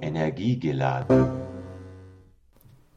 Energiegeladen. 0.00 1.30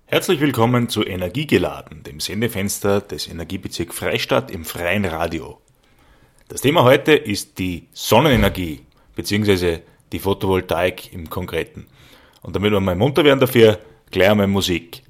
Herzlich 0.05 0.39
willkommen 0.39 0.89
zu 0.89 1.03
Energiegeladen, 1.03 2.03
dem 2.03 2.19
Sendefenster 2.19 3.01
des 3.01 3.27
Energiebezirk 3.27 3.93
Freistadt 3.93 4.51
im 4.51 4.63
freien 4.65 5.05
Radio. 5.05 5.59
Das 6.47 6.61
Thema 6.61 6.83
heute 6.83 7.13
ist 7.13 7.57
die 7.57 7.87
Sonnenenergie 7.93 8.81
bzw. 9.15 9.79
die 10.11 10.19
Photovoltaik 10.19 11.13
im 11.13 11.29
Konkreten. 11.29 11.87
Und 12.43 12.55
damit 12.55 12.71
wir 12.71 12.79
mal 12.79 12.95
munter 12.95 13.23
werden 13.23 13.39
dafür, 13.39 13.79
gleich 14.11 14.29
einmal 14.29 14.47
Musik. 14.47 15.04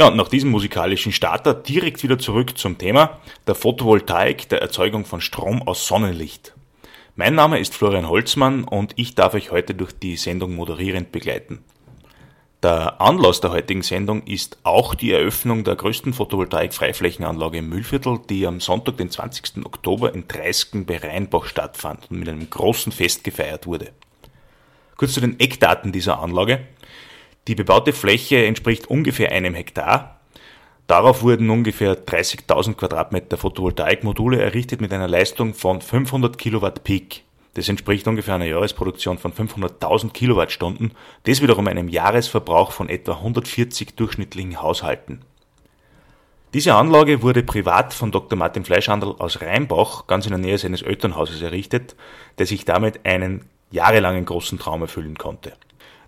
Ja, 0.00 0.08
und 0.08 0.16
nach 0.16 0.28
diesem 0.28 0.48
musikalischen 0.48 1.12
Starter 1.12 1.52
direkt 1.52 2.02
wieder 2.02 2.18
zurück 2.18 2.56
zum 2.56 2.78
Thema 2.78 3.20
der 3.46 3.54
Photovoltaik, 3.54 4.48
der 4.48 4.62
Erzeugung 4.62 5.04
von 5.04 5.20
Strom 5.20 5.60
aus 5.60 5.86
Sonnenlicht. 5.86 6.54
Mein 7.16 7.34
Name 7.34 7.58
ist 7.60 7.74
Florian 7.74 8.08
Holzmann 8.08 8.64
und 8.64 8.94
ich 8.96 9.14
darf 9.14 9.34
euch 9.34 9.50
heute 9.50 9.74
durch 9.74 9.92
die 9.92 10.16
Sendung 10.16 10.54
moderierend 10.54 11.12
begleiten. 11.12 11.62
Der 12.62 12.98
Anlass 12.98 13.42
der 13.42 13.50
heutigen 13.50 13.82
Sendung 13.82 14.22
ist 14.22 14.56
auch 14.62 14.94
die 14.94 15.12
Eröffnung 15.12 15.64
der 15.64 15.76
größten 15.76 16.14
Photovoltaik-Freiflächenanlage 16.14 17.58
im 17.58 17.68
Mühlviertel, 17.68 18.20
die 18.30 18.46
am 18.46 18.60
Sonntag, 18.60 18.96
den 18.96 19.10
20. 19.10 19.66
Oktober 19.66 20.14
in 20.14 20.26
Dreisken 20.26 20.86
bei 20.86 20.96
Rheinbach 20.96 21.44
stattfand 21.44 22.10
und 22.10 22.20
mit 22.20 22.28
einem 22.30 22.48
großen 22.48 22.90
Fest 22.90 23.22
gefeiert 23.22 23.66
wurde. 23.66 23.92
Kurz 24.96 25.12
zu 25.12 25.20
den 25.20 25.38
Eckdaten 25.38 25.92
dieser 25.92 26.20
Anlage. 26.20 26.66
Die 27.50 27.56
bebaute 27.56 27.92
Fläche 27.92 28.46
entspricht 28.46 28.86
ungefähr 28.86 29.32
einem 29.32 29.54
Hektar. 29.54 30.20
Darauf 30.86 31.22
wurden 31.22 31.50
ungefähr 31.50 31.96
30.000 31.98 32.74
Quadratmeter 32.74 33.36
Photovoltaikmodule 33.36 34.40
errichtet 34.40 34.80
mit 34.80 34.92
einer 34.92 35.08
Leistung 35.08 35.54
von 35.54 35.80
500 35.80 36.38
Kilowatt 36.38 36.84
Peak. 36.84 37.24
Das 37.54 37.68
entspricht 37.68 38.06
ungefähr 38.06 38.36
einer 38.36 38.44
Jahresproduktion 38.44 39.18
von 39.18 39.32
500.000 39.32 40.12
Kilowattstunden. 40.12 40.92
Das 41.24 41.42
wiederum 41.42 41.66
einem 41.66 41.88
Jahresverbrauch 41.88 42.70
von 42.70 42.88
etwa 42.88 43.14
140 43.14 43.96
durchschnittlichen 43.96 44.62
Haushalten. 44.62 45.22
Diese 46.54 46.76
Anlage 46.76 47.20
wurde 47.20 47.42
privat 47.42 47.92
von 47.92 48.12
Dr. 48.12 48.38
Martin 48.38 48.64
Fleischhandel 48.64 49.16
aus 49.18 49.42
Rheinbach 49.42 50.06
ganz 50.06 50.24
in 50.24 50.30
der 50.30 50.38
Nähe 50.38 50.58
seines 50.58 50.82
Elternhauses 50.82 51.42
errichtet, 51.42 51.96
der 52.38 52.46
sich 52.46 52.64
damit 52.64 53.04
einen 53.04 53.46
jahrelangen 53.72 54.24
großen 54.24 54.60
Traum 54.60 54.82
erfüllen 54.82 55.18
konnte. 55.18 55.54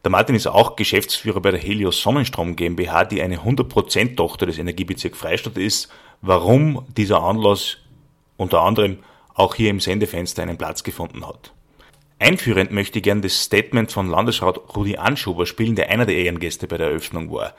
Der 0.05 0.11
Martin 0.11 0.35
ist 0.35 0.49
auch 0.49 0.75
Geschäftsführer 0.75 1.41
bei 1.41 1.53
der 1.53 1.61
Helios 1.61 2.03
Sonnenstrom 2.03 2.57
GmbH, 2.57 3.05
die 3.05 3.23
eine 3.23 3.39
100% 3.39 4.17
Tochter 4.17 4.47
des 4.47 4.59
Energiebezirks 4.59 5.17
Freistadt 5.17 5.57
ist. 5.57 5.93
Warum 6.21 6.85
dieser 6.97 7.23
Anlass 7.23 7.79
unter 8.37 8.63
anderem 8.63 8.99
auch 9.35 9.55
hier 9.55 9.71
im 9.71 9.81
Sendefenster 9.81 10.43
einen 10.43 10.59
Platz 10.59 10.83
gefunden 10.83 11.27
hat. 11.27 11.53
Einführend 12.19 12.73
möchte 12.73 12.99
ich 12.99 13.05
gern 13.05 13.23
das 13.23 13.43
Statement 13.43 13.91
von 13.93 14.09
Landesrat 14.09 14.77
Rudi 14.77 14.97
Anschuber 14.97 15.47
spielen, 15.47 15.77
der 15.77 15.89
einer 15.91 16.07
der 16.07 16.17
Ehrengäste 16.17 16.67
bei 16.67 16.79
der 16.79 16.89
Eröffnung 16.89 17.33
war. 17.33 17.55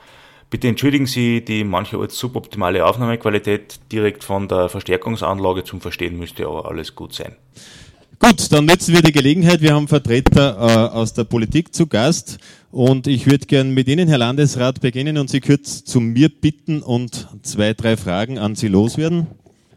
Bitte 0.49 0.67
entschuldigen 0.67 1.07
Sie 1.07 1.43
die 1.43 1.63
mancherorts 1.63 2.17
suboptimale 2.17 2.85
Aufnahmequalität 2.85 3.79
direkt 3.91 4.23
von 4.23 4.47
der 4.47 4.69
Verstärkungsanlage 4.69 5.63
zum 5.63 5.81
Verstehen 5.81 6.19
müsste 6.19 6.45
aber 6.45 6.67
alles 6.67 6.93
gut 6.93 7.13
sein. 7.13 7.35
Gut, 8.23 8.53
dann 8.53 8.65
nutzen 8.67 8.93
wir 8.93 9.01
die 9.01 9.11
Gelegenheit. 9.11 9.59
Wir 9.59 9.73
haben 9.73 9.89
Vertreter 9.89 10.55
äh, 10.57 10.95
aus 10.95 11.11
der 11.11 11.25
Politik 11.25 11.75
zu 11.75 11.87
Gast 11.87 12.37
und 12.71 13.05
ich 13.05 13.25
würde 13.25 13.45
gern 13.47 13.71
mit 13.71 13.89
Ihnen, 13.89 14.07
Herr 14.07 14.17
Landesrat, 14.17 14.79
beginnen 14.79 15.17
und 15.17 15.29
Sie 15.29 15.41
kurz 15.41 15.83
zu 15.83 15.99
mir 15.99 16.29
bitten 16.29 16.81
und 16.81 17.27
zwei, 17.41 17.73
drei 17.73 17.97
Fragen 17.97 18.39
an 18.39 18.55
Sie 18.55 18.69
loswerden. 18.69 19.27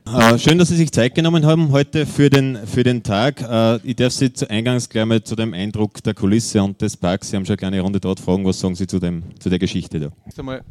Äh, 0.07 0.39
schön, 0.39 0.59
dass 0.59 0.69
Sie 0.69 0.77
sich 0.77 0.93
Zeit 0.93 1.17
genommen 1.17 1.45
haben 1.45 1.73
heute 1.73 2.07
für 2.07 2.31
den, 2.31 2.57
für 2.69 2.85
den 2.85 3.03
Tag. 3.03 3.43
Äh, 3.43 3.81
ich 3.83 3.97
darf 3.97 4.13
Sie 4.13 4.33
zu 4.33 4.49
eingangs 4.49 4.91
gleich 4.91 5.07
mal 5.07 5.25
zu 5.25 5.35
dem 5.35 5.53
Eindruck 5.53 6.01
der 6.05 6.15
Kulisse 6.15 6.63
und 6.63 6.81
des 6.81 6.97
Parks, 6.97 7.31
Sie 7.31 7.37
haben 7.37 7.47
schon 7.47 7.55
eine 7.55 7.59
kleine 7.59 7.81
Runde 7.81 7.99
dort 7.99 8.21
fragen, 8.21 8.45
was 8.45 8.61
sagen 8.61 8.77
Sie 8.77 8.87
zu, 8.87 9.01
dem, 9.01 9.25
zu 9.41 9.51
der 9.51 9.59
Geschichte 9.59 9.99
da? 9.99 10.11
Einmal 10.39 10.63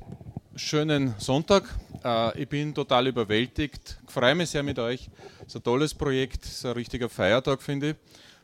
schönen 0.56 1.14
Sonntag. 1.18 1.64
Äh, 2.04 2.44
ich 2.44 2.48
bin 2.48 2.74
total 2.74 3.08
überwältigt. 3.08 4.00
Ich 4.08 4.14
freue 4.14 4.36
mich 4.36 4.50
sehr 4.50 4.64
mit 4.64 4.80
euch. 4.80 5.10
Es 5.42 5.48
ist 5.48 5.56
ein 5.58 5.64
tolles 5.64 5.94
Projekt, 5.94 6.46
es 6.46 6.52
ist 6.52 6.66
ein 6.66 6.72
richtiger 6.72 7.10
Feiertag, 7.10 7.62
finde 7.62 7.90
ich. 7.90 7.96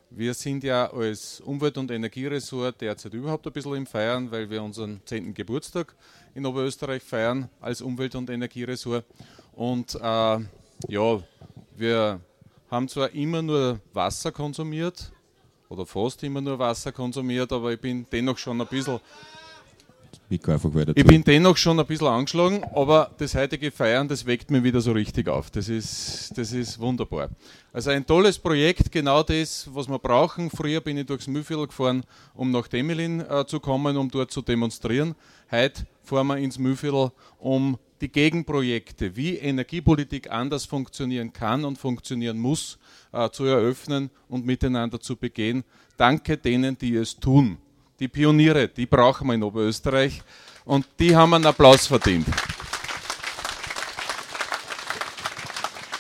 Wir 0.10 0.34
sind 0.34 0.66
ja 0.66 0.92
als 0.92 1.40
Umwelt- 1.40 1.78
und 1.78 1.90
Energieressort 1.90 2.82
derzeit 2.82 3.14
überhaupt 3.14 3.48
ein 3.48 3.54
bisschen 3.54 3.76
im 3.76 3.86
Feiern, 3.86 4.30
weil 4.30 4.50
wir 4.50 4.62
unseren 4.62 5.00
10. 5.06 5.34
Geburtstag 5.34 5.96
in 6.36 6.46
Oberösterreich 6.46 7.02
feiern 7.02 7.50
als 7.62 7.82
Umwelt- 7.82 8.16
und 8.16 8.30
Energieressort. 8.30 9.06
Und 9.54 9.96
äh, 9.96 10.00
ja, 10.90 11.24
wir 11.78 12.20
haben 12.70 12.90
zwar 12.90 13.10
immer 13.12 13.42
nur 13.42 13.80
Wasser 13.94 14.34
konsumiert 14.34 15.14
oder 15.70 15.86
fast 15.86 16.24
immer 16.24 16.42
nur 16.42 16.60
Wasser 16.60 16.92
konsumiert, 16.92 17.54
aber 17.54 17.72
ich 17.72 17.80
bin 17.80 18.06
dennoch 18.12 18.38
schon 18.38 18.60
ein 18.60 18.68
bisschen 18.68 19.00
ich 20.30 21.06
bin 21.06 21.24
dennoch 21.24 21.58
schon 21.58 21.80
ein 21.80 21.86
bisschen 21.86 22.08
angeschlagen, 22.08 22.64
aber 22.74 23.12
das 23.18 23.36
heutige 23.36 23.70
Feiern, 23.70 24.08
das 24.08 24.26
weckt 24.26 24.50
mich 24.50 24.64
wieder 24.64 24.80
so 24.80 24.94
richtig 24.94 25.28
auf. 25.28 25.52
Das 25.52 25.68
ist, 25.68 26.32
das 26.38 26.54
ist 26.54 26.80
wunderbar. 26.80 27.30
Also 27.74 27.90
ein 27.90 28.06
tolles 28.06 28.40
Projekt, 28.40 28.92
genau 28.92 29.24
das, 29.24 29.70
was 29.74 29.90
wir 29.90 30.00
brauchen. 30.00 30.50
Früher 30.50 30.80
bin 30.80 30.98
ich 30.98 31.06
durchs 31.06 31.28
Mühlviertel 31.28 31.68
gefahren, 31.68 32.04
um 32.34 32.50
nach 32.52 32.68
Demelin 32.68 33.20
äh, 33.22 33.46
zu 33.46 33.60
kommen, 33.60 33.98
um 33.98 34.10
dort 34.10 34.32
zu 34.32 34.42
demonstrieren. 34.42 35.16
Heute 35.52 35.86
fahren 36.04 36.28
wir 36.28 36.38
ins 36.38 36.58
Mühlviertel, 36.58 37.12
um 37.38 37.78
die 38.00 38.12
Gegenprojekte, 38.12 39.16
wie 39.16 39.36
Energiepolitik 39.36 40.32
anders 40.32 40.66
funktionieren 40.66 41.34
kann 41.34 41.66
und 41.66 41.78
funktionieren 41.78 42.40
muss, 42.40 42.80
äh, 43.12 43.30
zu 43.30 43.46
eröffnen 43.46 44.10
und 44.28 44.46
miteinander 44.46 45.00
zu 45.00 45.16
begehen. 45.16 45.64
Danke 45.98 46.38
denen, 46.38 46.78
die 46.78 46.96
es 46.96 47.18
tun. 47.18 47.58
Die 48.02 48.08
Pioniere, 48.08 48.68
die 48.68 48.88
brauchen 48.88 49.28
wir 49.28 49.36
in 49.36 49.44
Oberösterreich 49.44 50.24
und 50.66 50.88
die 51.00 51.16
haben 51.16 51.36
einen 51.36 51.46
Applaus 51.46 51.86
verdient. 51.86 52.26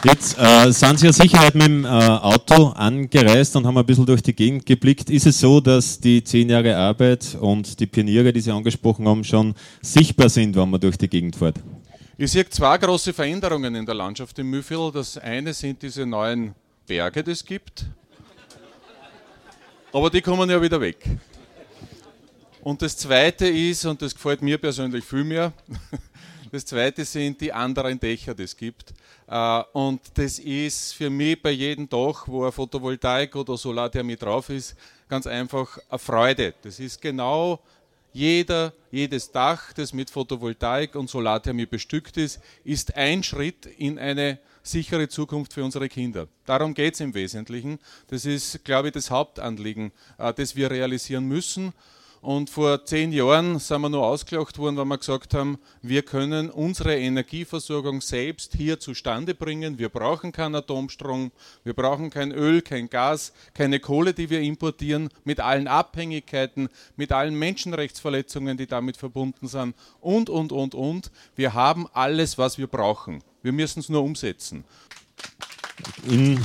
Jetzt 0.03 0.35
äh, 0.39 0.71
sind 0.71 0.97
Sie 0.97 1.05
ja 1.05 1.13
sicher 1.13 1.43
mit 1.53 1.63
dem 1.63 1.85
äh, 1.85 1.87
Auto 1.87 2.69
angereist 2.69 3.55
und 3.55 3.67
haben 3.67 3.77
ein 3.77 3.85
bisschen 3.85 4.07
durch 4.07 4.23
die 4.23 4.33
Gegend 4.33 4.65
geblickt. 4.65 5.11
Ist 5.11 5.27
es 5.27 5.39
so, 5.39 5.61
dass 5.61 5.99
die 5.99 6.23
zehn 6.23 6.49
Jahre 6.49 6.75
Arbeit 6.75 7.37
und 7.39 7.79
die 7.79 7.85
Pioniere, 7.85 8.33
die 8.33 8.41
Sie 8.41 8.49
angesprochen 8.49 9.07
haben, 9.07 9.23
schon 9.23 9.53
sichtbar 9.83 10.29
sind, 10.29 10.55
wenn 10.55 10.71
man 10.71 10.81
durch 10.81 10.97
die 10.97 11.07
Gegend 11.07 11.35
fährt? 11.35 11.57
Ich 12.17 12.31
sehe 12.31 12.49
zwei 12.49 12.79
große 12.79 13.13
Veränderungen 13.13 13.75
in 13.75 13.85
der 13.85 13.93
Landschaft 13.93 14.39
im 14.39 14.49
Mühlviertel. 14.49 14.91
Das 14.91 15.19
eine 15.19 15.53
sind 15.53 15.79
diese 15.83 16.03
neuen 16.07 16.55
Berge, 16.87 17.23
die 17.23 17.29
es 17.29 17.45
gibt. 17.45 17.85
Aber 19.93 20.09
die 20.09 20.21
kommen 20.21 20.49
ja 20.49 20.59
wieder 20.59 20.81
weg. 20.81 20.97
Und 22.61 22.81
das 22.81 22.95
zweite 22.95 23.47
ist, 23.47 23.85
und 23.85 24.01
das 24.01 24.13
gefällt 24.13 24.41
mir 24.41 24.57
persönlich 24.59 25.03
viel 25.03 25.23
mehr, 25.23 25.51
das 26.51 26.63
zweite 26.65 27.03
sind 27.05 27.41
die 27.41 27.51
anderen 27.51 27.99
Dächer, 27.99 28.35
die 28.35 28.43
es 28.43 28.55
gibt. 28.55 28.93
Äh, 29.27 29.63
und 29.73 30.01
das 30.13 30.37
ist 30.37 30.93
für 30.93 31.09
mich 31.09 31.41
bei 31.41 31.51
jedem 31.51 31.89
Dach, 31.89 32.27
wo 32.27 32.45
ein 32.45 32.51
Photovoltaik 32.51 33.35
oder 33.35 33.57
Solarthermie 33.57 34.15
drauf 34.15 34.49
ist, 34.49 34.75
ganz 35.09 35.25
einfach 35.25 35.79
eine 35.89 35.97
Freude. 35.97 36.53
Das 36.61 36.79
ist 36.79 37.01
genau 37.01 37.59
jeder, 38.13 38.73
jedes 38.91 39.31
Dach, 39.31 39.73
das 39.73 39.93
mit 39.93 40.11
Photovoltaik 40.11 40.95
und 40.95 41.09
Solarthermie 41.09 41.65
bestückt 41.65 42.17
ist, 42.17 42.39
ist 42.63 42.95
ein 42.95 43.23
Schritt 43.23 43.65
in 43.65 43.97
eine 43.97 44.37
sichere 44.61 45.07
Zukunft 45.07 45.53
für 45.53 45.63
unsere 45.63 45.89
Kinder. 45.89 46.27
Darum 46.45 46.75
geht 46.75 46.93
es 46.93 46.99
im 46.99 47.13
Wesentlichen. 47.15 47.79
Das 48.07 48.25
ist, 48.25 48.63
glaube 48.63 48.89
ich, 48.89 48.93
das 48.93 49.09
Hauptanliegen, 49.09 49.91
äh, 50.19 50.31
das 50.31 50.55
wir 50.55 50.69
realisieren 50.69 51.27
müssen. 51.27 51.73
Und 52.21 52.51
vor 52.51 52.85
zehn 52.85 53.11
Jahren 53.11 53.57
sind 53.57 53.81
wir 53.81 53.89
nur 53.89 54.05
ausgelacht 54.05 54.59
worden, 54.59 54.77
weil 54.77 54.85
wir 54.85 54.99
gesagt 54.99 55.33
haben, 55.33 55.57
wir 55.81 56.03
können 56.03 56.51
unsere 56.51 56.95
Energieversorgung 56.95 57.99
selbst 57.99 58.53
hier 58.55 58.79
zustande 58.79 59.33
bringen. 59.33 59.79
Wir 59.79 59.89
brauchen 59.89 60.31
keinen 60.31 60.53
Atomstrom, 60.53 61.31
wir 61.63 61.73
brauchen 61.73 62.11
kein 62.11 62.31
Öl, 62.31 62.61
kein 62.61 62.91
Gas, 62.91 63.33
keine 63.55 63.79
Kohle, 63.79 64.13
die 64.13 64.29
wir 64.29 64.41
importieren, 64.41 65.09
mit 65.23 65.39
allen 65.39 65.67
Abhängigkeiten, 65.67 66.69
mit 66.95 67.11
allen 67.11 67.33
Menschenrechtsverletzungen, 67.33 68.55
die 68.55 68.67
damit 68.67 68.97
verbunden 68.97 69.47
sind 69.47 69.75
und, 69.99 70.29
und, 70.29 70.51
und, 70.51 70.75
und. 70.75 71.11
Wir 71.35 71.55
haben 71.55 71.87
alles, 71.91 72.37
was 72.37 72.59
wir 72.59 72.67
brauchen. 72.67 73.23
Wir 73.41 73.51
müssen 73.51 73.79
es 73.79 73.89
nur 73.89 74.03
umsetzen. 74.03 74.63
In 76.07 76.39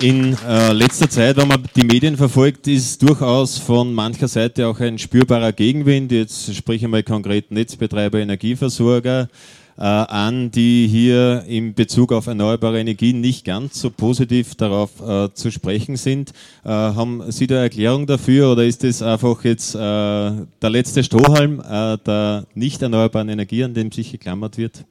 in 0.00 0.36
äh, 0.46 0.72
letzter 0.72 1.10
Zeit, 1.10 1.36
wenn 1.36 1.48
man 1.48 1.64
die 1.74 1.84
Medien 1.84 2.16
verfolgt, 2.16 2.68
ist 2.68 3.02
durchaus 3.02 3.58
von 3.58 3.92
mancher 3.92 4.28
Seite 4.28 4.68
auch 4.68 4.78
ein 4.80 4.98
spürbarer 4.98 5.52
Gegenwind. 5.52 6.12
Jetzt 6.12 6.54
spreche 6.54 6.86
ich 6.86 6.90
mal 6.90 7.02
konkret 7.02 7.50
Netzbetreiber, 7.50 8.18
Energieversorger 8.18 9.28
äh, 9.76 9.82
an, 9.82 10.50
die 10.50 10.86
hier 10.88 11.44
in 11.48 11.74
Bezug 11.74 12.12
auf 12.12 12.28
erneuerbare 12.28 12.78
Energien 12.78 13.20
nicht 13.20 13.44
ganz 13.44 13.80
so 13.80 13.90
positiv 13.90 14.54
darauf 14.54 15.00
äh, 15.00 15.32
zu 15.34 15.50
sprechen 15.50 15.96
sind. 15.96 16.30
Äh, 16.64 16.68
haben 16.68 17.30
Sie 17.32 17.46
da 17.46 17.56
Erklärung 17.56 18.06
dafür 18.06 18.52
oder 18.52 18.64
ist 18.64 18.84
das 18.84 19.02
einfach 19.02 19.44
jetzt 19.44 19.74
äh, 19.74 19.78
der 19.78 20.70
letzte 20.70 21.02
Strohhalm 21.02 21.60
äh, 21.60 21.98
der 21.98 22.46
nicht 22.54 22.82
erneuerbaren 22.82 23.28
Energie, 23.28 23.64
an 23.64 23.74
dem 23.74 23.90
sich 23.90 24.12
geklammert 24.12 24.58
wird? 24.58 24.84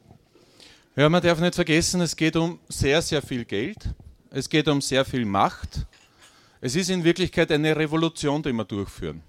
Ja, 0.98 1.08
man 1.08 1.22
darf 1.22 1.40
nicht 1.40 1.56
vergessen, 1.56 2.02
es 2.02 2.16
geht 2.16 2.36
um 2.36 2.60
sehr, 2.68 3.02
sehr 3.02 3.22
viel 3.22 3.46
Geld. 3.46 3.78
Es 4.30 4.50
geht 4.50 4.68
um 4.68 4.82
sehr 4.82 5.06
viel 5.06 5.26
Macht. 5.26 5.86
Es 6.60 6.76
ist 6.76 6.90
in 6.90 7.04
Wirklichkeit 7.04 7.52
eine 7.52 7.76
Revolution, 7.76 8.44
die 8.44 8.52
wir 8.52 8.66
durchführen. 8.66 9.22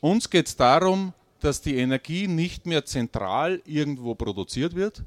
Uns 0.00 0.28
geht 0.28 0.46
es 0.46 0.56
darum, 0.56 1.12
dass 1.40 1.60
die 1.60 1.76
Energie 1.76 2.28
nicht 2.28 2.66
mehr 2.66 2.84
zentral 2.84 3.60
irgendwo 3.64 4.14
produziert 4.14 4.76
wird, 4.76 5.02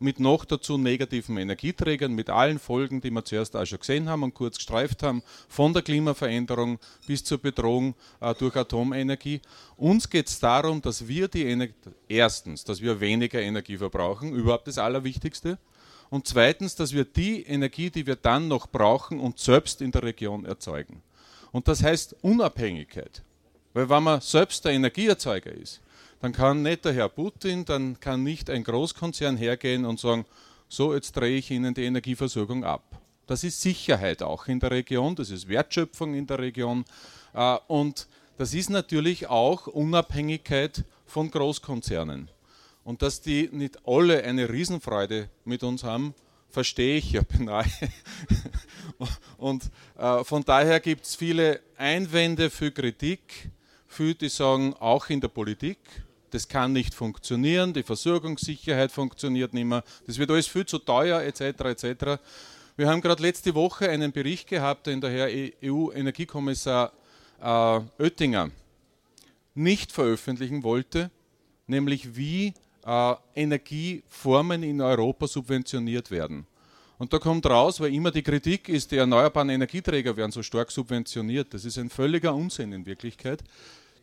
mit 0.00 0.18
noch 0.18 0.44
dazu 0.44 0.78
negativen 0.78 1.36
Energieträgern, 1.36 2.12
mit 2.12 2.30
allen 2.30 2.58
Folgen, 2.58 3.00
die 3.00 3.10
wir 3.10 3.24
zuerst 3.24 3.54
auch 3.54 3.66
schon 3.66 3.78
gesehen 3.78 4.08
haben 4.08 4.22
und 4.22 4.34
kurz 4.34 4.56
gestreift 4.56 5.02
haben, 5.02 5.22
von 5.48 5.72
der 5.72 5.82
Klimaveränderung 5.82 6.78
bis 7.06 7.22
zur 7.22 7.38
Bedrohung 7.38 7.94
äh, 8.20 8.34
durch 8.34 8.56
Atomenergie. 8.56 9.40
Uns 9.76 10.08
geht 10.08 10.26
es 10.26 10.40
darum, 10.40 10.80
dass 10.82 11.06
wir 11.06 11.28
die 11.28 11.44
Energie, 11.44 11.74
erstens, 12.08 12.64
dass 12.64 12.80
wir 12.80 12.98
weniger 12.98 13.40
Energie 13.40 13.76
verbrauchen, 13.76 14.32
überhaupt 14.32 14.66
das 14.66 14.78
Allerwichtigste. 14.78 15.58
Und 16.10 16.26
zweitens, 16.26 16.74
dass 16.74 16.92
wir 16.92 17.04
die 17.04 17.44
Energie, 17.44 17.88
die 17.88 18.06
wir 18.06 18.16
dann 18.16 18.48
noch 18.48 18.66
brauchen, 18.66 19.20
uns 19.20 19.44
selbst 19.44 19.80
in 19.80 19.92
der 19.92 20.02
Region 20.02 20.44
erzeugen. 20.44 21.02
Und 21.52 21.68
das 21.68 21.82
heißt 21.82 22.16
Unabhängigkeit. 22.22 23.22
Weil 23.72 23.88
wenn 23.88 24.02
man 24.02 24.20
selbst 24.20 24.64
der 24.64 24.72
Energieerzeuger 24.72 25.52
ist, 25.52 25.80
dann 26.20 26.32
kann 26.32 26.62
nicht 26.62 26.84
der 26.84 26.92
Herr 26.92 27.08
Putin, 27.08 27.64
dann 27.64 27.98
kann 28.00 28.24
nicht 28.24 28.50
ein 28.50 28.64
Großkonzern 28.64 29.36
hergehen 29.36 29.84
und 29.84 30.00
sagen, 30.00 30.26
so, 30.68 30.94
jetzt 30.94 31.12
drehe 31.12 31.38
ich 31.38 31.50
Ihnen 31.50 31.74
die 31.74 31.84
Energieversorgung 31.84 32.64
ab. 32.64 32.82
Das 33.26 33.44
ist 33.44 33.60
Sicherheit 33.60 34.22
auch 34.22 34.48
in 34.48 34.58
der 34.58 34.72
Region, 34.72 35.14
das 35.14 35.30
ist 35.30 35.48
Wertschöpfung 35.48 36.14
in 36.14 36.26
der 36.26 36.40
Region 36.40 36.84
äh, 37.32 37.56
und 37.68 38.08
das 38.38 38.54
ist 38.54 38.70
natürlich 38.70 39.28
auch 39.28 39.66
Unabhängigkeit 39.66 40.84
von 41.06 41.30
Großkonzernen. 41.30 42.28
Und 42.84 43.02
dass 43.02 43.20
die 43.20 43.48
nicht 43.52 43.78
alle 43.86 44.24
eine 44.24 44.48
Riesenfreude 44.48 45.28
mit 45.44 45.62
uns 45.62 45.84
haben, 45.84 46.14
verstehe 46.50 46.96
ich 46.96 47.12
ja 47.12 47.22
beinahe. 47.28 47.70
Und 49.38 49.70
äh, 49.96 50.24
von 50.24 50.44
daher 50.44 50.80
gibt 50.80 51.06
es 51.06 51.14
viele 51.14 51.60
Einwände 51.76 52.50
für 52.50 52.70
Kritik, 52.70 53.50
für 53.86 54.14
die 54.14 54.28
sagen, 54.28 54.74
auch 54.74 55.08
in 55.08 55.20
der 55.20 55.28
Politik, 55.28 55.78
das 56.30 56.46
kann 56.48 56.72
nicht 56.72 56.94
funktionieren, 56.94 57.72
die 57.72 57.82
Versorgungssicherheit 57.82 58.92
funktioniert 58.92 59.52
nicht 59.52 59.64
mehr, 59.64 59.82
das 60.06 60.18
wird 60.18 60.30
alles 60.30 60.46
viel 60.46 60.64
zu 60.64 60.78
teuer, 60.78 61.22
etc. 61.22 61.40
etc. 61.40 62.20
Wir 62.76 62.88
haben 62.88 63.00
gerade 63.00 63.22
letzte 63.22 63.54
Woche 63.54 63.90
einen 63.90 64.12
Bericht 64.12 64.48
gehabt, 64.48 64.86
den 64.86 65.00
der 65.00 65.10
Herr 65.10 65.28
EU-Energiekommissar 65.62 66.92
äh, 67.40 68.02
Oettinger 68.02 68.50
nicht 69.54 69.92
veröffentlichen 69.92 70.62
wollte, 70.62 71.10
nämlich 71.66 72.16
wie 72.16 72.54
äh, 72.84 73.14
Energieformen 73.34 74.62
in 74.62 74.80
Europa 74.80 75.26
subventioniert 75.26 76.10
werden. 76.10 76.46
Und 76.98 77.12
da 77.12 77.18
kommt 77.18 77.46
raus, 77.46 77.80
weil 77.80 77.94
immer 77.94 78.10
die 78.10 78.22
Kritik 78.22 78.68
ist, 78.68 78.90
die 78.90 78.98
erneuerbaren 78.98 79.48
Energieträger 79.48 80.16
werden 80.16 80.32
so 80.32 80.42
stark 80.42 80.70
subventioniert. 80.70 81.54
Das 81.54 81.64
ist 81.64 81.78
ein 81.78 81.88
völliger 81.88 82.34
Unsinn 82.34 82.72
in 82.72 82.84
Wirklichkeit. 82.84 83.42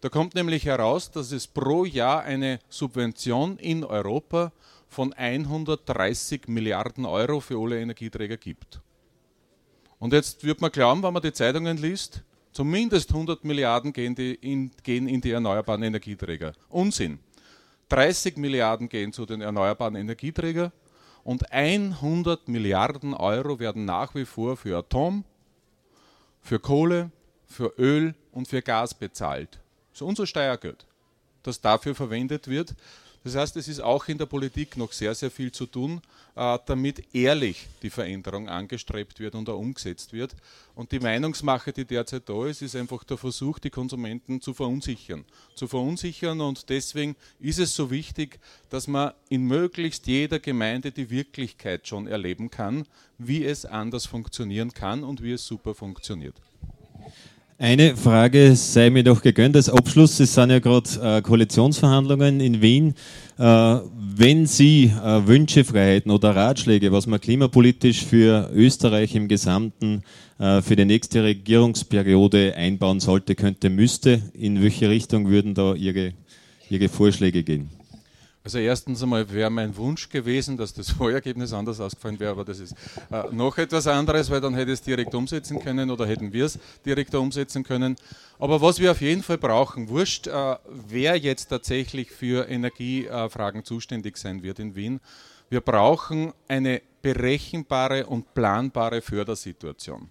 Da 0.01 0.09
kommt 0.09 0.35
nämlich 0.35 0.65
heraus, 0.65 1.11
dass 1.11 1.31
es 1.31 1.47
pro 1.47 1.85
Jahr 1.85 2.23
eine 2.23 2.59
Subvention 2.69 3.57
in 3.57 3.83
Europa 3.83 4.51
von 4.87 5.13
130 5.13 6.47
Milliarden 6.47 7.05
Euro 7.05 7.39
für 7.39 7.61
alle 7.61 7.79
Energieträger 7.79 8.37
gibt. 8.37 8.79
Und 9.99 10.13
jetzt 10.13 10.43
wird 10.43 10.61
man 10.61 10.71
glauben, 10.71 11.03
wenn 11.03 11.13
man 11.13 11.21
die 11.21 11.33
Zeitungen 11.33 11.77
liest, 11.77 12.23
zumindest 12.51 13.11
100 13.11 13.43
Milliarden 13.43 13.93
gehen, 13.93 14.15
in, 14.15 14.71
gehen 14.83 15.07
in 15.07 15.21
die 15.21 15.31
erneuerbaren 15.31 15.83
Energieträger. 15.83 16.53
Unsinn. 16.69 17.19
30 17.89 18.37
Milliarden 18.37 18.89
gehen 18.89 19.13
zu 19.13 19.25
den 19.25 19.41
erneuerbaren 19.41 19.95
Energieträgern 19.95 20.71
und 21.23 21.51
100 21.51 22.47
Milliarden 22.47 23.13
Euro 23.13 23.59
werden 23.59 23.85
nach 23.85 24.15
wie 24.15 24.25
vor 24.25 24.57
für 24.57 24.77
Atom, 24.77 25.23
für 26.41 26.59
Kohle, 26.59 27.11
für 27.45 27.73
Öl 27.77 28.15
und 28.31 28.47
für 28.47 28.61
Gas 28.61 28.93
bezahlt. 28.93 29.59
Das 29.91 30.01
ist 30.01 30.07
unser 30.07 30.27
Steuergeld, 30.27 30.85
das 31.43 31.61
dafür 31.61 31.95
verwendet 31.95 32.47
wird. 32.47 32.75
Das 33.27 33.35
heißt, 33.35 33.57
es 33.57 33.67
ist 33.67 33.81
auch 33.81 34.07
in 34.07 34.17
der 34.17 34.25
Politik 34.25 34.77
noch 34.77 34.93
sehr, 34.93 35.13
sehr 35.13 35.29
viel 35.29 35.51
zu 35.51 35.65
tun, 35.65 35.99
äh, 36.33 36.57
damit 36.65 37.13
ehrlich 37.13 37.67
die 37.81 37.89
Veränderung 37.89 38.47
angestrebt 38.47 39.19
wird 39.19 39.35
und 39.35 39.49
auch 39.49 39.59
umgesetzt 39.59 40.13
wird. 40.13 40.33
Und 40.75 40.93
die 40.93 41.01
Meinungsmache, 41.01 41.73
die 41.73 41.83
derzeit 41.83 42.29
da 42.29 42.47
ist, 42.47 42.61
ist 42.61 42.77
einfach 42.77 43.03
der 43.03 43.17
Versuch, 43.17 43.59
die 43.59 43.69
Konsumenten 43.69 44.39
zu 44.39 44.53
verunsichern. 44.53 45.25
Zu 45.55 45.67
verunsichern 45.67 46.39
und 46.39 46.69
deswegen 46.69 47.17
ist 47.41 47.59
es 47.59 47.75
so 47.75 47.91
wichtig, 47.91 48.39
dass 48.69 48.87
man 48.87 49.11
in 49.27 49.43
möglichst 49.43 50.07
jeder 50.07 50.39
Gemeinde 50.39 50.93
die 50.93 51.09
Wirklichkeit 51.09 51.85
schon 51.85 52.07
erleben 52.07 52.49
kann, 52.49 52.85
wie 53.17 53.43
es 53.43 53.65
anders 53.65 54.05
funktionieren 54.05 54.71
kann 54.71 55.03
und 55.03 55.21
wie 55.21 55.33
es 55.33 55.45
super 55.45 55.75
funktioniert. 55.75 56.35
Eine 57.59 57.97
Frage 57.97 58.55
sei 58.55 58.91
mir 58.91 59.03
doch 59.03 59.23
gegönnt 59.23 59.55
als 59.55 59.67
Abschluss. 59.67 60.19
Es 60.19 60.35
sind 60.35 60.51
ja 60.51 60.59
gerade 60.59 60.89
äh, 61.01 61.21
Koalitionsverhandlungen 61.23 62.39
in 62.39 62.61
Wien. 62.61 62.93
Äh, 63.39 63.77
wenn 64.15 64.45
Sie 64.45 64.93
äh, 65.03 65.25
Wünsche, 65.25 65.63
Freiheiten 65.63 66.11
oder 66.11 66.35
Ratschläge, 66.35 66.91
was 66.91 67.07
man 67.07 67.19
klimapolitisch 67.19 68.05
für 68.05 68.51
Österreich 68.53 69.15
im 69.15 69.27
Gesamten 69.27 70.03
äh, 70.37 70.61
für 70.61 70.75
die 70.75 70.85
nächste 70.85 71.23
Regierungsperiode 71.23 72.53
einbauen 72.55 72.99
sollte, 72.99 73.33
könnte, 73.33 73.71
müsste, 73.71 74.21
in 74.35 74.61
welche 74.61 74.91
Richtung 74.91 75.27
würden 75.27 75.55
da 75.55 75.73
Ihre, 75.73 76.13
Ihre 76.69 76.89
Vorschläge 76.89 77.41
gehen? 77.41 77.76
Also 78.47 78.59
erstens 78.59 79.03
einmal 79.03 79.29
wäre 79.29 79.49
mein 79.49 79.75
Wunsch 79.75 80.07
gewesen, 80.07 80.55
dass 80.55 80.73
das 80.73 80.97
Wahlergebnis 81.01 81.51
anders 81.51 81.81
ausgefallen 81.81 82.17
wäre, 82.17 82.31
aber 82.31 82.45
das 82.45 82.61
ist 82.61 82.75
äh, 83.11 83.23
noch 83.33 83.57
etwas 83.57 83.87
anderes, 83.87 84.29
weil 84.29 84.39
dann 84.39 84.55
hätte 84.55 84.71
es 84.71 84.81
direkt 84.81 85.13
umsetzen 85.13 85.59
können 85.59 85.91
oder 85.91 86.07
hätten 86.07 86.31
wir 86.31 86.45
es 86.45 86.57
direkt 86.85 87.13
umsetzen 87.13 87.65
können. 87.65 87.97
Aber 88.39 88.61
was 88.61 88.79
wir 88.79 88.91
auf 88.91 89.01
jeden 89.01 89.21
Fall 89.21 89.37
brauchen, 89.37 89.89
wurscht, 89.89 90.27
äh, 90.27 90.55
wer 90.87 91.17
jetzt 91.17 91.47
tatsächlich 91.47 92.09
für 92.09 92.47
Energiefragen 92.47 93.65
zuständig 93.65 94.15
sein 94.15 94.41
wird 94.41 94.59
in 94.59 94.77
Wien, 94.77 95.01
wir 95.49 95.59
brauchen 95.59 96.31
eine 96.47 96.81
berechenbare 97.01 98.05
und 98.05 98.33
planbare 98.33 99.01
Fördersituation. 99.01 100.09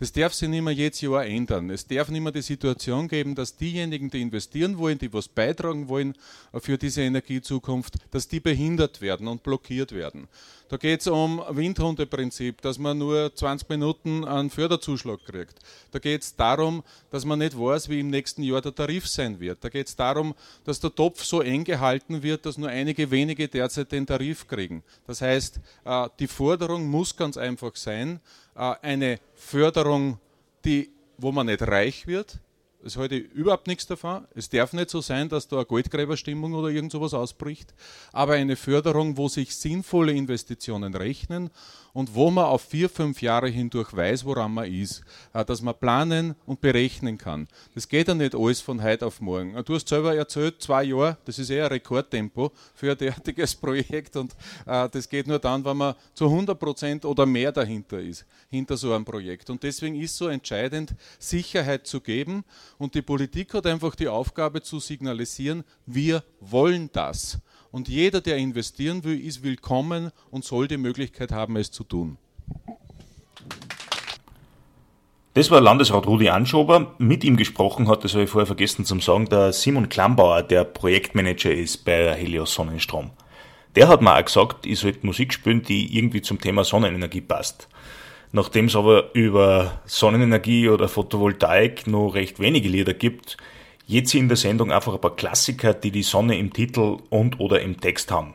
Das 0.00 0.12
darf 0.12 0.32
sich 0.32 0.48
nicht 0.48 0.62
mehr 0.62 0.72
jedes 0.72 1.02
Jahr 1.02 1.26
ändern. 1.26 1.68
Es 1.68 1.86
darf 1.86 2.08
nicht 2.08 2.22
mehr 2.22 2.32
die 2.32 2.40
Situation 2.40 3.06
geben, 3.06 3.34
dass 3.34 3.54
diejenigen, 3.54 4.08
die 4.08 4.22
investieren 4.22 4.78
wollen, 4.78 4.98
die 4.98 5.12
was 5.12 5.28
beitragen 5.28 5.90
wollen 5.90 6.16
für 6.54 6.78
diese 6.78 7.02
Energiezukunft, 7.02 7.96
dass 8.10 8.26
die 8.26 8.40
behindert 8.40 9.02
werden 9.02 9.28
und 9.28 9.42
blockiert 9.42 9.92
werden. 9.92 10.26
Da 10.70 10.78
geht 10.78 11.00
es 11.00 11.06
um 11.06 11.42
Windhundeprinzip, 11.50 12.62
dass 12.62 12.78
man 12.78 12.96
nur 12.96 13.34
20 13.34 13.68
Minuten 13.68 14.24
einen 14.24 14.48
Förderzuschlag 14.48 15.22
kriegt. 15.26 15.58
Da 15.90 15.98
geht 15.98 16.22
es 16.22 16.34
darum, 16.34 16.82
dass 17.10 17.26
man 17.26 17.40
nicht 17.40 17.58
weiß, 17.58 17.90
wie 17.90 18.00
im 18.00 18.08
nächsten 18.08 18.42
Jahr 18.42 18.62
der 18.62 18.74
Tarif 18.74 19.06
sein 19.06 19.38
wird. 19.38 19.62
Da 19.62 19.68
geht 19.68 19.88
es 19.88 19.96
darum, 19.96 20.34
dass 20.64 20.80
der 20.80 20.94
Topf 20.94 21.24
so 21.24 21.42
eng 21.42 21.64
gehalten 21.64 22.22
wird, 22.22 22.46
dass 22.46 22.56
nur 22.56 22.70
einige 22.70 23.10
wenige 23.10 23.48
derzeit 23.48 23.92
den 23.92 24.06
Tarif 24.06 24.46
kriegen. 24.46 24.82
Das 25.06 25.20
heißt, 25.20 25.60
äh, 25.84 26.08
die 26.20 26.28
Forderung 26.28 26.88
muss 26.88 27.16
ganz 27.16 27.36
einfach 27.36 27.74
sein, 27.74 28.20
eine 28.60 29.18
Förderung, 29.34 30.18
die, 30.64 30.90
wo 31.18 31.32
man 31.32 31.46
nicht 31.46 31.62
reich 31.62 32.06
wird. 32.06 32.38
Es 32.82 32.96
halte 32.96 33.16
ich 33.16 33.30
überhaupt 33.32 33.66
nichts 33.66 33.86
davon. 33.86 34.26
Es 34.34 34.48
darf 34.48 34.72
nicht 34.72 34.88
so 34.88 35.02
sein, 35.02 35.28
dass 35.28 35.48
da 35.48 35.56
eine 35.56 35.66
Goldgräberstimmung 35.66 36.54
oder 36.54 36.68
irgend 36.68 36.92
sowas 36.92 37.12
ausbricht. 37.12 37.74
Aber 38.12 38.34
eine 38.34 38.56
Förderung, 38.56 39.18
wo 39.18 39.28
sich 39.28 39.54
sinnvolle 39.54 40.12
Investitionen 40.12 40.94
rechnen 40.94 41.50
und 41.92 42.14
wo 42.14 42.30
man 42.30 42.44
auf 42.44 42.62
vier, 42.62 42.88
fünf 42.88 43.22
Jahre 43.22 43.48
hindurch 43.48 43.94
weiß, 43.94 44.24
woran 44.24 44.54
man 44.54 44.72
ist, 44.72 45.02
äh, 45.32 45.44
dass 45.44 45.62
man 45.62 45.74
planen 45.78 46.34
und 46.46 46.60
berechnen 46.60 47.18
kann. 47.18 47.48
Das 47.74 47.88
geht 47.88 48.08
ja 48.08 48.14
nicht 48.14 48.34
alles 48.34 48.60
von 48.60 48.82
heute 48.82 49.06
auf 49.06 49.20
morgen. 49.20 49.54
Du 49.64 49.74
hast 49.74 49.88
selber 49.88 50.14
erzählt, 50.14 50.62
zwei 50.62 50.84
Jahre, 50.84 51.18
das 51.24 51.38
ist 51.38 51.50
eher 51.50 51.64
ein 51.64 51.72
Rekordtempo 51.72 52.52
für 52.74 52.92
ein 52.92 52.98
derartiges 52.98 53.54
Projekt 53.56 54.16
und 54.16 54.32
äh, 54.66 54.88
das 54.88 55.08
geht 55.08 55.26
nur 55.26 55.38
dann, 55.38 55.64
wenn 55.64 55.76
man 55.76 55.94
zu 56.14 56.26
100 56.26 56.58
Prozent 56.58 57.04
oder 57.04 57.26
mehr 57.26 57.52
dahinter 57.52 58.00
ist, 58.00 58.24
hinter 58.48 58.76
so 58.76 58.92
einem 58.92 59.04
Projekt. 59.04 59.50
Und 59.50 59.62
deswegen 59.62 59.96
ist 59.96 60.16
so 60.16 60.28
entscheidend, 60.28 60.94
Sicherheit 61.18 61.86
zu 61.86 62.00
geben 62.00 62.44
und 62.78 62.94
die 62.94 63.02
Politik 63.02 63.54
hat 63.54 63.66
einfach 63.66 63.94
die 63.94 64.08
Aufgabe 64.08 64.62
zu 64.62 64.80
signalisieren, 64.80 65.64
wir 65.86 66.22
wollen 66.40 66.90
das. 66.92 67.38
Und 67.72 67.88
jeder, 67.88 68.20
der 68.20 68.36
investieren 68.36 69.04
will, 69.04 69.20
ist 69.20 69.44
willkommen 69.44 70.10
und 70.30 70.44
soll 70.44 70.66
die 70.66 70.76
Möglichkeit 70.76 71.30
haben, 71.30 71.56
es 71.56 71.70
zu 71.70 71.84
tun. 71.84 72.18
Das 75.34 75.52
war 75.52 75.60
Landesrat 75.60 76.08
Rudi 76.08 76.28
Anschober. 76.28 76.94
Mit 76.98 77.22
ihm 77.22 77.36
gesprochen 77.36 77.86
hat, 77.86 78.02
das 78.02 78.14
habe 78.14 78.24
ich 78.24 78.30
vorher 78.30 78.46
vergessen 78.46 78.84
zu 78.84 78.98
sagen, 78.98 79.26
der 79.26 79.52
Simon 79.52 79.88
Klambauer, 79.88 80.42
der 80.42 80.64
Projektmanager 80.64 81.52
ist 81.52 81.84
bei 81.84 82.12
Helios 82.14 82.52
Sonnenstrom. 82.52 83.12
Der 83.76 83.86
hat 83.86 84.02
mir 84.02 84.16
auch 84.16 84.24
gesagt, 84.24 84.66
ich 84.66 84.80
sollte 84.80 85.06
Musik 85.06 85.32
spielen, 85.32 85.62
die 85.62 85.96
irgendwie 85.96 86.22
zum 86.22 86.40
Thema 86.40 86.64
Sonnenenergie 86.64 87.20
passt. 87.20 87.68
Nachdem 88.32 88.64
es 88.64 88.74
aber 88.74 89.14
über 89.14 89.80
Sonnenenergie 89.84 90.68
oder 90.68 90.88
Photovoltaik 90.88 91.86
noch 91.86 92.10
recht 92.10 92.40
wenige 92.40 92.68
Lieder 92.68 92.94
gibt, 92.94 93.36
Jetzt 93.90 94.14
in 94.14 94.28
der 94.28 94.36
Sendung 94.36 94.70
einfach 94.70 94.94
ein 94.94 95.00
paar 95.00 95.16
Klassiker, 95.16 95.74
die 95.74 95.90
die 95.90 96.04
Sonne 96.04 96.38
im 96.38 96.52
Titel 96.52 96.98
und 97.08 97.40
oder 97.40 97.60
im 97.60 97.80
Text 97.80 98.12
haben. 98.12 98.34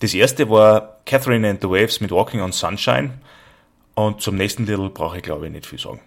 Das 0.00 0.12
erste 0.12 0.50
war 0.50 0.96
Catherine 1.06 1.48
and 1.48 1.60
the 1.60 1.68
Waves 1.68 2.00
mit 2.00 2.10
Walking 2.10 2.40
on 2.40 2.50
Sunshine 2.50 3.20
und 3.94 4.20
zum 4.20 4.34
nächsten 4.34 4.66
Titel 4.66 4.90
brauche 4.90 5.18
ich 5.18 5.22
glaube 5.22 5.46
ich 5.46 5.52
nicht 5.52 5.66
viel 5.66 5.78
sagen. 5.78 6.00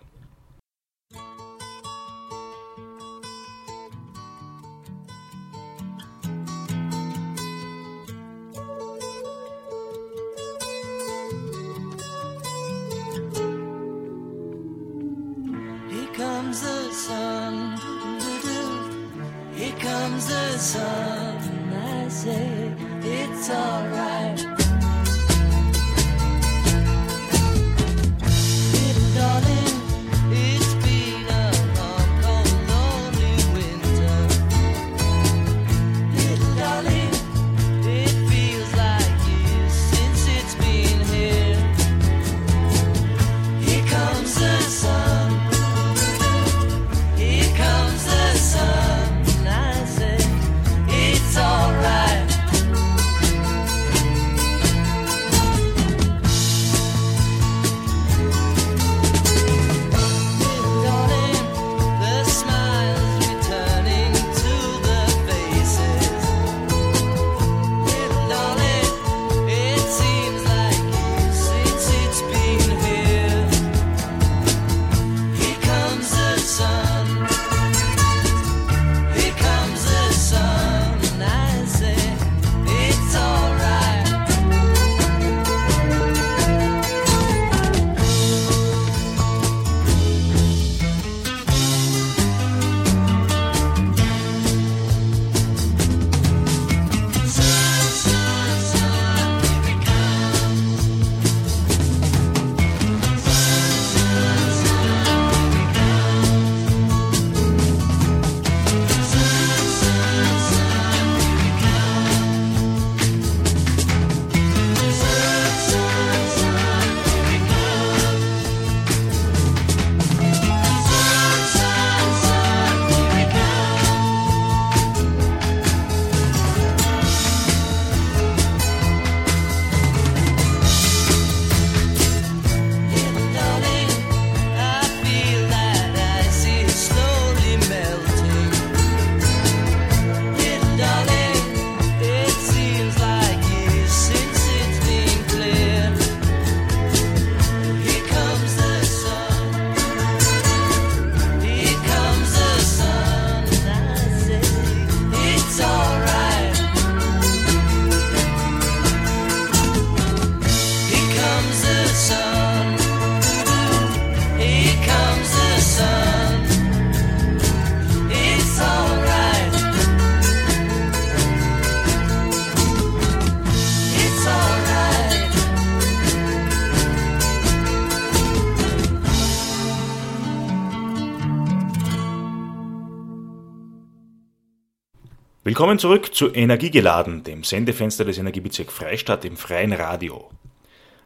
Willkommen 185.55 185.79
zurück 185.79 186.13
zu 186.13 186.33
Energiegeladen, 186.33 187.23
dem 187.23 187.45
Sendefenster 187.45 188.03
des 188.03 188.17
Energiebezirks 188.17 188.73
Freistadt 188.73 189.23
im 189.23 189.37
freien 189.37 189.71
Radio. 189.71 190.29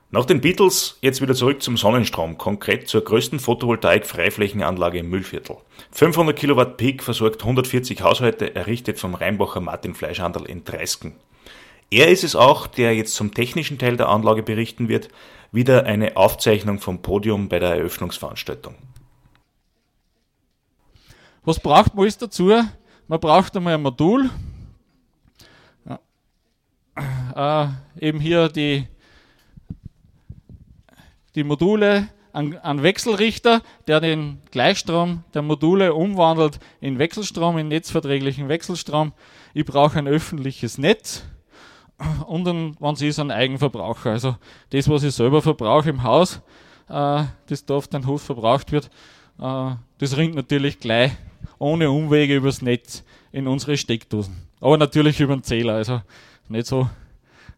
Nach 0.10 0.26
den 0.26 0.42
Beatles 0.42 0.98
jetzt 1.02 1.22
wieder 1.22 1.36
zurück 1.36 1.62
zum 1.62 1.78
Sonnenstrom, 1.78 2.40
konkret 2.40 2.88
zur 2.88 3.04
größten 3.04 3.40
Photovoltaik-Freiflächenanlage 3.40 4.98
im 4.98 5.10
Müllviertel. 5.12 5.58
500 5.92 6.36
Kilowatt 6.36 6.78
Peak 6.78 7.04
versorgt 7.04 7.44
140 7.44 8.02
Haushalte, 8.02 8.56
errichtet 8.56 8.98
vom 8.98 9.14
Rheinbacher 9.14 9.62
Martin 9.62 9.94
Fleischhandel 9.94 10.48
in 10.48 10.64
Dreisken. 10.64 11.14
Er 11.92 12.08
ist 12.08 12.24
es 12.24 12.36
auch, 12.36 12.66
der 12.66 12.96
jetzt 12.96 13.14
zum 13.14 13.36
technischen 13.36 13.78
Teil 13.78 13.98
der 13.98 14.10
Anlage 14.10 14.42
berichten 14.42 14.88
wird, 14.88 15.10
wieder 15.52 15.86
eine 15.86 16.18
Aufzeichnung 16.18 16.80
vom 16.80 17.04
Podium 17.04 17.50
bei 17.50 17.60
der 17.60 17.76
Eröffnungsveranstaltung. 17.76 18.74
Was 21.44 21.60
braucht 21.60 21.94
man 21.94 22.06
alles 22.06 22.18
dazu? 22.18 22.52
Man 23.10 23.20
braucht 23.20 23.58
einmal 23.58 23.74
ein 23.74 23.82
Modul. 23.82 24.30
Äh, 27.36 27.68
eben 28.00 28.20
hier 28.20 28.50
die, 28.50 28.86
die 31.34 31.44
Module, 31.44 32.10
ein, 32.34 32.84
Wechselrichter, 32.84 33.64
der 33.88 34.00
den 34.00 34.44
Gleichstrom 34.52 35.24
der 35.34 35.42
Module 35.42 35.96
umwandelt 35.96 36.60
in 36.82 37.00
Wechselstrom, 37.00 37.58
in 37.58 37.70
netzverträglichen 37.70 38.48
Wechselstrom. 38.48 39.14
Ich 39.56 39.66
brauche 39.66 39.98
ein 39.98 40.08
öffentliches 40.08 40.78
Netz 40.78 41.24
und 42.28 42.46
dann, 42.46 42.78
wenn 42.80 42.96
sie 42.96 43.08
ist, 43.08 43.18
ein 43.18 43.32
Eigenverbraucher. 43.32 44.12
Also 44.12 44.36
das, 44.70 44.88
was 44.88 45.02
ich 45.02 45.16
selber 45.16 45.42
verbrauche 45.42 45.90
im 45.90 46.04
Haus, 46.04 46.42
äh, 46.88 47.24
das 47.48 47.66
da 47.66 47.74
auf 47.74 47.88
den 47.88 48.06
Hof 48.06 48.22
verbraucht 48.22 48.72
wird, 48.72 48.92
äh, 49.40 49.72
das 49.98 50.16
ringt 50.16 50.36
natürlich 50.36 50.80
gleich 50.80 51.14
ohne 51.60 51.92
Umwege 51.92 52.36
übers 52.36 52.62
Netz 52.62 53.04
in 53.32 53.48
unsere 53.48 53.78
Steckdosen. 53.78 54.36
Aber 54.60 54.78
natürlich 54.78 55.20
über 55.20 55.36
den 55.36 55.44
Zähler, 55.44 55.76
also 55.76 56.02
nicht 56.48 56.66
so, 56.66 56.90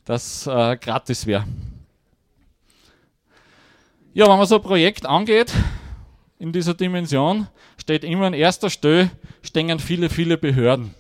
dass 0.04 0.46
äh, 0.48 0.76
gratis 0.78 1.26
wäre. 1.26 1.46
Ja, 4.14 4.28
wenn 4.28 4.38
man 4.38 4.46
so 4.46 4.56
ein 4.56 4.62
Projekt 4.62 5.06
angeht, 5.06 5.54
in 6.38 6.52
dieser 6.52 6.74
Dimension, 6.74 7.48
steht 7.78 8.04
immer 8.04 8.26
an 8.26 8.34
erster 8.34 8.70
Stelle, 8.70 9.12
stehen 9.42 9.80
viele, 9.80 10.10
viele 10.10 10.38
Behörden. 10.38 10.94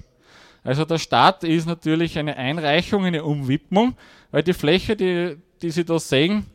Also 0.63 0.85
der 0.85 0.99
Start 0.99 1.43
ist 1.43 1.65
natürlich 1.65 2.19
eine 2.19 2.37
Einreichung, 2.37 3.05
eine 3.05 3.23
Umwidmung, 3.23 3.95
weil 4.29 4.43
die 4.43 4.53
Fläche, 4.53 4.95
die, 4.95 5.37
die 5.61 5.71
Sie 5.71 5.83
da 5.83 5.99
sehen, 5.99 6.45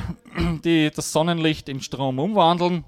die 0.64 0.90
das 0.90 1.12
Sonnenlicht 1.12 1.68
in 1.68 1.80
Strom 1.80 2.18
umwandeln. 2.18 2.84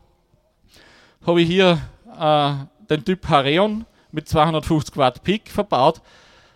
Habe 1.24 1.42
ich 1.42 1.48
hier 1.48 1.78
äh, 2.18 2.54
den 2.90 3.04
Typ 3.04 3.28
Hareon 3.28 3.86
mit 4.10 4.28
250 4.28 4.96
Watt 4.96 5.22
Peak 5.22 5.48
verbaut. 5.48 6.00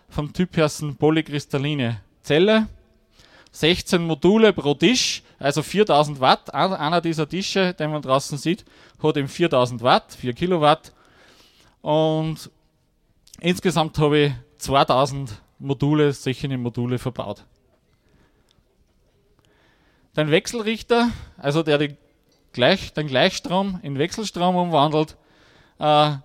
Vom 0.09 0.33
Typ 0.33 0.57
her 0.57 0.67
ist 0.67 0.83
eine 0.83 0.95
polykristalline 0.95 2.01
Zelle. 2.23 2.67
16 3.53 4.03
Module 4.05 4.53
pro 4.53 4.75
Tisch, 4.75 5.23
also 5.39 5.63
4000 5.63 6.19
Watt. 6.19 6.53
Einer 6.53 7.01
dieser 7.01 7.29
Tische, 7.29 7.75
den 7.75 7.93
man 7.93 8.03
draußen 8.03 8.37
sieht, 8.39 8.65
hat 9.01 9.17
eben 9.17 9.29
4000 9.29 9.83
Watt, 9.83 10.17
4 10.19 10.33
Kilowatt. 10.33 10.93
Und 11.89 12.51
insgesamt 13.41 13.99
habe 13.99 14.19
ich 14.19 14.33
2000 14.59 15.41
Module, 15.59 16.13
solche 16.13 16.47
Module 16.59 16.99
verbaut. 16.99 17.47
Den 20.15 20.31
Wechselrichter, 20.31 21.09
also 21.39 21.63
der 21.63 21.79
den, 21.79 21.97
Gleich, 22.53 22.93
den 22.93 23.07
Gleichstrom 23.07 23.81
in 23.83 23.99
Wechselstrom 23.99 24.55
umwandelt, 24.55 25.17
äh, 25.79 26.17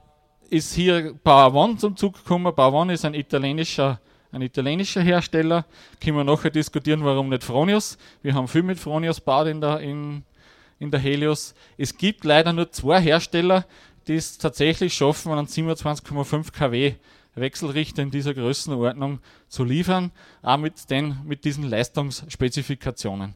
ist 0.49 0.73
hier 0.73 1.13
Power 1.23 1.53
One 1.53 1.77
zum 1.77 1.95
Zug 1.95 2.15
gekommen. 2.15 2.53
Power 2.53 2.73
One 2.73 2.91
ist 2.91 3.05
ein 3.05 3.13
italienischer, 3.13 4.01
ein 4.33 4.41
italienischer 4.41 5.01
Hersteller. 5.01 5.65
Können 6.01 6.17
wir 6.17 6.25
nachher 6.25 6.51
diskutieren, 6.51 7.05
warum 7.05 7.29
nicht 7.29 7.45
Fronius. 7.45 7.97
Wir 8.21 8.33
haben 8.33 8.49
viel 8.49 8.63
mit 8.63 8.79
Fronius 8.79 9.15
gebaut 9.15 9.47
in 9.47 9.61
der, 9.61 9.79
in, 9.79 10.25
in 10.79 10.91
der 10.91 10.99
Helios. 10.99 11.55
Es 11.77 11.97
gibt 11.97 12.25
leider 12.25 12.51
nur 12.51 12.69
zwei 12.69 12.99
Hersteller, 12.99 13.65
die 14.07 14.15
es 14.15 14.37
tatsächlich 14.37 14.93
schaffen, 14.93 15.31
einen 15.31 15.47
27,5 15.47 16.51
kW 16.51 16.95
Wechselrichter 17.35 18.03
in 18.03 18.11
dieser 18.11 18.33
Größenordnung 18.33 19.19
zu 19.47 19.63
liefern, 19.63 20.11
auch 20.41 20.57
mit, 20.57 20.89
den, 20.89 21.17
mit 21.25 21.45
diesen 21.45 21.63
Leistungsspezifikationen. 21.63 23.33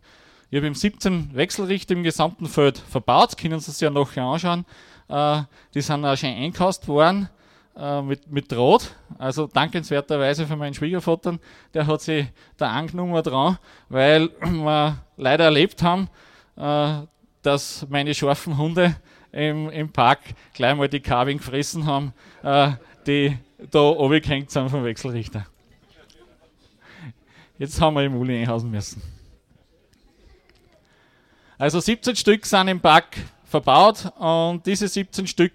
Ich 0.49 0.61
habe 0.61 0.73
17 0.73 1.33
Wechselrichter 1.33 1.93
im 1.93 2.03
gesamten 2.03 2.47
Feld 2.47 2.77
verbaut, 2.77 3.37
können 3.37 3.59
Sie 3.59 3.71
sich 3.71 3.81
ja 3.81 3.89
nachher 3.89 4.23
anschauen. 4.23 4.65
Äh, 5.09 5.41
die 5.73 5.81
sind 5.81 6.05
auch 6.05 6.15
schon 6.15 6.29
einkauft 6.29 6.87
worden 6.87 7.27
äh, 7.75 8.01
mit, 8.01 8.31
mit 8.31 8.51
Draht. 8.51 8.95
Also 9.17 9.47
dankenswerterweise 9.47 10.47
für 10.47 10.55
meinen 10.55 10.73
Schwiegervater, 10.73 11.39
der 11.73 11.87
hat 11.87 12.01
sich 12.01 12.27
da 12.55 12.71
angenommen 12.71 13.21
dran, 13.23 13.57
weil 13.89 14.29
wir 14.41 14.97
leider 15.17 15.45
erlebt 15.45 15.83
haben, 15.83 16.09
äh, 16.55 17.05
dass 17.41 17.85
meine 17.89 18.13
scharfen 18.13 18.57
Hunde 18.57 18.95
im, 19.31 19.69
im 19.69 19.91
Park 19.91 20.19
gleich 20.53 20.75
mal 20.75 20.89
die 20.89 20.99
Carving 20.99 21.37
gefressen 21.37 21.85
haben, 21.85 22.13
äh, 22.43 22.71
die 23.05 23.37
da 23.71 23.79
runtergehängt 23.79 24.51
sind 24.51 24.69
vom 24.69 24.83
Wechselrichter. 24.83 25.45
Jetzt 27.57 27.81
haben 27.81 27.95
wir 27.95 28.03
im 28.03 28.15
Uli 28.15 28.39
einhausen 28.39 28.69
müssen. 28.69 29.01
Also 31.57 31.79
17 31.79 32.15
Stück 32.15 32.45
sind 32.45 32.67
im 32.67 32.79
Park 32.79 33.17
verbaut 33.45 34.11
und 34.19 34.65
diese 34.65 34.87
17 34.87 35.25
Stück 35.25 35.53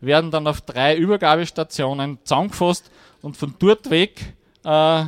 werden 0.00 0.30
dann 0.30 0.46
auf 0.46 0.60
drei 0.60 0.96
Übergabestationen 0.96 2.18
zusammengefasst 2.24 2.90
und 3.22 3.36
von 3.36 3.54
dort 3.58 3.88
weg 3.90 4.34
äh, 4.64 5.04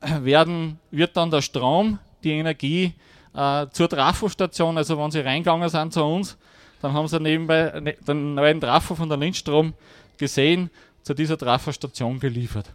werden, 0.00 0.78
wird 0.90 1.16
dann 1.16 1.30
der 1.30 1.42
Strom, 1.42 1.98
die 2.24 2.32
Energie 2.32 2.94
äh, 3.34 3.66
zur 3.70 3.88
Trafostation, 3.88 4.78
also 4.78 4.98
wenn 4.98 5.10
sie 5.10 5.20
reingegangen 5.20 5.68
sind 5.68 5.92
zu 5.92 6.02
uns, 6.02 6.38
dann 6.86 6.94
haben 6.94 7.08
sie 7.08 7.18
nebenbei 7.18 7.80
ne, 7.80 7.96
den 8.06 8.34
neuen 8.34 8.60
Trafo 8.60 8.94
von 8.94 9.08
der 9.08 9.18
Lindstrom 9.18 9.74
gesehen, 10.18 10.70
zu 11.02 11.14
dieser 11.14 11.36
Trafostation 11.36 12.20
geliefert. 12.20 12.72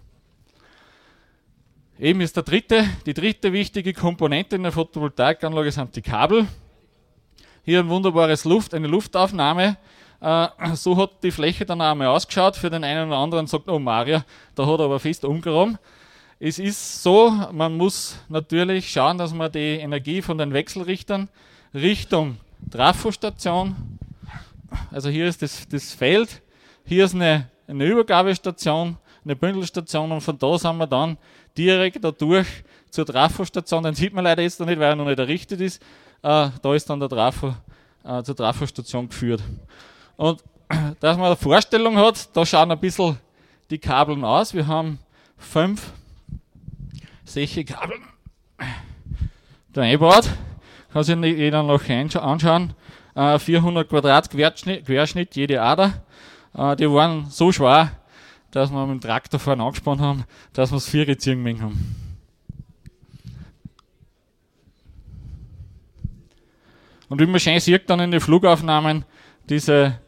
Eben 1.98 2.20
ist 2.20 2.36
der 2.36 2.44
dritte, 2.44 2.86
die 3.06 3.14
dritte 3.14 3.54
wichtige 3.54 3.94
Komponente 3.94 4.58
in 4.58 4.64
der 4.64 4.74
Photovoltaikanlage 4.74 5.72
sind 5.72 5.96
die 5.96 6.02
Kabel. 6.02 6.46
Hier 7.64 7.80
ein 7.80 7.88
wunderbares 7.88 8.44
Luft, 8.44 8.74
eine 8.74 8.88
Luftaufnahme. 8.88 9.78
Äh, 10.20 10.48
so 10.74 10.98
hat 10.98 11.24
die 11.24 11.32
Fläche 11.32 11.66
dann 11.66 11.80
einmal 11.80 12.08
ausgeschaut. 12.08 12.58
Für 12.58 12.70
den 12.70 12.84
einen 12.84 13.08
oder 13.08 13.18
anderen 13.18 13.48
sagt, 13.48 13.70
oh 13.70 13.80
Maria, 13.80 14.26
da 14.56 14.66
hat 14.66 14.80
er 14.80 14.86
aber 14.86 15.00
fest 15.00 15.24
umgeräumt. 15.24 15.80
Es 16.38 16.60
ist 16.60 17.02
so, 17.02 17.32
man 17.54 17.78
muss 17.78 18.18
natürlich 18.28 18.92
schauen, 18.92 19.18
dass 19.18 19.34
man 19.34 19.52
die 19.52 19.78
Energie 19.78 20.22
von 20.22 20.38
den 20.38 20.52
Wechselrichtern 20.52 21.30
Richtung 21.74 22.38
Trafostation. 22.70 24.00
Also 24.92 25.10
hier 25.10 25.28
ist 25.28 25.42
das, 25.42 25.68
das 25.68 25.94
Feld, 25.94 26.42
hier 26.86 27.06
ist 27.06 27.16
eine, 27.16 27.50
eine 27.68 27.86
Übergabestation, 27.86 28.98
eine 29.24 29.36
Bündelstation 29.36 30.12
und 30.12 30.22
von 30.22 30.38
da 30.38 30.58
sind 30.58 30.78
wir 30.78 30.88
dann 30.88 31.18
direkt 31.58 32.04
dadurch 32.04 32.48
zur 32.90 33.06
Trafostation. 33.06 33.84
Den 33.84 33.96
sieht 33.96 34.14
man 34.14 34.24
leider 34.24 34.42
jetzt 34.42 34.60
noch 34.60 34.68
nicht, 34.68 34.80
weil 34.80 34.90
er 34.90 34.96
noch 34.96 35.06
nicht 35.06 35.20
errichtet 35.20 35.62
ist. 35.62 35.82
Äh, 36.22 36.50
da 36.62 36.74
ist 36.74 36.90
dann 36.90 37.00
der 37.00 37.10
Trafo 37.10 37.56
äh, 38.04 38.24
zur 38.24 38.36
Trafostation 38.36 39.10
geführt. 39.10 39.42
Und 40.18 40.44
dass 41.00 41.18
man 41.18 41.28
eine 41.28 41.36
Vorstellung 41.36 41.98
hat, 41.98 42.36
da 42.36 42.46
schauen 42.46 42.72
ein 42.72 42.80
bisschen 42.80 43.18
die 43.70 43.80
Kabeln 43.80 44.24
aus. 44.24 44.54
Wir 44.54 44.68
haben 44.68 45.00
fünf 45.38 45.92
solche 47.26 47.64
Kabel 47.64 47.98
da 49.74 49.82
eingebaut 49.82 50.30
kann 50.92 51.04
sich 51.04 51.16
jeder 51.18 51.64
noch 51.64 51.88
anschauen. 51.90 52.74
400 53.16 53.86
äh, 53.86 53.90
Quadrat 53.90 54.30
Querschnitt, 54.30 54.86
Querschnitt, 54.86 55.36
jede 55.36 55.62
Ader. 55.62 56.04
Äh, 56.56 56.76
die 56.76 56.90
waren 56.90 57.28
so 57.30 57.52
schwer, 57.52 57.92
dass 58.52 58.72
wir 58.72 58.86
mit 58.86 59.02
dem 59.02 59.08
Traktor 59.08 59.40
vorne 59.40 59.64
angespannt 59.64 60.02
haben, 60.02 60.24
dass 60.54 60.72
wir 60.72 60.78
es 60.78 60.88
vier 60.88 61.18
ziehen 61.18 61.62
haben. 61.62 61.96
Und 67.10 67.20
wie 67.20 67.26
man 67.26 67.42
schön 67.42 67.60
sieht 67.60 67.90
dann 67.90 68.00
in 68.00 68.12
den 68.12 68.22
Flugaufnahmen, 68.22 69.04
diese, 69.50 70.00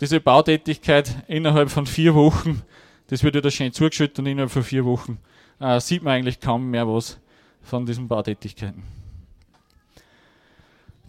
diese 0.00 0.20
Bautätigkeit 0.20 1.24
innerhalb 1.26 1.68
von 1.68 1.84
vier 1.84 2.14
Wochen, 2.14 2.62
das 3.08 3.24
wird 3.24 3.44
da 3.44 3.50
schön 3.50 3.72
zugeschüttet 3.72 4.20
und 4.20 4.26
innerhalb 4.26 4.52
von 4.52 4.62
vier 4.62 4.84
Wochen 4.84 5.18
äh, 5.58 5.80
sieht 5.80 6.04
man 6.04 6.14
eigentlich 6.14 6.38
kaum 6.38 6.70
mehr 6.70 6.86
was 6.86 7.18
von 7.62 7.86
diesen 7.86 8.06
Bautätigkeiten. 8.06 8.99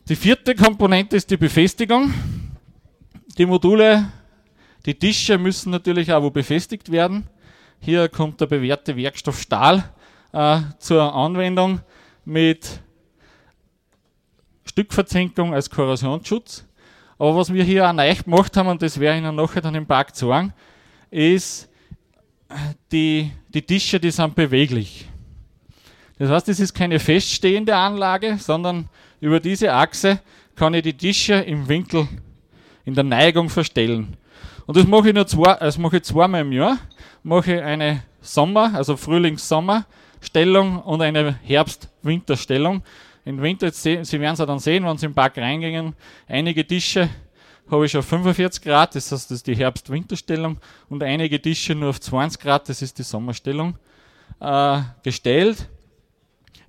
Die 0.09 0.15
vierte 0.15 0.55
Komponente 0.55 1.15
ist 1.15 1.29
die 1.29 1.37
Befestigung. 1.37 2.11
Die 3.37 3.45
Module, 3.45 4.11
die 4.85 4.95
Tische 4.95 5.37
müssen 5.37 5.71
natürlich 5.71 6.11
auch 6.11 6.23
wo 6.23 6.31
befestigt 6.31 6.91
werden. 6.91 7.27
Hier 7.79 8.09
kommt 8.09 8.41
der 8.41 8.47
bewährte 8.47 8.95
Werkstoff 8.95 9.39
Stahl 9.39 9.83
äh, 10.33 10.59
zur 10.79 11.13
Anwendung 11.13 11.81
mit 12.25 12.81
Stückverzinkung 14.65 15.53
als 15.53 15.69
Korrosionsschutz. 15.69 16.65
Aber 17.19 17.35
was 17.35 17.53
wir 17.53 17.63
hier 17.63 17.87
auch 17.87 17.93
neu 17.93 18.15
gemacht 18.15 18.57
haben, 18.57 18.69
und 18.69 18.81
das 18.81 18.99
werde 18.99 19.19
ich 19.19 19.23
Ihnen 19.23 19.35
nachher 19.35 19.61
dann 19.61 19.75
im 19.75 19.85
Park 19.85 20.15
sagen, 20.15 20.51
ist, 21.11 21.69
die, 22.91 23.31
die 23.49 23.61
Tische, 23.61 23.99
die 23.99 24.11
sind 24.11 24.33
beweglich. 24.33 25.07
Das 26.17 26.29
heißt, 26.29 26.49
es 26.49 26.59
ist 26.59 26.73
keine 26.73 26.99
feststehende 26.99 27.75
Anlage, 27.75 28.37
sondern 28.39 28.89
über 29.21 29.39
diese 29.39 29.71
Achse 29.71 30.19
kann 30.55 30.73
ich 30.73 30.83
die 30.83 30.93
Tische 30.93 31.35
im 31.35 31.67
Winkel, 31.69 32.07
in 32.83 32.95
der 32.95 33.03
Neigung 33.03 33.49
verstellen. 33.49 34.17
Und 34.65 34.75
das 34.75 34.85
mache 34.85 35.09
ich 35.09 35.15
nur 35.15 35.27
zwei, 35.27 35.55
das 35.55 35.77
mache 35.77 35.97
ich 35.97 36.03
zweimal 36.03 36.41
im 36.41 36.51
Jahr. 36.51 36.77
Mache 37.23 37.55
ich 37.55 37.61
eine 37.61 38.03
Sommer, 38.19 38.73
also 38.73 38.97
Frühlings-Sommer-Stellung 38.97 40.81
und 40.81 41.01
eine 41.01 41.35
Herbst-Winter-Stellung. 41.43 42.81
Im 43.23 43.41
Winter, 43.41 43.71
Sie 43.71 43.95
werden 43.95 44.33
es 44.33 44.39
ja 44.39 44.45
dann 44.45 44.59
sehen, 44.59 44.83
wenn 44.85 44.97
Sie 44.97 45.05
im 45.05 45.13
Park 45.13 45.37
reingehen, 45.37 45.95
einige 46.27 46.65
Tische 46.65 47.07
habe 47.69 47.85
ich 47.85 47.95
auf 47.95 48.05
45 48.05 48.63
Grad, 48.63 48.95
das 48.95 49.11
heißt, 49.11 49.29
das 49.29 49.37
ist 49.37 49.47
die 49.47 49.55
Herbst-Winter-Stellung, 49.55 50.57
und 50.89 51.03
einige 51.03 51.39
Tische 51.39 51.75
nur 51.75 51.91
auf 51.91 52.01
20 52.01 52.41
Grad, 52.41 52.67
das 52.67 52.81
ist 52.81 52.97
die 52.97 53.03
Sommerstellung, 53.03 53.77
äh, 54.39 54.81
gestellt 55.03 55.69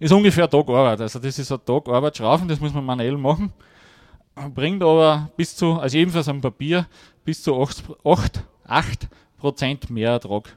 ist 0.02 0.12
ungefähr 0.12 0.44
ein 0.44 0.50
Tag 0.50 0.68
Arbeit. 0.68 1.00
Also 1.00 1.20
das 1.20 1.38
ist 1.38 1.52
ein 1.52 1.64
Tag 1.64 1.88
Arbeit 1.88 2.16
schraufen, 2.16 2.48
das 2.48 2.58
muss 2.58 2.74
man 2.74 2.84
manuell 2.84 3.16
machen. 3.16 3.52
Bringt 4.52 4.82
aber 4.82 5.30
bis 5.36 5.54
zu, 5.54 5.74
also 5.74 5.96
ebenfalls 5.96 6.26
am 6.28 6.40
Papier, 6.40 6.88
bis 7.24 7.40
zu 7.42 7.54
8, 7.54 7.84
8, 8.04 9.08
8 9.40 9.90
mehr 9.90 10.10
Ertrag. 10.10 10.56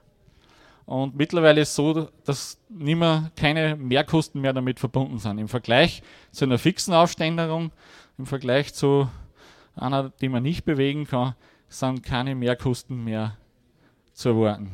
Und 0.88 1.16
mittlerweile 1.16 1.62
ist 1.62 1.70
es 1.70 1.76
so, 1.76 2.10
dass 2.24 2.60
nicht 2.70 2.98
mehr 2.98 3.32
keine 3.36 3.76
Mehrkosten 3.76 4.42
mehr 4.42 4.54
damit 4.54 4.80
verbunden 4.80 5.20
sind. 5.20 5.38
Im 5.38 5.48
Vergleich 5.48 6.02
zu 6.32 6.46
einer 6.46 6.58
fixen 6.58 6.96
Aufständerung, 6.96 7.72
im 8.18 8.26
Vergleich 8.26 8.74
zu 8.74 9.08
einer, 9.76 10.10
die 10.10 10.30
man 10.30 10.42
nicht 10.42 10.66
bewegen 10.66 11.06
kann, 11.06 11.36
sind 11.68 12.02
keine 12.02 12.34
Mehrkosten 12.34 13.04
mehr 13.04 13.38
zu 14.14 14.30
erwarten. 14.30 14.72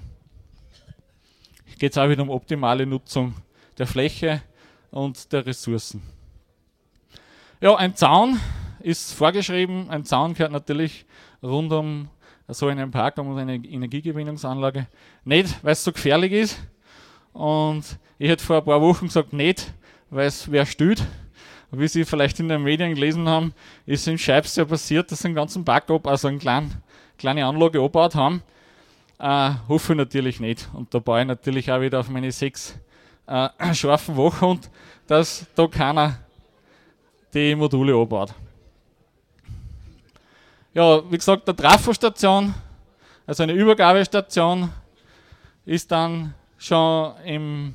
Geht 1.77 1.91
es 1.91 1.97
auch 1.97 2.07
wieder 2.07 2.21
um 2.21 2.29
optimale 2.29 2.85
Nutzung 2.85 3.33
der 3.77 3.87
Fläche 3.87 4.41
und 4.91 5.31
der 5.31 5.45
Ressourcen. 5.45 6.01
Ja, 7.61 7.75
ein 7.75 7.95
Zaun 7.95 8.39
ist 8.79 9.13
vorgeschrieben. 9.13 9.89
Ein 9.89 10.03
Zaun 10.03 10.33
gehört 10.33 10.51
natürlich 10.51 11.05
rund 11.41 11.71
um 11.71 12.09
so 12.47 12.67
einen 12.67 12.91
Park, 12.91 13.17
um 13.17 13.35
eine 13.37 13.55
Energiegewinnungsanlage. 13.55 14.87
Nicht, 15.23 15.63
weil 15.63 15.73
es 15.73 15.83
so 15.83 15.91
gefährlich 15.91 16.33
ist. 16.33 16.59
Und 17.33 17.83
ich 18.19 18.29
hätte 18.29 18.43
vor 18.43 18.57
ein 18.57 18.65
paar 18.65 18.81
Wochen 18.81 19.07
gesagt, 19.07 19.31
nicht, 19.31 19.73
weil 20.09 20.27
es 20.27 20.51
wer 20.51 20.65
stört. 20.65 21.03
Wie 21.73 21.87
Sie 21.87 22.03
vielleicht 22.03 22.37
in 22.41 22.49
den 22.49 22.63
Medien 22.63 22.93
gelesen 22.93 23.29
haben, 23.29 23.53
ist 23.85 24.05
in 24.05 24.17
Scheibs 24.17 24.57
ja 24.57 24.65
passiert, 24.65 25.09
dass 25.09 25.19
sie 25.19 25.29
einen 25.29 25.35
ganzen 25.35 25.63
Park 25.63 25.89
ab, 25.89 26.05
also 26.05 26.27
eine 26.27 26.37
kleine, 26.37 26.69
kleine 27.17 27.45
Anlage 27.45 27.79
abgebaut 27.79 28.13
haben. 28.15 28.43
Äh, 29.19 29.51
hoffe 29.69 29.93
ich 29.93 29.97
natürlich 29.97 30.39
nicht. 30.41 30.67
Und 30.73 30.93
da 30.93 30.99
baue 30.99 31.21
ich 31.21 31.27
natürlich 31.27 31.71
auch 31.71 31.79
wieder 31.79 32.01
auf 32.01 32.09
meine 32.09 32.29
sechs 32.33 32.77
äh, 33.27 33.49
scharfen 33.73 34.17
Wachhund, 34.17 34.69
dass 35.07 35.45
da 35.55 35.67
keiner 35.67 36.19
die 37.33 37.55
Module 37.55 37.95
anbaut. 37.95 38.33
Ja, 40.73 41.01
wie 41.11 41.17
gesagt, 41.17 41.47
der 41.47 41.55
Trafostation, 41.55 42.53
also 43.25 43.43
eine 43.43 43.53
Übergabestation, 43.53 44.69
ist 45.65 45.91
dann 45.91 46.33
schon 46.57 47.13
im, 47.25 47.73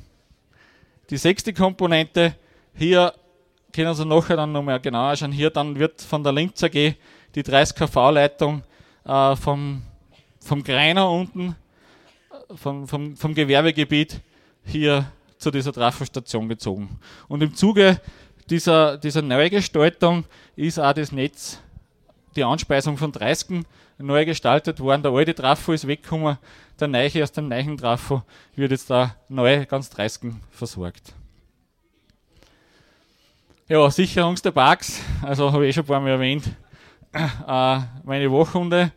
die 1.09 1.17
sechste 1.17 1.53
Komponente. 1.53 2.35
Hier 2.73 3.13
können 3.73 3.93
Sie 3.93 4.05
nachher 4.05 4.35
dann 4.35 4.51
nochmal 4.51 4.79
genauer 4.79 5.15
schauen. 5.15 5.31
Hier 5.31 5.49
dann 5.49 5.77
wird 5.77 6.01
von 6.01 6.23
der 6.23 6.33
Linz 6.33 6.63
AG 6.63 6.95
die 7.35 7.43
30 7.43 7.75
kV-Leitung 7.75 8.63
äh, 9.05 9.35
vom, 9.35 9.83
vom 10.39 10.63
Greiner 10.63 11.09
unten, 11.11 11.55
vom, 12.55 12.87
vom, 12.87 13.15
vom 13.15 13.33
Gewerbegebiet 13.35 14.21
hier 14.63 15.11
zu 15.37 15.51
dieser 15.51 15.73
Trafostation 15.73 16.49
gezogen. 16.49 16.99
Und 17.27 17.43
im 17.43 17.53
Zuge 17.53 17.99
dieser, 18.49 18.97
dieser 18.97 19.21
Neugestaltung 19.21 20.25
ist 20.55 20.79
auch 20.79 20.93
das 20.93 21.11
Netz, 21.11 21.59
die 22.35 22.43
Anspeisung 22.43 22.97
von 22.97 23.11
30 23.11 23.65
neu 23.97 24.25
gestaltet 24.25 24.79
worden. 24.79 25.03
Der 25.03 25.11
alte 25.11 25.35
Trafo 25.35 25.73
ist 25.73 25.87
weggekommen, 25.87 26.37
der 26.79 26.87
neue 26.87 27.23
aus 27.23 27.31
dem 27.31 27.47
neuen 27.47 27.77
Trafo 27.77 28.23
wird 28.55 28.71
jetzt 28.71 28.89
da 28.89 29.15
neu 29.27 29.65
ganz 29.65 29.89
30 29.89 30.33
versorgt. 30.51 31.13
Ja, 33.67 33.89
Sicherung 33.91 34.35
der 34.35 34.51
Parks, 34.51 35.01
also 35.21 35.51
habe 35.51 35.65
ich 35.65 35.71
eh 35.71 35.73
schon 35.73 35.83
ein 35.83 35.87
paar 35.87 35.99
Mal 35.99 36.11
erwähnt, 36.11 36.45
äh, 37.11 37.79
meine 38.03 38.31
Wachhunde, 38.31 38.93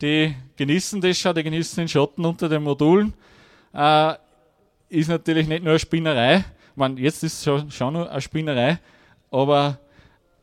die 0.00 0.34
genießen 0.56 1.00
das 1.00 1.18
schon, 1.18 1.34
die 1.34 1.42
genießen 1.42 1.76
den 1.76 1.88
Schatten 1.88 2.24
unter 2.24 2.48
den 2.48 2.62
Modulen. 2.62 3.12
Äh, 3.74 4.14
ist 4.88 5.08
natürlich 5.08 5.48
nicht 5.48 5.62
nur 5.62 5.72
eine 5.72 5.78
Spinnerei. 5.78 6.44
Meine, 6.74 7.00
jetzt 7.00 7.22
ist 7.22 7.34
es 7.34 7.44
schon, 7.44 7.70
schon 7.70 7.96
eine 7.96 8.20
Spinnerei, 8.20 8.78
aber 9.30 9.78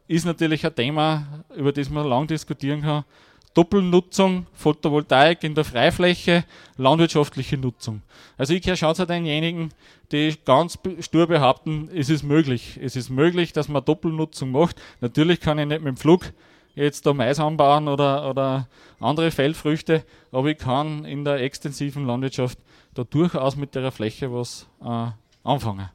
ist 0.07 0.25
natürlich 0.25 0.65
ein 0.65 0.75
Thema, 0.75 1.43
über 1.55 1.71
das 1.71 1.89
man 1.89 2.07
lang 2.07 2.27
diskutieren 2.27 2.81
kann. 2.81 3.05
Doppelnutzung, 3.53 4.47
Photovoltaik 4.53 5.43
in 5.43 5.53
der 5.53 5.63
Freifläche, 5.63 6.43
landwirtschaftliche 6.77 7.55
Nutzung. 7.55 8.01
Also 8.35 8.53
ich 8.53 8.63
gehöre 8.63 8.77
schon 8.77 8.95
zu 8.95 9.05
denjenigen, 9.05 9.69
die 10.11 10.35
ganz 10.43 10.79
stur 10.99 11.27
behaupten, 11.27 11.87
es 11.93 12.09
ist 12.09 12.23
möglich. 12.23 12.79
Es 12.81 12.95
ist 12.95 13.11
möglich, 13.11 13.53
dass 13.53 13.67
man 13.67 13.85
Doppelnutzung 13.85 14.51
macht. 14.51 14.81
Natürlich 15.01 15.39
kann 15.39 15.59
ich 15.59 15.67
nicht 15.67 15.83
mit 15.83 15.95
dem 15.95 15.97
Flug 15.97 16.33
jetzt 16.73 17.05
da 17.05 17.13
Mais 17.13 17.39
anbauen 17.39 17.87
oder, 17.87 18.27
oder 18.27 18.67
andere 18.99 19.29
Feldfrüchte, 19.29 20.03
aber 20.31 20.47
ich 20.47 20.57
kann 20.57 21.05
in 21.05 21.23
der 21.23 21.35
extensiven 21.41 22.07
Landwirtschaft 22.07 22.57
da 22.93 23.03
durchaus 23.03 23.55
mit 23.55 23.75
der 23.75 23.91
Fläche 23.91 24.31
was 24.31 24.67
äh, 24.83 25.07
anfangen. 25.43 25.89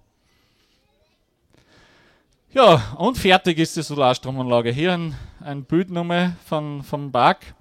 Ja, 2.53 2.95
und 2.97 3.19
fertig 3.19 3.59
ist 3.59 3.77
die 3.77 3.83
Solarstromanlage. 3.83 4.71
Hier 4.71 4.95
ein, 4.95 5.15
ein 5.41 5.65
Bildnummer 5.65 6.33
von, 6.47 6.83
vom 6.83 7.13
Park. 7.13 7.55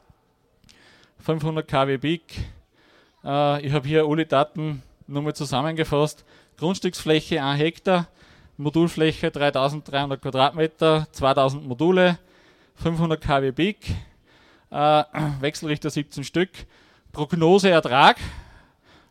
500 1.20 1.68
kW 1.68 1.98
Peak. 1.98 2.22
Äh, 3.24 3.66
ich 3.66 3.74
habe 3.74 3.88
hier 3.88 4.06
alle 4.06 4.26
Daten 4.26 4.82
nochmal 5.08 5.36
zusammengefasst. 5.36 6.24
Grundstücksfläche 6.58 7.44
1 7.44 7.60
Hektar, 7.60 8.08
Modulfläche 8.56 9.30
3300 9.30 10.22
Quadratmeter, 10.22 11.08
2000 11.12 11.68
Module, 11.68 12.18
500 12.76 13.22
kW 13.22 13.52
Peak, 13.52 13.78
äh, 14.72 15.04
Wechselrichter 15.42 15.90
17 15.90 16.24
Stück, 16.24 16.50
Prognoseertrag 17.12 18.18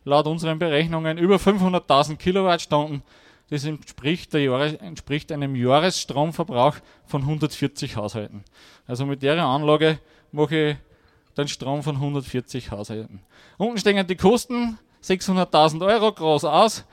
laut 0.07 0.25
unseren 0.25 0.57
Berechnungen 0.57 1.17
über 1.17 1.35
500.000 1.35 2.15
Kilowattstunden. 2.15 3.03
Das 3.49 3.65
entspricht, 3.65 4.33
Jahres, 4.33 4.73
entspricht, 4.75 5.31
einem 5.31 5.55
Jahresstromverbrauch 5.55 6.77
von 7.05 7.21
140 7.21 7.95
Haushalten. 7.95 8.43
Also 8.87 9.05
mit 9.05 9.21
der 9.21 9.37
Anlage 9.43 9.99
mache 10.31 10.55
ich 10.55 10.77
den 11.37 11.47
Strom 11.47 11.83
von 11.83 11.95
140 11.95 12.71
Haushalten. 12.71 13.21
Unten 13.57 13.77
stehen 13.77 14.07
die 14.07 14.15
Kosten, 14.15 14.79
600.000 15.03 15.85
Euro 15.85 16.11
groß 16.11 16.45
aus. 16.45 16.85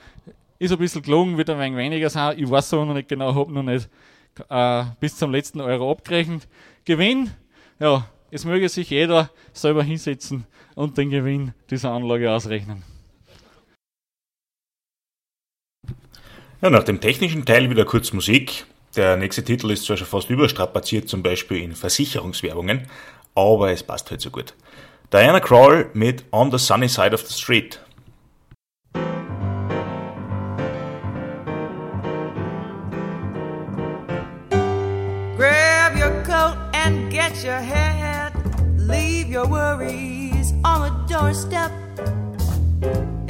Ist 0.59 0.71
ein 0.71 0.77
bisschen 0.77 1.01
gelogen, 1.01 1.37
wird 1.37 1.49
ein 1.49 1.59
wenig 1.59 1.77
weniger 1.77 2.09
sein. 2.09 2.37
Ich 2.37 2.49
weiß 2.49 2.73
aber 2.73 2.85
noch 2.85 2.93
nicht 2.93 3.09
genau, 3.09 3.33
habe 3.33 3.51
noch 3.51 3.63
nicht 3.63 3.89
äh, 4.49 4.83
bis 4.99 5.17
zum 5.17 5.31
letzten 5.31 5.61
Euro 5.61 5.91
abgerechnet. 5.91 6.47
Gewinn, 6.83 7.31
ja, 7.79 8.07
es 8.31 8.45
möge 8.45 8.69
sich 8.69 8.89
jeder 8.89 9.29
selber 9.53 9.83
hinsetzen 9.83 10.45
und 10.75 10.97
den 10.97 11.09
Gewinn 11.09 11.53
dieser 11.69 11.91
Anlage 11.91 12.31
ausrechnen. 12.31 12.94
Ja, 16.65 16.71
nach 16.71 16.81
dem 16.81 16.99
technischen 16.99 17.45
Teil 17.45 17.69
wieder 17.69 17.85
kurz 17.85 18.11
Musik. 18.11 18.65
Der 18.95 19.17
nächste 19.17 19.43
Titel 19.43 19.69
ist 19.69 19.85
zwar 19.85 19.97
schon 19.97 20.07
fast 20.07 20.31
überstrapaziert, 20.31 21.07
zum 21.07 21.21
Beispiel 21.21 21.61
in 21.61 21.75
Versicherungswerbungen, 21.75 22.87
aber 23.35 23.69
es 23.69 23.83
passt 23.83 24.09
halt 24.09 24.19
so 24.19 24.31
gut. 24.31 24.55
Diana 25.13 25.39
Krall 25.39 25.91
mit 25.93 26.25
On 26.31 26.49
the 26.49 26.57
Sunny 26.57 26.89
Side 26.89 27.13
of 27.13 27.21
the 27.21 27.31
Street. 27.31 27.79
Grab 35.37 35.95
your 35.95 36.23
coat 36.23 36.57
and 36.73 37.11
get 37.11 37.43
your 37.43 37.61
hat. 37.61 38.33
Leave 38.79 39.29
your 39.29 39.47
worries 39.47 40.51
on 40.63 40.81
the 40.81 41.13
doorstep. 41.13 41.69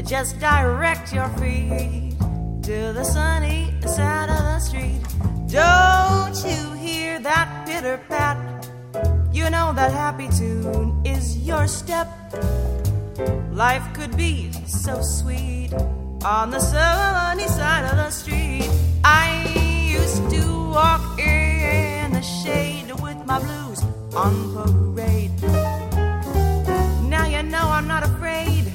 Just 0.06 0.39
direct 0.39 1.12
your 1.12 1.28
feet 1.38 2.14
to 2.65 2.91
the 2.93 3.04
sunny 3.04 3.71
side 3.86 4.28
of 4.28 4.39
the 4.39 4.60
street. 4.60 4.99
Don't 5.45 6.36
you 6.49 6.73
hear 6.73 7.19
that 7.19 7.47
pitter 7.67 7.99
pat? 8.10 8.38
You 9.32 9.51
know 9.51 9.71
that 9.73 9.91
happy 9.91 10.28
tune 10.30 10.99
is 11.06 11.38
your 11.45 11.67
step. 11.67 12.08
Life 13.51 13.86
could 13.93 14.17
be 14.17 14.51
so 14.65 14.99
sweet 15.04 15.73
on 16.25 16.49
the 16.49 16.60
sunny 16.60 17.47
side 17.47 17.86
of 17.86 17.97
the 17.97 18.10
street. 18.10 18.67
I 19.04 19.45
used 19.88 20.28
to 20.32 20.43
walk 20.73 21.19
in 21.19 22.13
the 22.13 22.23
shade 22.23 22.89
with 22.99 23.19
my 23.28 23.38
blues 23.45 23.84
on 24.15 24.34
parade. 24.56 25.39
Now 27.13 27.28
you 27.28 27.43
know 27.43 27.65
I'm 27.78 27.88
not 27.88 28.01
afraid. 28.04 28.65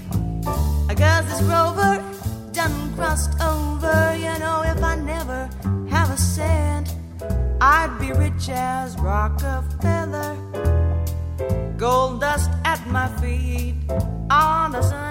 This 1.26 1.42
rover 1.42 2.02
done 2.52 2.94
crossed 2.94 3.34
over. 3.40 3.49
Rich 8.20 8.50
as 8.50 8.98
Rockefeller. 8.98 10.36
Gold 11.78 12.20
dust 12.20 12.50
at 12.64 12.80
my 12.86 13.08
feet 13.20 13.76
on 14.30 14.72
the 14.72 14.82
sunny, 14.82 15.09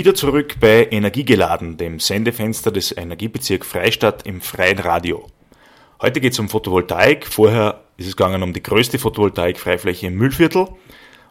Wieder 0.00 0.14
zurück 0.14 0.54
bei 0.60 0.88
Energiegeladen, 0.90 1.76
dem 1.76 2.00
Sendefenster 2.00 2.70
des 2.70 2.96
Energiebezirk 2.96 3.66
Freistadt 3.66 4.24
im 4.24 4.40
freien 4.40 4.78
Radio. 4.78 5.26
Heute 6.00 6.22
geht 6.22 6.32
es 6.32 6.38
um 6.38 6.48
Photovoltaik. 6.48 7.26
Vorher 7.26 7.82
ist 7.98 8.06
es 8.06 8.16
gegangen 8.16 8.42
um 8.42 8.54
die 8.54 8.62
größte 8.62 8.98
Photovoltaik-Freifläche 8.98 10.06
im 10.06 10.14
Müllviertel. 10.14 10.68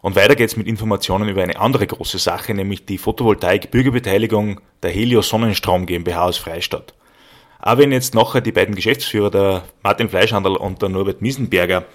Und 0.04 0.16
weiter 0.16 0.36
geht 0.36 0.50
es 0.50 0.56
mit 0.56 0.68
Informationen 0.68 1.30
über 1.30 1.42
eine 1.42 1.60
andere 1.60 1.88
große 1.88 2.20
Sache, 2.20 2.54
nämlich 2.54 2.86
die 2.86 3.00
Photovoltaik-Bürgerbeteiligung 3.00 4.62
der 4.84 4.92
Helios 4.92 5.30
Sonnenstrom 5.30 5.88
GmbH 5.88 6.26
aus 6.26 6.38
Freistadt. 6.38 6.94
Auch 7.60 7.80
wenn 7.80 7.92
jetzt 7.92 8.14
nachher 8.14 8.42
die 8.42 8.52
beiden 8.52 8.76
Geschäftsführer, 8.76 9.32
der 9.32 9.64
Martin 9.82 10.10
Fleischhandel 10.10 10.56
und 10.56 10.80
der 10.84 10.90
Norbert 10.90 11.24
Miesenberger, 11.24 11.86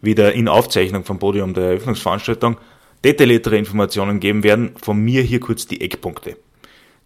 wieder 0.00 0.32
in 0.32 0.48
Aufzeichnung 0.48 1.04
vom 1.04 1.18
Podium 1.18 1.52
der 1.52 1.64
Eröffnungsveranstaltung 1.64 2.56
detailliertere 3.04 3.56
Informationen 3.56 4.20
geben 4.20 4.44
werden, 4.44 4.72
von 4.80 4.98
mir 4.98 5.22
hier 5.22 5.40
kurz 5.40 5.66
die 5.66 5.80
Eckpunkte. 5.80 6.36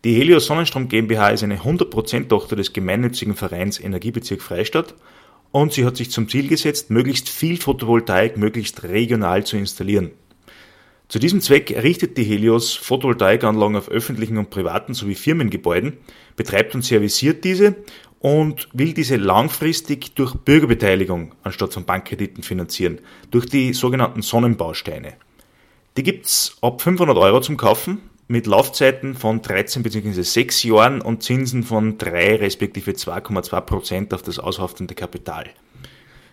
Die 0.04 0.14
Helios 0.14 0.46
Sonnenstrom 0.46 0.88
GmbH 0.88 1.30
ist 1.30 1.42
eine 1.42 1.59
100% 1.59 2.28
Tochter 2.28 2.54
des 2.54 2.72
gemeinnützigen 2.72 3.35
Vereins 3.35 3.80
Energiebezirk 3.80 4.42
Freistadt 4.42 4.94
und 5.52 5.72
sie 5.72 5.85
hat 5.85 5.96
sich 5.96 6.11
zum 6.11 6.28
Ziel 6.28 6.48
gesetzt, 6.48 6.90
möglichst 6.90 7.28
viel 7.28 7.56
Photovoltaik 7.56 8.37
möglichst 8.37 8.82
regional 8.85 9.44
zu 9.44 9.56
installieren. 9.56 10.11
Zu 11.09 11.18
diesem 11.18 11.40
Zweck 11.40 11.70
errichtet 11.70 12.16
die 12.18 12.24
Helios 12.24 12.74
Photovoltaikanlagen 12.74 13.76
auf 13.76 13.88
öffentlichen 13.88 14.38
und 14.38 14.50
privaten 14.50 14.92
sowie 14.92 15.14
Firmengebäuden, 15.14 15.98
betreibt 16.35 16.74
und 16.74 16.85
serviciert 16.85 17.44
diese 17.44 17.76
und 18.18 18.68
will 18.72 18.92
diese 18.92 19.16
langfristig 19.16 20.14
durch 20.16 20.35
Bürgerbeteiligung 20.35 21.32
anstatt 21.42 21.72
von 21.72 21.85
Bankkrediten 21.85 22.42
finanzieren, 22.42 22.98
durch 23.30 23.46
die 23.46 23.72
sogenannten 23.72 24.22
Sonnenbausteine. 24.22 25.14
Die 25.96 26.02
gibt's 26.02 26.59
ab 26.61 26.82
500 26.82 27.16
Euro 27.16 27.40
zum 27.40 27.56
Kaufen 27.56 28.02
mit 28.28 28.46
Laufzeiten 28.46 29.14
von 29.14 29.40
13 29.40 29.82
bzw. 29.82 30.20
6 30.20 30.62
Jahren 30.64 31.00
und 31.00 31.22
Zinsen 31.22 31.62
von 31.62 31.96
3 31.96 32.37
respektive 32.37 32.90
2,2 32.90 33.61
Prozent 33.62 34.12
auf 34.12 34.20
das 34.20 34.38
aushaftende 34.38 34.94
Kapital. 34.94 35.46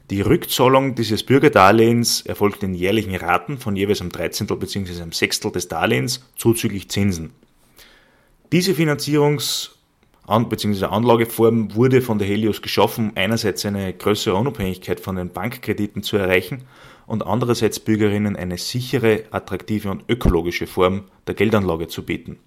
Die 0.09 0.19
Rückzahlung 0.19 0.95
dieses 0.95 1.23
Bürgerdarlehens 1.23 2.23
erfolgt 2.23 2.61
in 2.63 2.73
jährlichen 2.73 3.15
Raten 3.15 3.57
von 3.57 3.77
jeweils 3.77 4.01
einem 4.01 4.11
Dreizehntel 4.11 4.57
bzw. 4.57 5.01
einem 5.01 5.13
Sechstel 5.13 5.49
des 5.49 5.69
Darlehens 5.69 6.25
zuzüglich 6.35 6.89
Zinsen. 6.89 7.31
Diese 8.51 8.73
Finanzierungs- 8.73 9.69
bzw. 10.27 10.87
Anlageform 10.87 11.73
wurde 11.73 12.01
von 12.01 12.19
der 12.19 12.27
Helios 12.27 12.61
geschaffen, 12.61 13.11
um 13.11 13.15
einerseits 13.15 13.65
eine 13.65 13.93
größere 13.93 14.35
Unabhängigkeit 14.35 14.99
von 14.99 15.15
den 15.15 15.29
Bankkrediten 15.29 16.03
zu 16.03 16.17
erreichen 16.17 16.65
und 17.05 17.25
andererseits 17.25 17.79
Bürgerinnen 17.79 18.35
eine 18.35 18.57
sichere, 18.57 19.23
attraktive 19.31 19.91
und 19.91 20.03
ökologische 20.07 20.67
Form 20.67 21.05
der 21.27 21.35
Geldanlage 21.35 21.87
zu 21.87 22.03
bieten. 22.03 22.37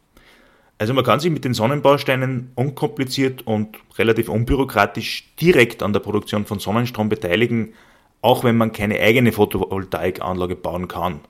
Also 0.78 0.92
man 0.92 1.04
kann 1.04 1.20
sich 1.20 1.30
mit 1.30 1.44
den 1.44 1.54
Sonnenbausteinen 1.54 2.50
unkompliziert 2.54 3.46
und 3.46 3.78
relativ 3.98 4.28
unbürokratisch 4.28 5.32
direkt 5.40 5.82
an 5.82 5.92
der 5.92 6.00
Produktion 6.00 6.44
von 6.44 6.58
Sonnenstrom 6.58 7.08
beteiligen, 7.08 7.72
auch 8.20 8.44
wenn 8.44 8.56
man 8.56 8.72
keine 8.72 9.00
eigene 9.00 9.32
Photovoltaikanlage 9.32 10.56
bauen 10.56 10.88
kann. 10.88 11.20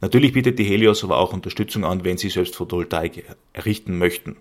Natürlich 0.00 0.32
bietet 0.32 0.58
die 0.58 0.64
Helios 0.64 1.04
aber 1.04 1.18
auch 1.18 1.32
Unterstützung 1.32 1.84
an, 1.84 2.04
wenn 2.04 2.16
Sie 2.16 2.30
selbst 2.30 2.56
Photovoltaik 2.56 3.24
errichten 3.52 3.98
möchten. 3.98 4.36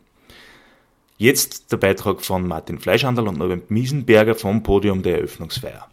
Jetzt 1.18 1.72
der 1.72 1.78
Beitrag 1.78 2.22
von 2.22 2.48
Martin 2.48 2.80
Fleischhandel 2.80 3.28
und 3.28 3.38
Norbert 3.38 3.70
Miesenberger 3.70 4.36
vom 4.36 4.64
Podium 4.64 5.04
der 5.04 5.18
Eröffnungsfeier. 5.18 5.90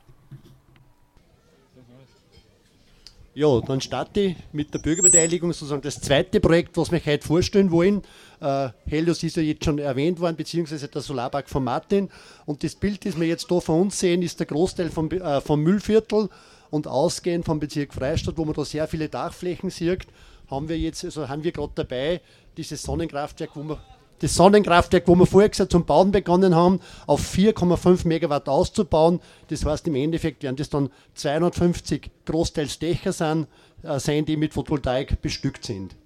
Ja, 3.36 3.60
dann 3.60 3.82
starte 3.82 4.20
ich 4.20 4.36
mit 4.52 4.72
der 4.72 4.78
Bürgerbeteiligung 4.78 5.52
sozusagen 5.52 5.82
das 5.82 6.00
zweite 6.00 6.40
Projekt, 6.40 6.74
was 6.78 6.90
wir 6.90 7.04
heute 7.04 7.26
vorstellen 7.26 7.70
wollen. 7.70 8.00
Äh, 8.40 8.70
Helios 8.86 9.22
ist 9.22 9.36
ja 9.36 9.42
jetzt 9.42 9.62
schon 9.62 9.78
erwähnt 9.78 10.20
worden, 10.20 10.36
beziehungsweise 10.36 10.88
der 10.88 11.02
Solarpark 11.02 11.50
von 11.50 11.62
Martin. 11.62 12.08
Und 12.46 12.64
das 12.64 12.74
Bild, 12.74 13.04
das 13.04 13.20
wir 13.20 13.26
jetzt 13.26 13.50
da 13.50 13.60
vor 13.60 13.78
uns 13.78 14.00
sehen, 14.00 14.22
ist 14.22 14.40
der 14.40 14.46
Großteil 14.46 14.88
vom, 14.88 15.10
äh, 15.10 15.42
vom 15.42 15.62
Müllviertel 15.62 16.30
und 16.70 16.86
ausgehend 16.86 17.44
vom 17.44 17.60
Bezirk 17.60 17.92
Freistadt, 17.92 18.38
wo 18.38 18.46
man 18.46 18.54
da 18.54 18.64
sehr 18.64 18.88
viele 18.88 19.10
Dachflächen 19.10 19.68
sieht, 19.68 20.06
haben 20.50 20.70
wir 20.70 20.78
jetzt, 20.78 21.04
also 21.04 21.28
haben 21.28 21.44
wir 21.44 21.52
gerade 21.52 21.72
dabei, 21.74 22.22
dieses 22.56 22.82
Sonnenkraftwerk, 22.84 23.50
wo 23.54 23.64
wir 23.64 23.78
das 24.20 24.34
Sonnenkraftwerk, 24.34 25.06
wo 25.06 25.14
wir 25.14 25.26
vorher 25.26 25.48
gesagt 25.48 25.72
zum 25.72 25.84
Bauen 25.84 26.10
begonnen 26.10 26.54
haben, 26.54 26.80
auf 27.06 27.20
4,5 27.20 28.06
Megawatt 28.06 28.48
auszubauen. 28.48 29.20
Das 29.48 29.64
heißt, 29.64 29.86
im 29.88 29.94
Endeffekt 29.94 30.42
werden 30.42 30.56
das 30.56 30.70
dann 30.70 30.90
250 31.14 32.10
großteils 32.24 32.78
Dächer 32.78 33.12
sein, 33.12 33.46
äh, 33.82 33.98
sein 33.98 34.24
die 34.24 34.36
mit 34.36 34.54
Photovoltaik 34.54 35.20
bestückt 35.20 35.64
sind. 35.64 35.96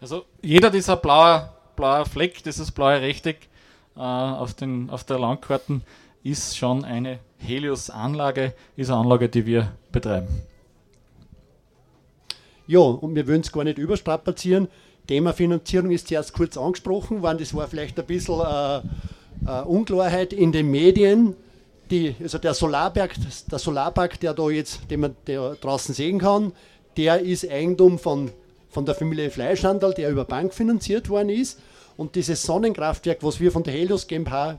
Also 0.00 0.24
jeder 0.42 0.70
dieser 0.70 0.96
blaue, 0.96 1.50
blaue 1.76 2.06
Fleck, 2.06 2.42
dieses 2.42 2.70
blaue 2.70 3.00
Rechteck 3.00 3.48
äh, 3.96 4.00
auf, 4.00 4.54
den, 4.54 4.88
auf 4.90 5.04
der 5.04 5.18
Landkarte 5.18 5.80
ist 6.22 6.56
schon 6.56 6.84
eine 6.84 7.18
Helios-Anlage, 7.38 8.54
ist 8.76 8.90
eine 8.90 9.00
Anlage, 9.00 9.28
die 9.28 9.46
wir 9.46 9.72
betreiben. 9.90 10.28
Ja, 12.66 12.80
und 12.80 13.14
wir 13.14 13.26
wollen 13.26 13.40
es 13.40 13.50
gar 13.50 13.64
nicht 13.64 13.78
überstrapazieren. 13.78 14.68
Thema 15.06 15.32
Finanzierung 15.32 15.90
ist 15.90 16.08
zuerst 16.08 16.32
kurz 16.32 16.56
angesprochen 16.56 17.22
worden. 17.22 17.38
Das 17.38 17.54
war 17.54 17.66
vielleicht 17.68 17.98
ein 17.98 18.06
bisschen 18.06 18.40
äh, 18.40 18.78
äh, 19.46 19.62
Unklarheit 19.62 20.32
in 20.32 20.52
den 20.52 20.70
Medien. 20.70 21.34
Die, 21.90 22.14
also 22.22 22.38
der 22.38 22.54
Solarpark, 22.54 23.14
der 23.50 23.58
Solarpark, 23.58 24.20
der 24.20 24.32
da 24.32 24.48
jetzt, 24.48 24.90
den 24.90 25.00
man 25.00 25.16
der 25.26 25.56
draußen 25.56 25.94
sehen 25.94 26.20
kann, 26.20 26.52
der 26.96 27.20
ist 27.20 27.50
Eigentum 27.50 27.98
von, 27.98 28.30
von 28.68 28.86
der 28.86 28.94
Familie 28.94 29.30
Fleischhandel, 29.30 29.92
der 29.94 30.10
über 30.10 30.24
Bank 30.24 30.54
finanziert 30.54 31.08
worden 31.08 31.30
ist. 31.30 31.58
Und 31.96 32.14
dieses 32.14 32.42
Sonnenkraftwerk, 32.44 33.18
was 33.22 33.40
wir 33.40 33.52
von 33.52 33.62
der 33.62 33.74
Helios 33.74 34.06
GmbH, 34.06 34.58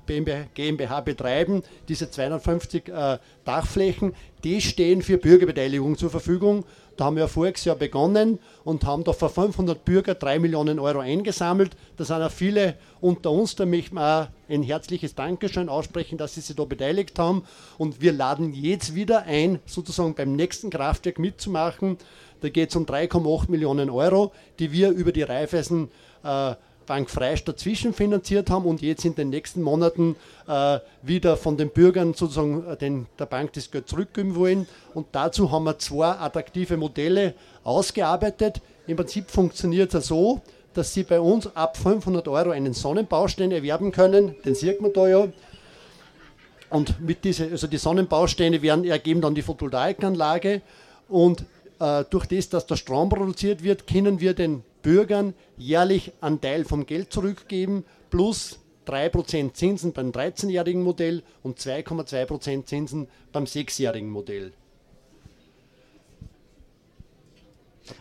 GmbH 0.54 1.02
betreiben, 1.02 1.64
diese 1.88 2.12
250 2.12 2.88
äh, 2.88 3.18
Dachflächen, 3.46 4.14
die 4.44 4.62
stehen 4.62 5.02
für 5.02 5.18
Bürgerbeteiligung 5.18 5.98
zur 5.98 6.12
Verfügung. 6.12 6.66
Da 6.98 7.06
haben 7.06 7.16
wir 7.16 7.28
voriges 7.28 7.66
Jahr 7.66 7.76
begonnen 7.76 8.39
und 8.64 8.86
haben 8.86 9.04
da 9.04 9.14
für 9.14 9.30
500 9.30 9.84
Bürger 9.86 10.16
3 10.16 10.39
Millionen 10.39 10.78
Euro 10.80 11.00
eingesammelt. 11.00 11.76
Da 11.98 12.04
sind 12.04 12.22
auch 12.22 12.32
viele 12.32 12.76
unter 13.00 13.32
uns, 13.32 13.56
da 13.56 13.66
möchte 13.66 13.96
man 13.96 14.28
ein 14.50 14.64
herzliches 14.64 15.16
Dankeschön 15.16 15.70
aussprechen, 15.70 16.18
dass 16.18 16.36
sie 16.36 16.42
sich 16.42 16.56
da 16.56 16.66
beteiligt 16.66 17.18
haben. 17.18 17.44
Und 17.78 18.02
wir 18.02 18.12
laden 18.12 18.54
jetzt 18.54 18.94
wieder 18.94 19.24
ein, 19.24 19.60
sozusagen 19.66 20.14
beim 20.14 20.36
nächsten 20.36 20.70
Kraftwerk 20.70 21.18
mitzumachen. 21.18 21.98
Da 22.42 22.50
geht 22.50 22.70
es 22.70 22.76
um 22.76 22.86
3,8 22.86 23.50
Millionen 23.50 23.89
Euro, 23.89 24.32
die 24.60 24.72
wir 24.72 24.89
über 24.89 25.12
die 25.12 25.24
Raiffeisen 25.24 25.89
äh, 26.24 26.56
Bank 26.86 27.10
Freistadt 27.10 27.60
zwischenfinanziert 27.60 28.50
haben 28.50 28.66
und 28.66 28.82
jetzt 28.82 29.06
in 29.06 29.16
den 29.16 29.30
nächsten 29.30 29.62
Monaten 29.62 30.16
äh, 30.48 30.80
wieder 31.02 31.38
von 31.38 31.58
den 31.58 31.70
Bürgern 31.70 32.14
sozusagen 32.14 32.66
äh, 32.68 32.78
den, 32.78 33.08
der 33.20 33.26
Bank 33.26 33.54
das 33.54 33.72
Geld 33.72 33.88
zurückgeben 33.88 34.36
wollen. 34.36 34.68
Und 34.94 35.08
dazu 35.12 35.52
haben 35.52 35.64
wir 35.64 35.80
zwei 35.80 36.10
attraktive 36.10 36.78
Modelle 36.78 37.34
ausgearbeitet. 37.64 38.62
Im 38.88 38.98
Prinzip 38.98 39.30
funktioniert 39.30 39.94
es 39.94 40.08
so, 40.08 40.42
dass 40.74 40.94
Sie 40.94 41.04
bei 41.04 41.20
uns 41.20 41.56
ab 41.56 41.78
500 41.78 42.28
Euro 42.28 42.52
einen 42.52 42.74
Sonnenbaustein 42.74 43.52
erwerben 43.52 43.92
können. 43.92 44.36
Den 44.46 44.56
sieht 44.56 44.82
man 44.82 44.94
da 44.94 45.08
ja. 45.08 45.28
Und 46.70 47.02
mit 47.02 47.26
diese, 47.26 47.46
also 47.52 47.68
die 47.68 47.78
Sonnenbausteine 47.78 48.62
werden, 48.62 48.86
ergeben 48.86 49.22
dann 49.22 49.36
die 49.36 49.42
Photovoltaikanlage. 49.42 50.62
Und 51.10 51.44
äh, 51.80 52.06
durch 52.10 52.26
das, 52.28 52.48
dass 52.48 52.66
der 52.66 52.78
Strom 52.78 53.10
produziert 53.10 53.64
wird, 53.64 53.88
können 53.88 54.20
wir 54.22 54.34
den 54.34 54.64
Bürgern 54.82 55.34
jährlich 55.58 56.14
einen 56.22 56.42
Teil 56.42 56.66
vom 56.66 56.86
Geld 56.86 57.12
zurückgeben, 57.12 57.86
plus 58.10 58.60
3% 58.88 59.54
Zinsen 59.54 59.94
beim 59.94 60.12
13-jährigen 60.12 60.82
Modell 60.82 61.24
und 61.44 61.60
2,2% 61.60 62.66
Zinsen 62.66 63.08
beim 63.32 63.46
6-jährigen 63.46 64.10
Modell. 64.10 64.54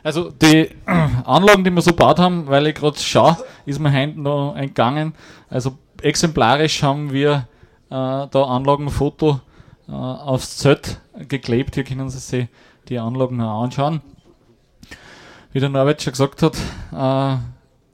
Also 0.03 0.31
die 0.31 0.71
Anlagen, 1.25 1.65
die 1.65 1.71
wir 1.71 1.83
so 1.83 1.91
gebaut 1.91 2.19
haben, 2.19 2.47
weil 2.47 2.67
ich 2.67 2.75
gerade 2.75 2.99
schaue, 2.99 3.37
ist 3.67 3.79
mir 3.79 3.93
heute 3.93 4.21
noch 4.21 4.55
entgangen. 4.57 5.15
Also 5.49 5.79
exemplarisch 6.03 6.83
haben 6.83 7.13
wir 7.13 7.49
äh, 7.89 7.91
da 7.91 8.29
Anlagenfoto 8.31 9.41
äh, 9.89 9.93
aufs 9.93 10.59
Zelt 10.59 11.01
geklebt. 11.29 11.75
Hier 11.75 11.85
können 11.85 12.09
Sie 12.09 12.19
sich 12.19 12.49
die 12.89 12.99
Anlagen 12.99 13.37
noch 13.37 13.63
anschauen 13.63 14.01
wie 15.53 15.61
der 15.61 15.69
Norbert 15.69 16.03
schon 16.03 16.13
gesagt 16.13 16.43
hat, 16.43 16.57
äh, 16.93 17.39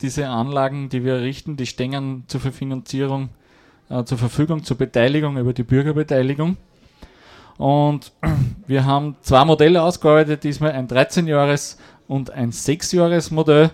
diese 0.03 0.29
Anlagen, 0.29 0.89
die 0.89 1.05
wir 1.05 1.15
errichten, 1.15 1.57
die 1.57 1.67
stehen 1.67 2.25
zur 2.27 2.41
Finanzierung, 2.41 3.31
äh, 3.89 4.05
zur 4.05 4.19
Verfügung, 4.19 4.63
zur 4.63 4.77
Beteiligung 4.77 5.39
über 5.39 5.53
die 5.53 5.63
Bürgerbeteiligung. 5.63 6.57
Und 7.57 8.13
wir 8.67 8.85
haben 8.85 9.17
zwei 9.23 9.45
Modelle 9.45 9.83
ausgearbeitet, 9.83 10.45
diesmal 10.45 10.73
ein 10.73 10.89
13-Jahres- 10.89 11.79
und 12.09 12.31
ein 12.31 12.53
6-Jahres-Modell 12.53 13.71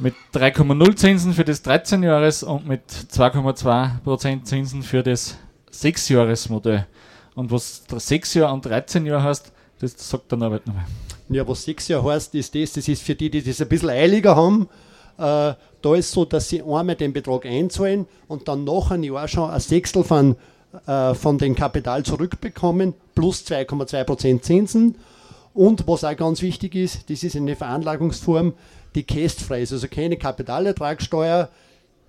mit 0.00 0.14
3,0 0.34 0.96
Zinsen 0.96 1.32
für 1.32 1.44
das 1.44 1.64
13-Jahres- 1.64 2.44
und 2.44 2.66
mit 2.66 2.82
2,2% 2.90 4.42
Zinsen 4.42 4.82
für 4.82 5.02
das 5.02 5.36
6-Jahres-Modell. 5.72 6.86
Und 7.36 7.50
was 7.50 7.84
6 7.88 8.34
Jahre 8.34 8.52
und 8.52 8.64
13 8.64 9.06
Jahre 9.06 9.22
heißt, 9.22 9.52
das 9.80 9.94
sagt 9.96 10.30
der 10.30 10.38
Norbert 10.38 10.66
nochmal. 10.66 10.84
Ja, 11.28 11.46
was 11.48 11.64
sechs 11.64 11.88
Jahre 11.88 12.12
heißt, 12.12 12.34
ist 12.34 12.54
das, 12.54 12.72
das 12.72 12.88
ist 12.88 13.02
für 13.02 13.14
die, 13.14 13.30
die 13.30 13.42
das 13.42 13.60
ein 13.60 13.68
bisschen 13.68 13.90
eiliger 13.90 14.36
haben. 14.36 14.68
Äh, 15.16 15.54
da 15.82 15.94
ist 15.94 16.12
so, 16.12 16.24
dass 16.24 16.48
sie 16.48 16.62
einmal 16.62 16.96
den 16.96 17.12
Betrag 17.12 17.46
einzahlen 17.46 18.06
und 18.28 18.48
dann 18.48 18.64
nach 18.64 18.90
einem 18.90 19.04
Jahr 19.04 19.28
schon 19.28 19.50
ein 19.50 19.60
Sechstel 19.60 20.04
von, 20.04 20.36
äh, 20.86 21.14
von 21.14 21.38
dem 21.38 21.54
Kapital 21.54 22.02
zurückbekommen, 22.02 22.94
plus 23.14 23.44
2,2% 23.46 24.42
Zinsen. 24.42 24.96
Und 25.54 25.86
was 25.86 26.04
auch 26.04 26.16
ganz 26.16 26.42
wichtig 26.42 26.74
ist, 26.74 27.08
das 27.08 27.22
ist 27.22 27.36
eine 27.36 27.54
Veranlagungsform, 27.54 28.54
die 28.94 29.04
kästfrei 29.04 29.62
ist, 29.62 29.72
also 29.72 29.86
keine 29.88 30.16
Kapitalertragssteuer, 30.16 31.48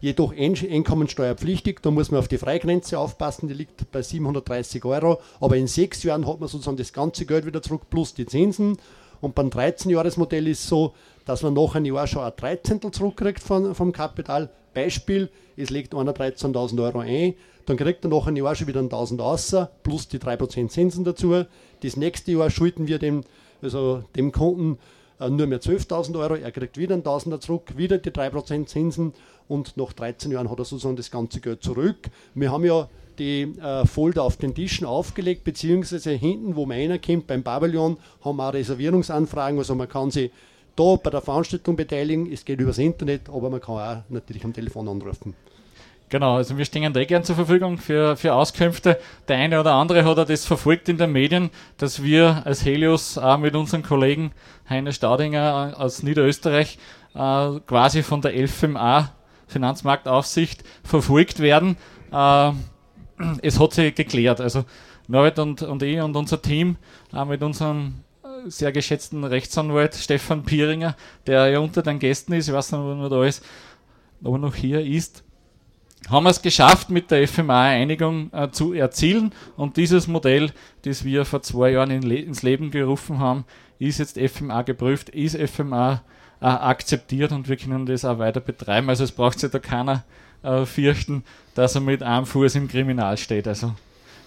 jedoch 0.02 0.34
einkommensteuerpflichtig. 0.36 1.80
Da 1.82 1.92
muss 1.92 2.12
man 2.12 2.20
auf 2.20 2.28
die 2.28 2.38
Freigrenze 2.38 3.00
aufpassen, 3.00 3.48
die 3.48 3.54
liegt 3.54 3.92
bei 3.92 4.02
730 4.02 4.84
Euro. 4.84 5.20
Aber 5.40 5.58
in 5.58 5.68
sechs 5.68 6.04
Jahren 6.04 6.28
hat 6.28 6.40
man 6.40 6.50
sozusagen 6.50 6.78
das 6.78 6.92
ganze 6.92 7.26
Geld 7.26 7.46
wieder 7.46 7.62
zurück 7.62 7.84
plus 7.90 8.14
die 8.14 8.26
Zinsen. 8.26 8.78
Und 9.22 9.36
beim 9.36 9.50
13-Jahres-Modell 9.50 10.48
ist 10.48 10.62
es 10.62 10.70
so, 10.70 10.94
dass 11.26 11.42
man 11.44 11.54
nach 11.54 11.76
einem 11.76 11.94
Jahr 11.94 12.08
schon 12.08 12.24
ein 12.24 12.34
Dreizehntel 12.36 12.92
zurückkriegt 12.92 13.42
von, 13.42 13.76
vom 13.76 13.92
Kapital. 13.92 14.50
Beispiel, 14.74 15.30
es 15.56 15.70
legt 15.70 15.96
einer 15.96 16.14
13.000 16.14 16.84
Euro 16.84 17.00
ein, 17.00 17.34
dann 17.66 17.78
kriegt 17.78 18.06
er 18.06 18.10
nach 18.10 18.28
einem 18.28 18.44
Jahr 18.44 18.56
schon 18.56 18.68
wieder 18.68 18.82
1.000 18.82 19.20
außer, 19.22 19.72
plus 19.84 20.08
die 20.08 20.20
3% 20.20 20.68
Zinsen 20.70 21.04
dazu. 21.04 21.46
Das 21.82 21.98
nächste 21.98 22.34
Jahr 22.34 22.50
schulden 22.50 22.88
wir 22.88 23.00
dem, 23.00 23.24
also 23.62 24.04
dem 24.16 24.32
Kunden 24.32 24.78
äh, 25.20 25.30
nur 25.30 25.48
mehr 25.48 25.62
12.000 25.62 26.20
Euro, 26.20 26.36
er 26.36 26.52
kriegt 26.52 26.78
wieder 26.78 26.96
1.000er 26.96 27.40
zurück, 27.40 27.78
wieder 27.78 27.98
die 27.98 28.12
3% 28.12 28.66
Zinsen 28.66 29.14
und 29.48 29.78
nach 29.78 29.94
13 29.94 30.32
Jahren 30.32 30.50
hat 30.50 30.60
er 30.60 30.66
sozusagen 30.66 30.98
das 30.98 31.10
ganze 31.10 31.40
Geld 31.40 31.64
zurück. 31.64 32.10
Wir 32.34 32.52
haben 32.52 32.66
ja 32.66 32.90
die 33.20 33.44
äh, 33.44 33.86
Folder 33.86 34.24
auf 34.24 34.38
den 34.38 34.54
Tischen 34.54 34.86
aufgelegt, 34.86 35.44
beziehungsweise 35.44 36.12
hinten, 36.12 36.56
wo 36.56 36.66
man 36.66 36.78
reinkommt, 36.78 37.28
beim 37.28 37.44
Pavillon, 37.44 37.98
haben 38.24 38.38
wir 38.38 38.50
auch 38.50 38.54
Reservierungsanfragen, 38.54 39.60
also 39.60 39.76
man 39.76 39.90
kann 39.90 40.12
sich 40.12 40.32
da 40.76 40.96
bei 40.96 41.10
der 41.10 41.22
Veranstaltung 41.22 41.76
beteiligen, 41.76 42.32
es 42.32 42.46
geht 42.46 42.60
übers 42.60 42.78
Internet, 42.78 43.30
aber 43.30 43.50
man 43.50 43.62
kann 43.62 43.76
auch 43.76 44.04
natürlich 44.10 44.44
am 44.44 44.54
Telefon 44.54 44.88
anrufen. 44.88 45.34
Genau, 46.10 46.36
also 46.36 46.58
wir 46.58 46.66
stehen 46.66 46.94
da 46.94 47.04
gern 47.04 47.24
zur 47.24 47.36
Verfügung 47.36 47.80
für, 47.80 48.16
für 48.16 48.36
Auskünfte. 48.36 49.00
Der 49.28 49.38
eine 49.38 49.60
oder 49.60 49.74
andere 49.74 50.06
hat 50.06 50.20
auch 50.20 50.26
das 50.26 50.46
verfolgt 50.46 50.88
in 50.88 50.98
den 50.98 51.12
Medien, 51.12 51.50
dass 51.78 52.04
wir 52.04 52.44
als 52.46 52.64
Helios 52.64 53.18
auch 53.18 53.40
mit 53.40 53.56
unseren 53.56 53.82
Kollegen 53.82 54.32
Heine 54.70 54.94
Staudinger 54.94 55.74
aus 55.78 56.04
Niederösterreich 56.04 56.78
äh, 57.16 57.60
quasi 57.66 58.04
von 58.04 58.22
der 58.22 58.34
LFMA 58.40 59.12
Finanzmarktaufsicht 59.48 60.64
verfolgt 60.84 61.40
werden. 61.40 61.76
Äh, 62.12 62.52
es 63.42 63.60
hat 63.60 63.74
sich 63.74 63.96
geklärt. 63.96 64.42
Also 64.42 64.66
Norbert 65.08 65.40
und, 65.40 65.62
und 65.62 65.84
ich 65.84 66.00
und 66.00 66.16
unser 66.16 66.42
Team 66.42 66.78
äh, 67.14 67.26
mit 67.26 67.44
unserem 67.44 67.96
sehr 68.48 68.72
geschätzten 68.72 69.24
Rechtsanwalt 69.24 69.96
Stefan 69.96 70.44
Pieringer, 70.44 70.96
der 71.26 71.48
ja 71.48 71.60
unter 71.60 71.82
den 71.82 72.00
Gästen 72.00 72.34
ist, 72.34 72.48
ich 72.48 72.54
weiß 72.54 72.72
nicht, 72.74 72.82
ob 72.82 73.00
er 73.00 73.10
da 73.10 73.26
ist, 73.26 73.44
ob 74.24 74.36
er 74.36 74.40
noch 74.40 74.56
hier 74.56 74.82
ist, 74.82 75.24
haben 76.10 76.26
wir 76.26 76.30
es 76.30 76.42
geschafft, 76.42 76.90
mit 76.92 77.10
der 77.10 77.28
FMA 77.28 77.64
eine 77.64 77.82
Einigung 77.82 78.32
äh, 78.32 78.52
zu 78.52 78.74
erzielen. 78.74 79.32
Und 79.58 79.78
dieses 79.78 80.08
Modell, 80.08 80.52
das 80.84 81.04
wir 81.04 81.26
vor 81.26 81.42
zwei 81.42 81.72
Jahren 81.72 81.90
in 81.90 82.04
Le 82.04 82.18
ins 82.18 82.44
Leben 82.44 82.70
gerufen 82.70 83.20
haben, 83.20 83.46
ist 83.80 83.98
jetzt 83.98 84.20
FMA 84.20 84.62
geprüft, 84.62 85.10
ist 85.10 85.36
FMA 85.36 86.04
äh, 86.42 86.46
akzeptiert 86.46 87.32
und 87.32 87.50
wir 87.50 87.58
können 87.58 87.86
das 87.88 88.06
auch 88.06 88.20
weiter 88.20 88.40
betreiben. 88.40 88.90
Also 88.90 89.04
es 89.04 89.12
braucht 89.12 89.40
sich 89.40 89.50
da 89.50 89.58
keiner 89.58 90.04
äh, 90.46 90.66
fürchten, 90.66 91.24
dass 91.56 91.76
er 91.76 91.82
mit 91.82 92.04
einem 92.04 92.26
Fuß 92.26 92.56
im 92.56 92.68
Kriminal 92.68 93.18
steht. 93.18 93.48
Also 93.48 93.74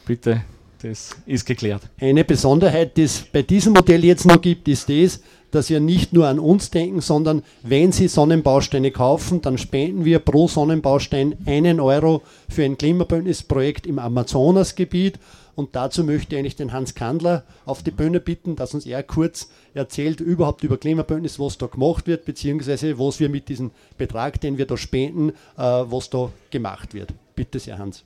bitte, 0.06 0.42
das 0.82 1.10
ist 1.26 1.44
geklärt. 1.44 1.82
Eine 2.00 2.24
Besonderheit, 2.24 2.96
die 2.96 3.02
es 3.02 3.20
bei 3.20 3.42
diesem 3.42 3.72
Modell 3.72 4.04
jetzt 4.04 4.26
noch 4.26 4.40
gibt, 4.40 4.68
ist 4.68 4.88
das, 4.88 5.20
dass 5.50 5.70
wir 5.70 5.80
nicht 5.80 6.12
nur 6.12 6.26
an 6.26 6.38
uns 6.38 6.70
denken, 6.70 7.00
sondern 7.00 7.42
wenn 7.62 7.90
Sie 7.92 8.08
Sonnenbausteine 8.08 8.90
kaufen, 8.90 9.40
dann 9.40 9.56
spenden 9.56 10.04
wir 10.04 10.18
pro 10.18 10.46
Sonnenbaustein 10.46 11.36
einen 11.46 11.80
Euro 11.80 12.22
für 12.48 12.64
ein 12.64 12.76
Klimabündnisprojekt 12.76 13.86
im 13.86 13.98
Amazonasgebiet. 13.98 15.18
Und 15.58 15.74
dazu 15.74 16.04
möchte 16.04 16.36
ich 16.36 16.38
eigentlich 16.38 16.54
den 16.54 16.72
Hans 16.72 16.94
Kandler 16.94 17.42
auf 17.66 17.82
die 17.82 17.90
Bühne 17.90 18.20
bitten, 18.20 18.54
dass 18.54 18.74
uns 18.74 18.86
er 18.86 19.02
kurz 19.02 19.50
erzählt 19.74 20.20
überhaupt 20.20 20.62
über 20.62 20.78
Klimabündnis, 20.78 21.40
was 21.40 21.58
da 21.58 21.66
gemacht 21.66 22.06
wird, 22.06 22.24
beziehungsweise 22.24 22.96
was 22.96 23.18
wir 23.18 23.28
mit 23.28 23.48
diesem 23.48 23.72
Betrag, 23.96 24.40
den 24.40 24.56
wir 24.56 24.68
da 24.68 24.76
spenden, 24.76 25.30
äh, 25.30 25.34
was 25.56 26.10
da 26.10 26.30
gemacht 26.52 26.94
wird. 26.94 27.12
Bitte 27.34 27.58
sehr, 27.58 27.76
Hans. 27.76 28.04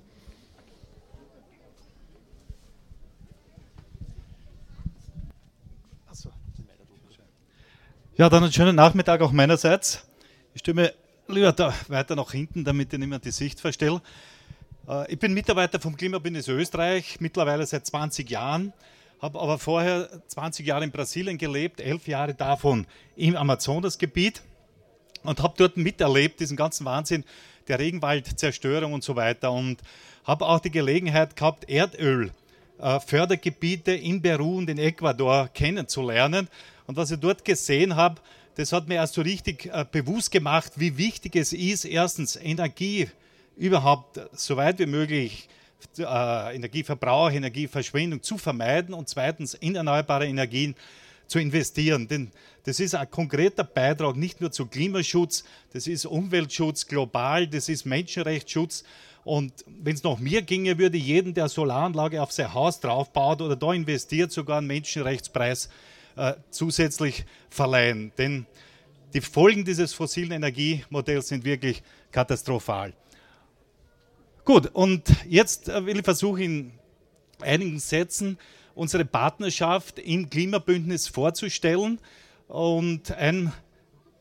Ja, 8.17 8.31
dann 8.31 8.45
einen 8.45 8.53
schönen 8.55 8.77
Nachmittag 8.77 9.21
auch 9.21 9.33
meinerseits. 9.33 10.07
Ich 10.55 10.61
stimme 10.61 10.95
lieber 11.29 11.53
da 11.53 11.75
weiter 11.89 12.17
nach 12.17 12.33
hinten, 12.33 12.65
damit 12.65 12.95
ich 12.95 12.99
nicht 12.99 13.09
mehr 13.09 13.19
die 13.19 13.31
Sicht 13.31 13.61
verstelle. 13.61 14.01
Äh, 14.89 15.13
ich 15.13 15.19
bin 15.19 15.35
Mitarbeiter 15.35 15.81
vom 15.81 15.97
Klimabündnis 15.97 16.47
Österreich, 16.49 17.17
mittlerweile 17.21 17.67
seit 17.67 17.87
20 17.87 18.31
Jahren, 18.31 18.73
habe 19.21 19.41
aber 19.41 19.59
vorher 19.59 20.09
20 20.29 20.67
Jahre 20.67 20.85
in 20.85 20.91
Brasilien 20.91 21.37
gelebt, 21.39 21.81
elf 21.81 22.07
Jahre 22.09 22.35
davon 22.35 22.87
im 23.17 23.37
Amazonasgebiet 23.37 24.43
und 25.23 25.41
habe 25.43 25.55
dort 25.57 25.77
miterlebt, 25.77 26.41
diesen 26.41 26.57
ganzen 26.57 26.85
Wahnsinn 26.85 27.25
der 27.69 27.79
Regenwaldzerstörung 27.79 28.93
und 28.93 29.05
so 29.05 29.15
weiter 29.15 29.53
und 29.53 29.77
habe 30.25 30.47
auch 30.47 30.59
die 30.59 30.73
Gelegenheit 30.73 31.37
gehabt, 31.37 31.69
Erdölfördergebiete 31.69 33.93
in 33.93 34.21
Peru 34.21 34.59
und 34.59 34.69
in 34.69 34.79
Ecuador 34.79 35.49
kennenzulernen. 35.55 36.49
Und 36.87 36.97
was 36.97 37.13
ich 37.13 37.21
dort 37.21 37.45
gesehen 37.45 37.95
habe, 37.95 38.21
das 38.57 38.73
hat 38.73 38.89
mir 38.89 38.97
erst 38.97 39.15
so 39.15 39.23
richtig 39.23 39.67
äh, 39.67 39.87
bewusst 39.91 40.33
gemacht, 40.33 40.73
wie 40.77 40.99
wichtig 40.99 41.37
es 41.37 41.53
ist, 41.53 41.85
erstens 41.85 42.35
Energie 42.37 43.09
überhaupt 43.57 44.21
so 44.33 44.57
weit 44.57 44.79
wie 44.79 44.87
möglich, 44.87 45.49
äh, 45.99 46.55
Energieverbrauch, 46.55 47.31
Energieverschwendung 47.33 48.23
zu 48.23 48.39
vermeiden 48.39 48.95
und 48.95 49.09
zweitens 49.09 49.55
in 49.55 49.75
erneuerbare 49.75 50.27
Energien 50.27 50.75
zu 51.27 51.39
investieren. 51.39 52.09
Denn 52.09 52.31
das 52.65 52.79
ist 52.79 52.95
ein 52.95 53.11
konkreter 53.11 53.65
Beitrag 53.65 54.17
nicht 54.17 54.41
nur 54.41 54.53
zu 54.53 54.67
Klimaschutz, 54.67 55.45
das 55.73 55.87
ist 55.87 56.07
Umweltschutz 56.07 56.87
global, 56.87 57.47
das 57.47 57.69
ist 57.69 57.85
Menschenrechtsschutz. 57.85 58.85
Und 59.25 59.53
wenn 59.67 59.95
es 59.95 60.03
nach 60.03 60.19
mir 60.19 60.43
ginge, 60.43 60.79
würde 60.79 60.99
jeden, 60.99 61.33
der 61.33 61.49
Solaranlage 61.49 62.21
auf 62.21 62.33
sein 62.33 62.53
Haus 62.53 62.81
draufbaut 62.81 63.41
oder 63.41 63.57
da 63.57 63.73
investiert, 63.73 64.33
sogar 64.33 64.59
einen 64.59 64.67
Menschenrechtspreis 64.67 65.69
äh, 66.17 66.35
zusätzlich 66.51 67.25
verleihen. 67.49 68.13
Denn 68.19 68.47
die 69.15 69.21
Folgen 69.21 69.65
dieses 69.65 69.93
fossilen 69.93 70.33
Energiemodells 70.33 71.29
sind 71.29 71.45
wirklich 71.45 71.83
katastrophal. 72.11 72.95
Gut, 74.45 74.71
und 74.73 75.05
jetzt 75.29 75.69
äh, 75.69 75.87
will 75.87 75.99
ich 75.99 76.05
versuchen, 76.05 76.43
in 76.43 76.73
einigen 77.41 77.79
Sätzen 77.79 78.39
unsere 78.75 79.05
Partnerschaft 79.05 80.01
im 80.01 80.29
Klimabündnis 80.29 81.07
vorzustellen. 81.07 82.01
Und 82.49 83.13
ein, 83.13 83.53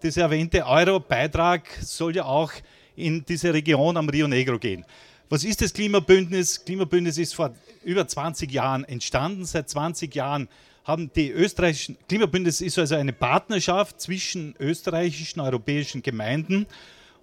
dieser 0.04 0.24
erwähnte 0.24 0.68
Euro-Beitrag 0.68 1.68
soll 1.82 2.16
ja 2.16 2.26
auch 2.26 2.52
in 2.96 3.26
diese 3.26 3.52
Region 3.52 3.98
am 3.98 4.10
Rio 4.10 4.28
Negro 4.28 4.60
gehen. 4.60 4.86
Was 5.30 5.44
ist 5.44 5.62
das 5.62 5.74
Klimabündnis? 5.74 6.64
Klimabündnis 6.66 7.18
ist 7.18 7.34
vor 7.34 7.56
über 7.84 8.08
20 8.08 8.52
Jahren 8.52 8.84
entstanden. 8.84 9.46
Seit 9.46 9.72
20 9.72 10.14
Jahren 10.14 10.50
haben 10.84 11.12
die 11.16 11.32
österreichischen 11.32 11.98
Klimabündnis 12.08 12.62
ist 12.62 12.78
also 12.78 12.94
eine 12.94 13.14
Partnerschaft 13.14 14.00
zwischen 14.00 14.54
österreichischen, 14.60 15.40
europäischen 15.40 16.04
Gemeinden 16.04 16.68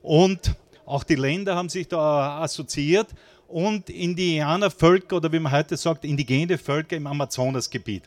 und 0.03 0.57
auch 0.89 1.05
die 1.05 1.15
Länder 1.15 1.55
haben 1.55 1.69
sich 1.69 1.87
da 1.87 2.41
assoziiert 2.41 3.09
und 3.47 3.91
Indianervölker 3.91 5.17
oder 5.17 5.31
wie 5.33 5.39
man 5.39 5.53
heute 5.53 5.77
sagt, 5.77 6.05
indigene 6.05 6.59
Völker 6.59 6.97
im 6.97 7.07
Amazonasgebiet. 7.07 8.05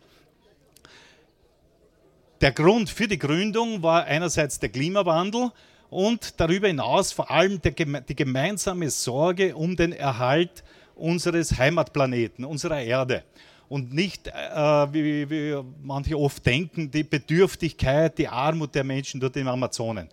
Der 2.41 2.51
Grund 2.51 2.89
für 2.89 3.07
die 3.07 3.19
Gründung 3.19 3.84
war 3.84 4.05
einerseits 4.05 4.59
der 4.59 4.69
Klimawandel 4.69 5.51
und 5.91 6.39
darüber 6.39 6.67
hinaus 6.67 7.11
vor 7.11 7.29
allem 7.29 7.61
die 7.61 8.15
gemeinsame 8.15 8.89
Sorge 8.89 9.55
um 9.55 9.75
den 9.75 9.93
Erhalt 9.93 10.63
unseres 10.95 11.57
Heimatplaneten, 11.57 12.45
unserer 12.45 12.82
Erde 12.82 13.23
und 13.69 13.93
nicht, 13.93 14.27
äh, 14.27 14.32
wie, 14.32 15.29
wie 15.29 15.63
manche 15.84 16.17
oft 16.17 16.45
denken, 16.45 16.89
die 16.89 17.03
Bedürftigkeit, 17.03 18.17
die 18.17 18.27
Armut 18.27 18.75
der 18.75 18.84
Menschen 18.84 19.19
dort 19.19 19.38
im 19.38 19.47
Amazonen. 19.47 20.09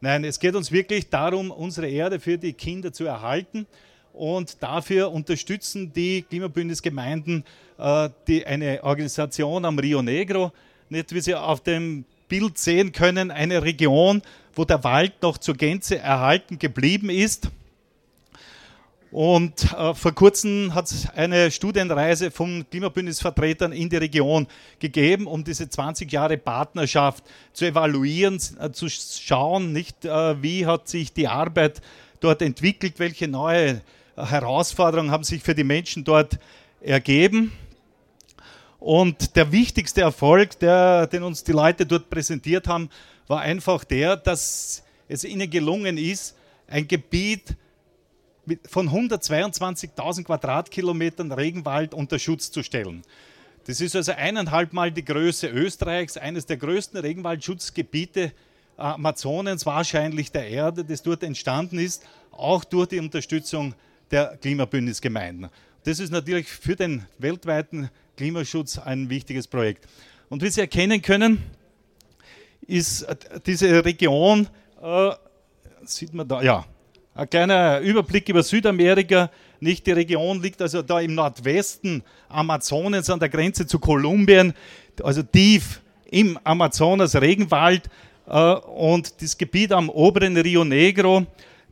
Nein, 0.00 0.24
es 0.24 0.38
geht 0.38 0.54
uns 0.54 0.70
wirklich 0.70 1.08
darum, 1.08 1.50
unsere 1.50 1.88
Erde 1.88 2.20
für 2.20 2.36
die 2.36 2.52
Kinder 2.52 2.92
zu 2.92 3.04
erhalten 3.04 3.66
und 4.12 4.62
dafür 4.62 5.10
unterstützen 5.10 5.92
die 5.92 6.22
Klimabündnisgemeinden 6.22 7.44
äh, 7.78 8.10
die, 8.26 8.46
eine 8.46 8.82
Organisation 8.82 9.64
am 9.64 9.78
Rio 9.78 10.02
Negro, 10.02 10.52
nicht 10.88 11.14
wie 11.14 11.20
Sie 11.20 11.34
auf 11.34 11.62
dem 11.62 12.04
Bild 12.28 12.58
sehen 12.58 12.92
können, 12.92 13.30
eine 13.30 13.62
Region, 13.62 14.22
wo 14.54 14.64
der 14.64 14.82
Wald 14.84 15.22
noch 15.22 15.38
zur 15.38 15.54
Gänze 15.54 15.98
erhalten 15.98 16.58
geblieben 16.58 17.10
ist 17.10 17.50
und 19.12 19.72
äh, 19.72 19.94
vor 19.94 20.12
kurzem 20.12 20.74
hat 20.74 20.86
es 20.86 21.08
eine 21.10 21.50
Studienreise 21.50 22.30
von 22.30 22.68
Klimabündnisvertretern 22.68 23.72
in 23.72 23.88
die 23.88 23.96
Region 23.96 24.46
gegeben, 24.78 25.26
um 25.26 25.44
diese 25.44 25.68
20 25.68 26.10
Jahre 26.10 26.36
Partnerschaft 26.36 27.24
zu 27.52 27.64
evaluieren, 27.66 28.40
äh, 28.60 28.70
zu 28.72 28.88
schauen, 28.88 29.72
nicht 29.72 30.04
äh, 30.04 30.42
wie 30.42 30.66
hat 30.66 30.88
sich 30.88 31.12
die 31.12 31.28
Arbeit 31.28 31.80
dort 32.20 32.42
entwickelt, 32.42 32.94
welche 32.98 33.28
neue 33.28 33.80
Herausforderungen 34.16 35.10
haben 35.10 35.24
sich 35.24 35.42
für 35.42 35.54
die 35.54 35.64
Menschen 35.64 36.04
dort 36.04 36.38
ergeben. 36.80 37.52
Und 38.78 39.36
der 39.36 39.52
wichtigste 39.52 40.00
Erfolg, 40.00 40.58
der, 40.58 41.06
den 41.06 41.22
uns 41.22 41.44
die 41.44 41.52
Leute 41.52 41.86
dort 41.86 42.10
präsentiert 42.10 42.68
haben, 42.68 42.90
war 43.26 43.40
einfach 43.40 43.84
der, 43.84 44.16
dass 44.16 44.82
es 45.08 45.24
ihnen 45.24 45.50
gelungen 45.50 45.98
ist, 45.98 46.36
ein 46.66 46.88
Gebiet 46.88 47.56
von 48.68 48.90
122.000 48.90 50.24
Quadratkilometern 50.24 51.32
Regenwald 51.32 51.94
unter 51.94 52.18
Schutz 52.18 52.50
zu 52.50 52.62
stellen. 52.62 53.02
Das 53.66 53.80
ist 53.80 53.96
also 53.96 54.12
eineinhalb 54.12 54.72
Mal 54.72 54.92
die 54.92 55.04
Größe 55.04 55.48
Österreichs, 55.48 56.16
eines 56.16 56.46
der 56.46 56.56
größten 56.56 57.00
Regenwaldschutzgebiete 57.00 58.32
Amazonens, 58.76 59.66
wahrscheinlich 59.66 60.30
der 60.30 60.46
Erde, 60.48 60.84
das 60.84 61.02
dort 61.02 61.22
entstanden 61.22 61.78
ist, 61.78 62.04
auch 62.30 62.62
durch 62.62 62.88
die 62.88 63.00
Unterstützung 63.00 63.74
der 64.10 64.36
Klimabündnisgemeinden. 64.36 65.50
Das 65.82 65.98
ist 65.98 66.12
natürlich 66.12 66.48
für 66.48 66.76
den 66.76 67.06
weltweiten 67.18 67.90
Klimaschutz 68.16 68.78
ein 68.78 69.08
wichtiges 69.08 69.48
Projekt. 69.48 69.88
Und 70.28 70.42
wie 70.42 70.50
Sie 70.50 70.60
erkennen 70.60 71.02
können, 71.02 71.42
ist 72.66 73.06
diese 73.46 73.84
Region, 73.84 74.48
äh, 74.82 75.10
sieht 75.84 76.12
man 76.12 76.26
da, 76.26 76.42
ja, 76.42 76.64
ein 77.16 77.30
kleiner 77.30 77.80
Überblick 77.80 78.28
über 78.28 78.42
Südamerika. 78.42 79.30
Nicht 79.58 79.86
die 79.86 79.92
Region 79.92 80.42
liegt 80.42 80.60
also 80.60 80.82
da 80.82 81.00
im 81.00 81.14
Nordwesten 81.14 82.02
Amazonens 82.28 83.08
an 83.08 83.18
der 83.18 83.30
Grenze 83.30 83.66
zu 83.66 83.78
Kolumbien, 83.78 84.52
also 85.02 85.22
tief 85.22 85.80
im 86.10 86.38
Amazonas 86.44 87.16
Regenwald. 87.16 87.88
Äh, 88.28 88.52
und 88.52 89.22
das 89.22 89.38
Gebiet 89.38 89.72
am 89.72 89.88
oberen 89.88 90.36
Rio 90.36 90.62
Negro 90.62 91.26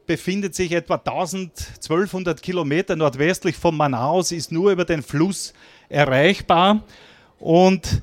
befindet 0.06 0.54
sich 0.54 0.72
etwa 0.72 0.94
1200 0.94 2.40
Kilometer 2.40 2.96
nordwestlich 2.96 3.56
von 3.56 3.76
Manaus, 3.76 4.32
ist 4.32 4.50
nur 4.50 4.72
über 4.72 4.86
den 4.86 5.02
Fluss 5.02 5.52
erreichbar. 5.90 6.84
Und 7.38 8.02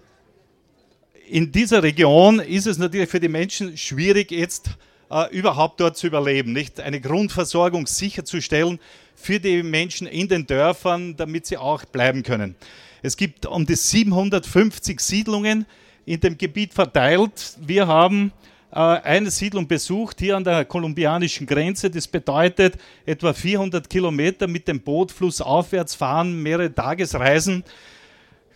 in 1.27 1.51
dieser 1.51 1.81
Region 1.81 2.39
ist 2.39 2.67
es 2.67 2.77
natürlich 2.77 3.09
für 3.09 3.19
die 3.19 3.29
Menschen 3.29 3.77
schwierig, 3.77 4.29
jetzt 4.29 4.77
äh, 5.11 5.27
überhaupt 5.31 5.79
dort 5.79 5.97
zu 5.97 6.07
überleben, 6.07 6.53
nicht 6.53 6.79
eine 6.79 7.01
Grundversorgung 7.01 7.85
sicherzustellen 7.85 8.79
für 9.13 9.39
die 9.39 9.61
Menschen 9.61 10.07
in 10.07 10.27
den 10.27 10.47
Dörfern, 10.47 11.15
damit 11.17 11.45
sie 11.45 11.57
auch 11.57 11.83
bleiben 11.85 12.23
können. 12.23 12.55
Es 13.01 13.17
gibt 13.17 13.45
um 13.45 13.65
die 13.65 13.75
750 13.75 14.99
Siedlungen 14.99 15.65
in 16.05 16.19
dem 16.19 16.37
Gebiet 16.37 16.73
verteilt. 16.73 17.57
Wir 17.59 17.87
haben 17.87 18.31
äh, 18.71 18.75
eine 18.75 19.31
Siedlung 19.31 19.67
besucht, 19.67 20.19
hier 20.19 20.37
an 20.37 20.43
der 20.43 20.65
kolumbianischen 20.65 21.45
Grenze. 21.45 21.89
Das 21.89 22.07
bedeutet 22.07 22.75
etwa 23.05 23.33
400 23.33 23.89
Kilometer 23.89 24.47
mit 24.47 24.67
dem 24.67 24.79
Boot 24.79 25.11
flussaufwärts 25.11 25.93
fahren, 25.93 26.41
mehrere 26.41 26.73
Tagesreisen. 26.73 27.63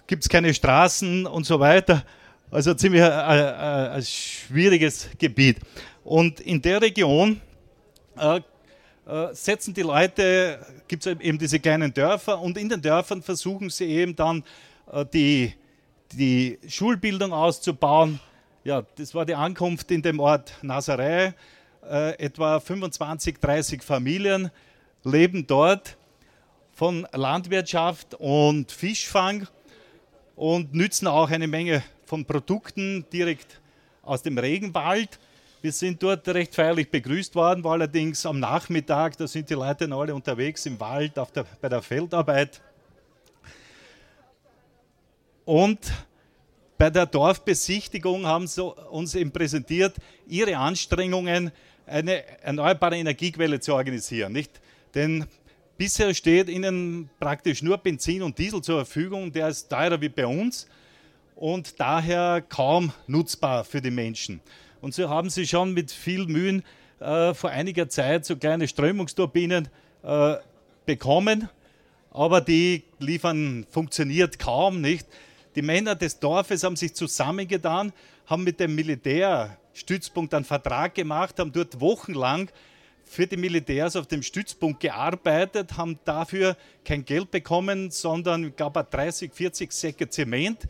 Gibt 0.08 0.24
es 0.24 0.30
keine 0.30 0.54
Straßen 0.54 1.26
und 1.26 1.46
so 1.46 1.60
weiter. 1.60 2.04
Also 2.52 2.74
ziemlich 2.76 3.02
ein, 3.02 3.12
ein, 3.12 3.92
ein 3.92 4.04
schwieriges 4.04 5.10
Gebiet. 5.18 5.58
Und 6.06 6.40
in 6.40 6.62
der 6.62 6.82
Region 6.82 7.42
äh, 8.18 8.40
äh, 9.08 9.34
setzen 9.34 9.74
die 9.74 9.82
Leute, 9.82 10.64
gibt 10.88 11.06
es 11.06 11.20
eben 11.20 11.38
diese 11.38 11.60
kleinen 11.60 11.94
Dörfer 11.94 12.40
und 12.40 12.58
in 12.58 12.70
den 12.70 12.82
Dörfern 12.82 13.22
versuchen 13.22 13.70
sie 13.70 13.86
eben 13.86 14.16
dann 14.16 14.44
äh, 14.92 15.04
die, 15.12 15.54
die 16.14 16.60
Schulbildung 16.68 17.34
auszubauen, 17.34 18.20
ja, 18.64 18.84
das 18.96 19.14
war 19.14 19.26
die 19.26 19.36
Ankunft 19.36 19.92
in 19.92 20.02
dem 20.02 20.20
Ort 20.20 20.54
Nazaré. 20.64 21.34
Äh, 21.88 22.18
etwa 22.18 22.60
25, 22.60 23.40
30 23.40 23.84
Familien 23.84 24.50
leben 25.04 25.46
dort 25.46 25.98
von 26.72 27.08
Landwirtschaft 27.14 28.16
und 28.16 28.72
Fischfang 28.72 29.48
und 30.36 30.74
nützen 30.74 31.08
auch 31.08 31.30
eine 31.30 31.48
Menge 31.48 31.84
von 32.06 32.26
Produkten 32.26 33.06
direkt 33.12 33.62
aus 34.02 34.24
dem 34.24 34.38
Regenwald. 34.38 35.20
Wir 35.66 35.72
sind 35.72 36.04
dort 36.04 36.28
recht 36.28 36.54
feierlich 36.54 36.92
begrüßt 36.92 37.34
worden, 37.34 37.64
war 37.64 37.72
allerdings 37.72 38.24
am 38.28 38.40
Nachmittag, 38.40 39.18
da 39.18 39.28
sind 39.28 39.50
die 39.50 39.56
Leute 39.56 39.92
alle 39.92 40.14
unterwegs 40.14 40.64
im 40.68 40.80
Wald 40.80 41.18
der, 41.18 41.44
bei 41.60 41.68
der 41.68 41.82
Feldarbeit. 41.82 42.62
Und 45.44 45.80
bei 46.78 46.92
der 46.92 47.08
Dorfbesichtigung 47.08 48.28
haben 48.28 48.46
sie 48.46 48.64
uns 48.64 49.16
eben 49.16 49.32
präsentiert, 49.32 49.96
ihre 50.28 50.56
Anstrengungen, 50.56 51.52
eine 51.88 52.24
erneuerbare 52.44 52.98
Energiequelle 52.98 53.60
zu 53.60 53.74
organisieren. 53.74 54.34
Nicht? 54.34 54.62
Denn 54.94 55.26
bisher 55.80 56.14
steht 56.14 56.48
ihnen 56.48 57.10
praktisch 57.20 57.64
nur 57.64 57.80
Benzin 57.80 58.22
und 58.22 58.38
Diesel 58.38 58.62
zur 58.62 58.86
Verfügung, 58.86 59.32
der 59.32 59.48
ist 59.48 59.68
teurer 59.68 60.00
wie 60.00 60.10
bei 60.10 60.28
uns 60.28 60.68
und 61.36 61.80
daher 61.80 62.44
kaum 62.48 62.94
nutzbar 63.08 63.64
für 63.64 63.82
die 63.82 63.90
Menschen. 63.90 64.42
Und 64.86 64.94
so 64.94 65.10
haben 65.10 65.32
sie 65.32 65.48
schon 65.48 65.74
mit 65.74 65.92
viel 65.92 66.28
Mühen 66.28 66.62
äh, 67.00 67.34
vor 67.34 67.50
einiger 67.50 67.90
Zeit 67.90 68.24
so 68.24 68.36
kleine 68.36 68.68
Strömungsturbinen 68.68 69.68
äh, 70.04 70.36
bekommen, 70.86 71.50
aber 72.12 72.40
die 72.40 72.84
liefern 73.00 73.66
funktioniert 73.72 74.38
kaum 74.38 74.82
nicht. 74.82 75.08
Die 75.56 75.64
Männer 75.64 75.96
des 75.96 76.20
Dorfes 76.20 76.64
haben 76.64 76.76
sich 76.76 76.94
zusammengetan, 76.94 77.94
haben 78.28 78.44
mit 78.44 78.60
dem 78.60 78.76
Militärstützpunkt 78.76 80.36
einen 80.36 80.46
Vertrag 80.46 80.94
gemacht, 80.94 81.40
haben 81.40 81.52
dort 81.52 81.82
wochenlang 81.82 82.52
für 83.06 83.26
die 83.26 83.38
Militärs 83.38 83.96
auf 83.96 84.06
dem 84.06 84.22
Stützpunkt 84.22 84.82
gearbeitet, 84.82 85.78
haben 85.78 85.98
dafür 86.06 86.58
kein 86.84 87.04
Geld 87.06 87.32
bekommen, 87.32 87.90
sondern 87.90 88.56
glaube 88.56 88.86
30, 88.88 89.34
40 89.34 89.72
Säcke 89.72 90.10
Zement. 90.10 90.68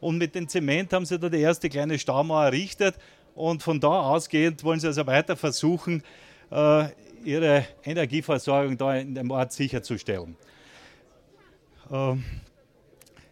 Und 0.00 0.16
mit 0.16 0.34
dem 0.34 0.48
Zement 0.48 0.92
haben 0.92 1.04
sie 1.04 1.18
da 1.18 1.28
die 1.28 1.40
erste 1.40 1.68
kleine 1.68 1.98
Staumauer 1.98 2.44
errichtet. 2.44 2.94
Und 3.38 3.62
von 3.62 3.78
da 3.78 4.00
ausgehend 4.00 4.64
wollen 4.64 4.80
sie 4.80 4.88
also 4.88 5.06
weiter 5.06 5.36
versuchen, 5.36 6.02
äh, 6.50 6.88
ihre 7.22 7.64
Energieversorgung 7.84 8.76
da 8.76 8.96
in 8.96 9.14
dem 9.14 9.30
Ort 9.30 9.52
sicherzustellen. 9.52 10.36
Ähm, 11.88 12.24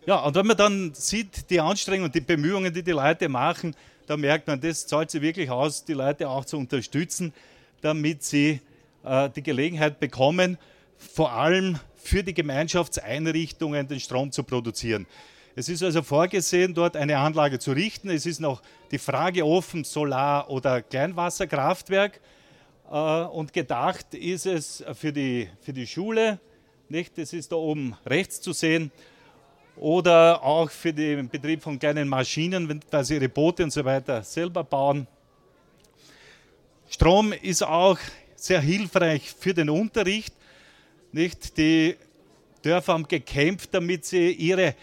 ja, 0.06 0.20
und 0.20 0.36
wenn 0.36 0.46
man 0.46 0.56
dann 0.56 0.94
sieht, 0.94 1.50
die 1.50 1.60
Anstrengungen 1.60 2.12
die 2.12 2.20
Bemühungen, 2.20 2.72
die 2.72 2.84
die 2.84 2.92
Leute 2.92 3.28
machen, 3.28 3.74
da 4.06 4.16
merkt 4.16 4.46
man, 4.46 4.60
das 4.60 4.86
zahlt 4.86 5.10
sich 5.10 5.22
wirklich 5.22 5.50
aus, 5.50 5.84
die 5.84 5.94
Leute 5.94 6.28
auch 6.28 6.44
zu 6.44 6.56
unterstützen, 6.56 7.32
damit 7.80 8.22
sie 8.22 8.60
äh, 9.02 9.28
die 9.30 9.42
Gelegenheit 9.42 9.98
bekommen, 9.98 10.56
vor 10.96 11.32
allem 11.32 11.80
für 11.96 12.22
die 12.22 12.32
Gemeinschaftseinrichtungen 12.32 13.88
den 13.88 13.98
Strom 13.98 14.30
zu 14.30 14.44
produzieren. 14.44 15.08
Es 15.58 15.70
ist 15.70 15.82
also 15.82 16.02
vorgesehen, 16.02 16.74
dort 16.74 16.98
eine 16.98 17.16
Anlage 17.16 17.58
zu 17.58 17.72
richten. 17.72 18.10
Es 18.10 18.26
ist 18.26 18.40
noch 18.40 18.60
die 18.90 18.98
Frage 18.98 19.46
offen, 19.46 19.84
Solar- 19.84 20.50
oder 20.50 20.82
Kleinwasserkraftwerk. 20.82 22.20
Äh, 22.90 22.94
und 22.94 23.54
gedacht 23.54 24.12
ist 24.12 24.44
es 24.44 24.84
für 24.92 25.14
die, 25.14 25.48
für 25.62 25.72
die 25.72 25.86
Schule, 25.86 26.38
nicht? 26.90 27.16
das 27.16 27.32
ist 27.32 27.52
da 27.52 27.56
oben 27.56 27.96
rechts 28.04 28.42
zu 28.42 28.52
sehen, 28.52 28.92
oder 29.76 30.42
auch 30.42 30.70
für 30.70 30.92
den 30.92 31.30
Betrieb 31.30 31.62
von 31.62 31.78
kleinen 31.78 32.06
Maschinen, 32.06 32.82
weil 32.90 33.04
sie 33.06 33.14
ihre 33.14 33.30
Boote 33.30 33.64
und 33.64 33.70
so 33.70 33.82
weiter 33.82 34.22
selber 34.22 34.62
bauen. 34.62 35.06
Strom 36.90 37.32
ist 37.32 37.62
auch 37.62 37.98
sehr 38.34 38.60
hilfreich 38.60 39.32
für 39.32 39.54
den 39.54 39.70
Unterricht. 39.70 40.34
Nicht? 41.12 41.56
Die 41.56 41.96
Dörfer 42.60 42.92
haben 42.92 43.08
gekämpft, 43.08 43.72
damit 43.72 44.04
sie 44.04 44.32
ihre 44.32 44.74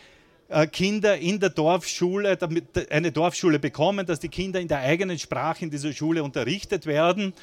Kinder 0.71 1.17
in 1.17 1.39
der 1.39 1.49
Dorfschule, 1.49 2.37
damit 2.37 2.91
eine 2.91 3.11
Dorfschule 3.11 3.59
bekommen, 3.59 4.05
dass 4.05 4.19
die 4.19 4.29
Kinder 4.29 4.59
in 4.59 4.67
der 4.67 4.79
eigenen 4.79 5.17
Sprache 5.17 5.65
in 5.65 5.71
dieser 5.71 5.93
Schule 5.93 6.23
unterrichtet 6.23 6.85
werden. 6.85 7.33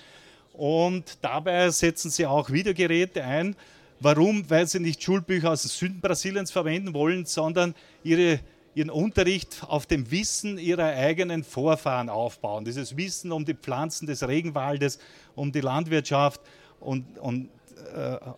Und 0.52 1.18
dabei 1.22 1.70
setzen 1.70 2.10
sie 2.10 2.26
auch 2.26 2.50
Videogeräte 2.50 3.24
ein, 3.24 3.56
Warum? 4.00 4.48
Weil 4.48 4.66
sie 4.66 4.80
nicht 4.80 5.02
Schulbücher 5.02 5.50
aus 5.50 5.60
dem 5.60 5.68
Süden 5.68 6.00
Brasiliens 6.00 6.50
verwenden 6.50 6.94
wollen, 6.94 7.26
sondern 7.26 7.74
ihre, 8.02 8.40
ihren 8.74 8.88
Unterricht 8.88 9.62
auf 9.68 9.84
dem 9.84 10.10
Wissen 10.10 10.56
ihrer 10.56 10.86
eigenen 10.86 11.44
Vorfahren 11.44 12.08
aufbauen. 12.08 12.64
Dieses 12.64 12.96
Wissen 12.96 13.30
um 13.30 13.44
die 13.44 13.52
Pflanzen 13.52 14.06
des 14.06 14.26
Regenwaldes, 14.26 14.98
um 15.34 15.52
die 15.52 15.60
Landwirtschaft 15.60 16.40
und, 16.80 17.18
und 17.18 17.44
äh, 17.44 17.48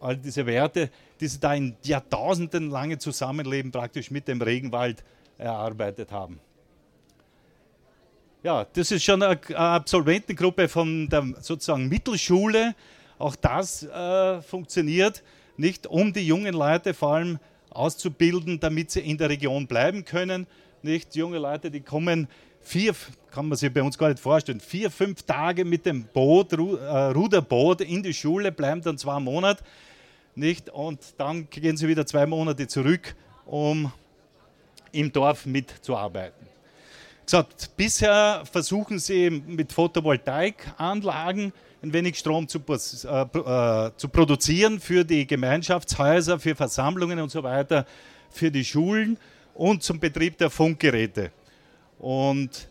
all 0.01 0.17
diese 0.17 0.47
Werte, 0.47 0.91
die 1.21 1.27
sie 1.27 1.41
da 1.41 1.55
in 1.55 1.77
Jahrtausenden 1.83 2.71
lange 2.71 2.99
Zusammenleben 2.99 3.71
praktisch 3.73 4.11
mit 4.11 4.29
dem 4.29 4.41
Regenwald 4.41 5.05
erarbeitet 5.39 6.11
haben. 6.13 6.41
Ja, 8.43 8.67
das 8.73 8.91
ist 8.91 9.05
schon 9.05 9.23
eine 9.23 9.39
Absolventengruppe 9.57 10.69
von 10.69 11.09
der 11.09 11.35
sozusagen 11.41 11.89
Mittelschule. 11.89 12.75
Auch 13.19 13.37
das 13.37 13.85
äh, 13.85 14.43
funktioniert 14.43 15.23
nicht 15.57 15.87
um 15.87 16.13
die 16.13 16.27
jungen 16.27 16.55
Leute 16.55 16.93
vor 16.93 17.15
allem 17.15 17.39
auszubilden, 17.71 18.59
damit 18.59 18.91
sie 18.91 19.01
in 19.01 19.17
der 19.17 19.29
Region 19.29 19.67
bleiben 19.69 20.05
können. 20.05 20.47
Nicht 20.83 21.15
junge 21.15 21.39
Leute, 21.39 21.71
die 21.71 21.83
kommen 21.83 22.27
vier, 22.63 22.95
kann 23.31 23.49
man 23.49 23.57
sich 23.57 23.73
bei 23.73 23.83
uns 23.83 23.97
gar 23.97 24.09
nicht 24.09 24.21
vorstellen, 24.21 24.61
vier, 24.61 24.91
fünf 24.91 25.23
Tage 25.23 25.65
mit 25.65 25.87
dem 25.87 26.05
Boot, 26.05 26.53
äh, 26.53 26.57
Ruderboot 26.57 27.81
in 27.81 28.03
die 28.03 28.15
Schule, 28.15 28.53
bleiben 28.53 28.83
dann 28.83 28.99
zwei 28.99 29.19
Monate. 29.21 29.63
nicht? 30.35 30.71
Und 30.71 31.01
dann 31.19 31.49
gehen 31.51 31.77
sie 31.77 31.89
wieder 31.89 32.07
zwei 32.07 32.27
Monate 32.27 32.67
zurück, 32.67 33.15
um 33.47 33.93
im 34.93 35.13
Dorf 35.13 35.47
mitzuarbeiten. 35.47 36.47
Gesagt, 37.25 37.71
bisher 37.77 38.43
versuchen 38.51 38.99
sie 38.99 39.31
mit 39.31 39.73
Photovoltaikanlagen 39.73 41.53
ein 41.83 41.93
wenig 41.93 42.19
Strom 42.19 42.47
zu, 42.47 42.61
äh, 42.61 43.23
äh, 43.23 43.91
zu 43.97 44.09
produzieren 44.09 44.79
für 44.81 45.05
die 45.05 45.27
Gemeinschaftshäuser, 45.27 46.39
für 46.39 46.55
Versammlungen 46.55 47.19
und 47.19 47.31
so 47.31 47.43
weiter, 47.43 47.87
für 48.31 48.51
die 48.51 48.65
Schulen 48.65 49.19
und 49.55 49.83
zum 49.83 49.99
Betrieb 49.99 50.39
der 50.39 50.51
Funkgeräte. 50.51 51.33
Und 52.03 52.69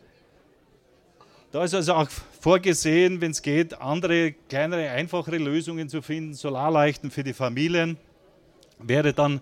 da 1.54 1.64
ist 1.64 1.74
also 1.74 1.94
auch 1.94 2.10
vorgesehen, 2.42 3.22
wenn 3.22 3.32
es 3.32 3.42
geht, 3.42 3.80
andere, 3.80 4.34
kleinere, 4.34 4.90
einfachere 4.90 5.38
Lösungen 5.38 5.88
zu 5.88 6.02
finden. 6.02 6.34
Solarleuchten 6.34 7.10
für 7.10 7.24
die 7.24 7.34
Familien 7.34 7.98
wäre 8.78 9.14
dann 9.14 9.40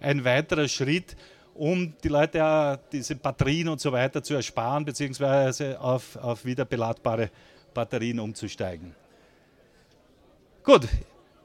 ein 0.00 0.24
weiterer 0.24 0.66
Schritt, 0.66 1.16
um 1.54 1.94
die 2.02 2.08
Leute 2.08 2.38
ja 2.38 2.78
diese 2.90 3.14
Batterien 3.14 3.68
und 3.68 3.80
so 3.80 3.92
weiter 3.92 4.24
zu 4.24 4.34
ersparen, 4.34 4.84
beziehungsweise 4.84 5.80
auf, 5.80 6.16
auf 6.16 6.44
wieder 6.44 6.64
beladbare 6.64 7.30
Batterien 7.72 8.18
umzusteigen. 8.18 8.92
Gut, 10.64 10.88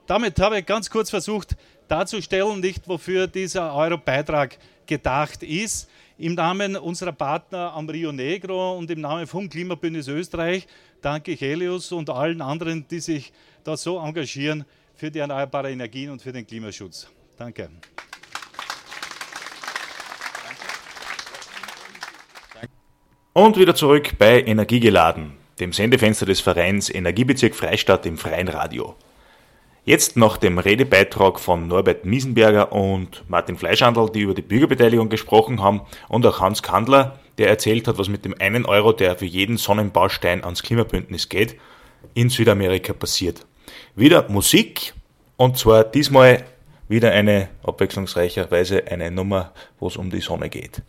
damit 0.08 0.39
habe 0.39 0.60
ich 0.60 0.66
ganz 0.66 0.89
kurz 0.89 1.12
versucht 1.12 1.56
darzustellen, 1.88 2.60
nicht 2.60 2.88
wofür 2.88 3.28
dieser 3.28 3.74
Euro-Beitrag 3.76 4.58
gedacht 4.88 5.44
ist. 5.44 5.89
Im 6.24 6.36
Namen 6.36 6.78
unserer 6.78 7.11
Partner 7.11 7.74
am 7.74 7.89
Rio 7.89 8.13
Negro 8.13 8.78
und 8.78 8.89
im 8.89 9.01
Namen 9.01 9.28
vom 9.28 9.49
Klimabündnis 9.49 10.07
Österreich 10.07 10.67
danke 11.01 11.34
ich 11.34 11.41
Helios 11.41 11.91
und 11.91 12.09
allen 12.09 12.41
anderen, 12.41 12.88
die 12.88 13.01
sich 13.01 13.34
da 13.65 13.76
so 13.76 13.99
engagieren 13.99 14.63
für 14.95 15.11
die 15.11 15.19
erneuerbaren 15.19 15.74
Energien 15.74 16.11
und 16.11 16.21
für 16.21 16.32
den 16.32 16.47
Klimaschutz. 16.47 17.09
Danke. 17.36 17.69
Und 23.34 23.57
wieder 23.57 23.76
zurück 23.76 24.17
bei 24.17 24.43
Energiegeladen, 24.43 25.34
dem 25.59 25.74
Sendefenster 25.74 26.26
des 26.26 26.39
Vereins 26.39 26.89
Energiebezirk 26.89 27.53
Freistadt 27.53 28.05
im 28.05 28.17
Freien 28.17 28.47
Radio. 28.47 28.95
Jetzt 29.86 30.15
nach 30.15 30.38
dem 30.38 30.59
Redebeitrag 30.59 31.41
von 31.41 31.67
Norbert 31.67 32.05
Miesenberger 32.05 32.71
und 32.71 33.25
Martin 33.27 33.57
Fleischhandel, 33.57 34.09
die 34.09 34.21
über 34.21 34.34
die 34.34 34.41
Bürgerbeteiligung 34.41 35.09
gesprochen 35.09 35.61
haben, 35.61 35.81
und 36.07 36.25
auch 36.25 36.39
Hans 36.39 36.63
Kandler, 36.63 37.19
der 37.38 37.49
erzählt 37.49 37.89
hat, 37.89 37.97
was 37.97 38.07
mit 38.07 38.23
dem 38.23 38.34
einen 38.39 38.65
Euro, 38.65 38.93
der 38.93 39.17
für 39.17 39.25
jeden 39.25 39.57
Sonnenbaustein 39.57 40.45
ans 40.45 40.63
Klimabündnis 40.63 41.27
geht, 41.27 41.59
in 42.13 42.29
Südamerika 42.29 42.93
passiert. 42.93 43.45
Wieder 43.93 44.29
Musik, 44.29 44.93
und 45.36 45.57
zwar 45.57 45.84
diesmal 45.84 46.45
wieder 46.88 47.11
eine 47.11 47.49
abwechslungsreicherweise 47.63 48.88
eine 48.88 49.11
Nummer, 49.11 49.51
wo 49.79 49.88
es 49.88 49.97
um 49.97 50.09
die 50.09 50.21
Sonne 50.21 50.49
geht. 50.49 50.81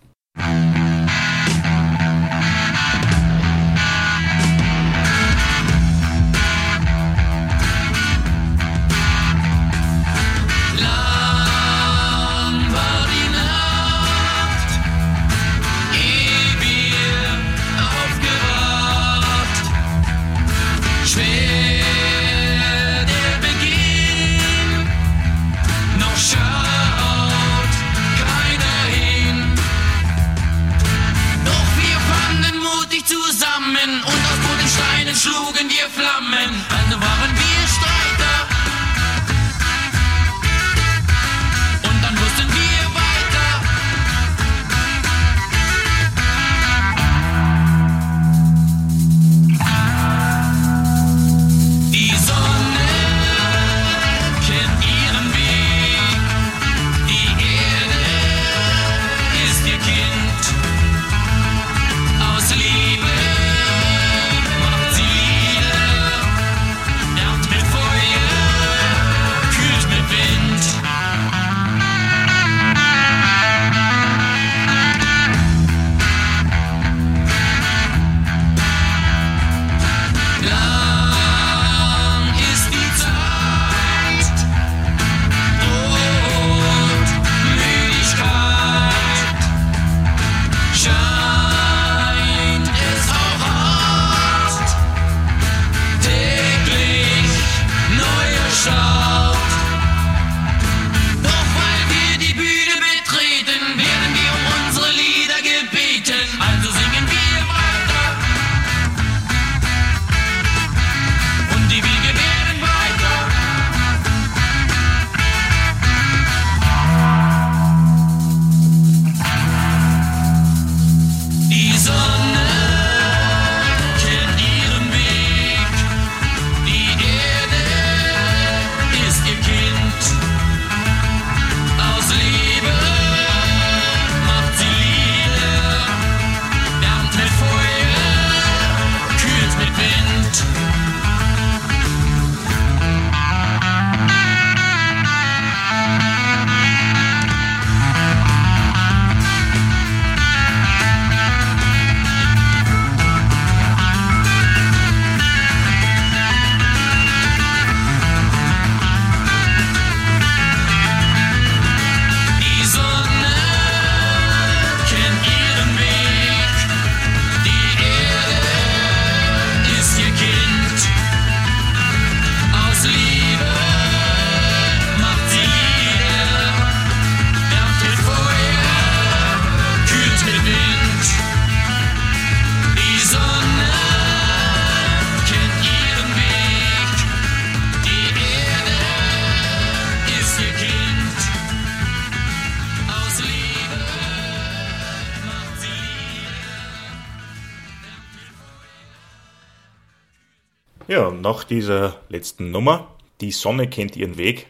Ja, 200.87 201.11
nach 201.11 201.45
dieser 201.45 201.97
letzten 202.11 202.51
Nummer, 202.51 202.89
Die 203.23 203.31
Sonne 203.31 203.69
kennt 203.69 203.97
ihren 203.97 204.19
Weg, 204.19 204.49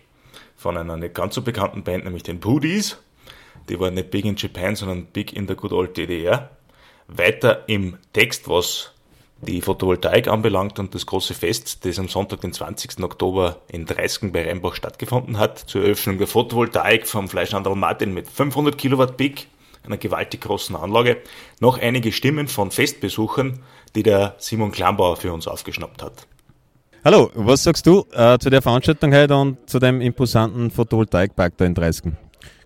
von 0.57 0.77
einer 0.77 0.97
nicht 0.97 1.15
ganz 1.15 1.37
so 1.37 1.43
bekannten 1.43 1.85
Band, 1.85 2.05
nämlich 2.05 2.25
den 2.25 2.41
Poodies. 2.41 2.99
Die 3.69 3.79
waren 3.79 3.95
nicht 3.95 4.11
big 4.11 4.25
in 4.25 4.35
Japan, 4.35 4.75
sondern 4.75 5.07
big 5.07 5.33
in 5.33 5.47
der 5.47 5.55
good 5.55 5.73
old 5.73 5.97
DDR. 5.97 6.51
Weiter 7.07 7.69
im 7.69 7.99
Text, 8.13 8.49
was 8.49 8.91
die 9.43 9.61
Photovoltaik 9.61 10.27
anbelangt 10.27 10.81
und 10.81 10.95
das 10.97 11.07
große 11.07 11.35
Fest, 11.35 11.85
das 11.85 12.01
am 12.01 12.09
Sonntag, 12.09 12.41
den 12.41 12.53
20. 12.53 13.05
Oktober 13.05 13.61
in 13.69 13.87
Dreisken 13.87 14.33
bei 14.33 14.45
Rheinbach 14.45 14.75
stattgefunden 14.75 15.39
hat, 15.39 15.59
zur 15.59 15.83
Eröffnung 15.83 16.19
der 16.19 16.27
Photovoltaik 16.27 17.07
vom 17.07 17.29
Fleischhandel 17.29 17.77
Martin 17.77 18.13
mit 18.13 18.29
500 18.29 18.77
Kilowatt 18.77 19.17
Peak, 19.17 19.47
einer 19.85 19.97
gewaltig 19.97 20.41
großen 20.43 20.75
Anlage, 20.77 21.19
noch 21.61 21.79
einige 21.79 22.13
Stimmen 22.13 22.49
von 22.49 22.71
Festbesuchern, 22.71 23.61
die 23.95 24.03
der 24.03 24.35
Simon 24.39 24.73
Klambauer 24.73 25.17
für 25.17 25.33
uns 25.33 25.47
aufgeschnappt 25.47 26.03
hat. 26.03 26.27
Hallo, 27.05 27.31
was 27.35 27.65
sagst 27.65 27.87
du 27.87 28.07
äh, 28.13 28.39
zu 28.39 28.49
der 28.49 28.63
Veranstaltung 28.63 29.13
heute 29.13 29.37
und 29.37 29.69
zu 29.69 29.79
dem 29.79 30.01
imposanten 30.01 30.71
Photovoltaikpark 30.71 31.53
da 31.57 31.67
in 31.67 31.75
Dreisken? 31.75 32.17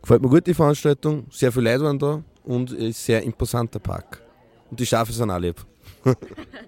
Gefällt 0.00 0.22
mir 0.22 0.28
gut 0.28 0.46
die 0.46 0.54
Veranstaltung, 0.54 1.26
sehr 1.30 1.50
viele 1.50 1.72
Leute 1.72 1.84
waren 1.84 1.98
da 1.98 2.22
und 2.44 2.70
ist 2.70 3.04
sehr 3.04 3.22
imposanter 3.22 3.80
Park. 3.80 4.22
Und 4.70 4.78
die 4.78 4.86
Schafe 4.86 5.12
sind 5.12 5.30
auch 5.30 5.38
lieb. 5.38 5.56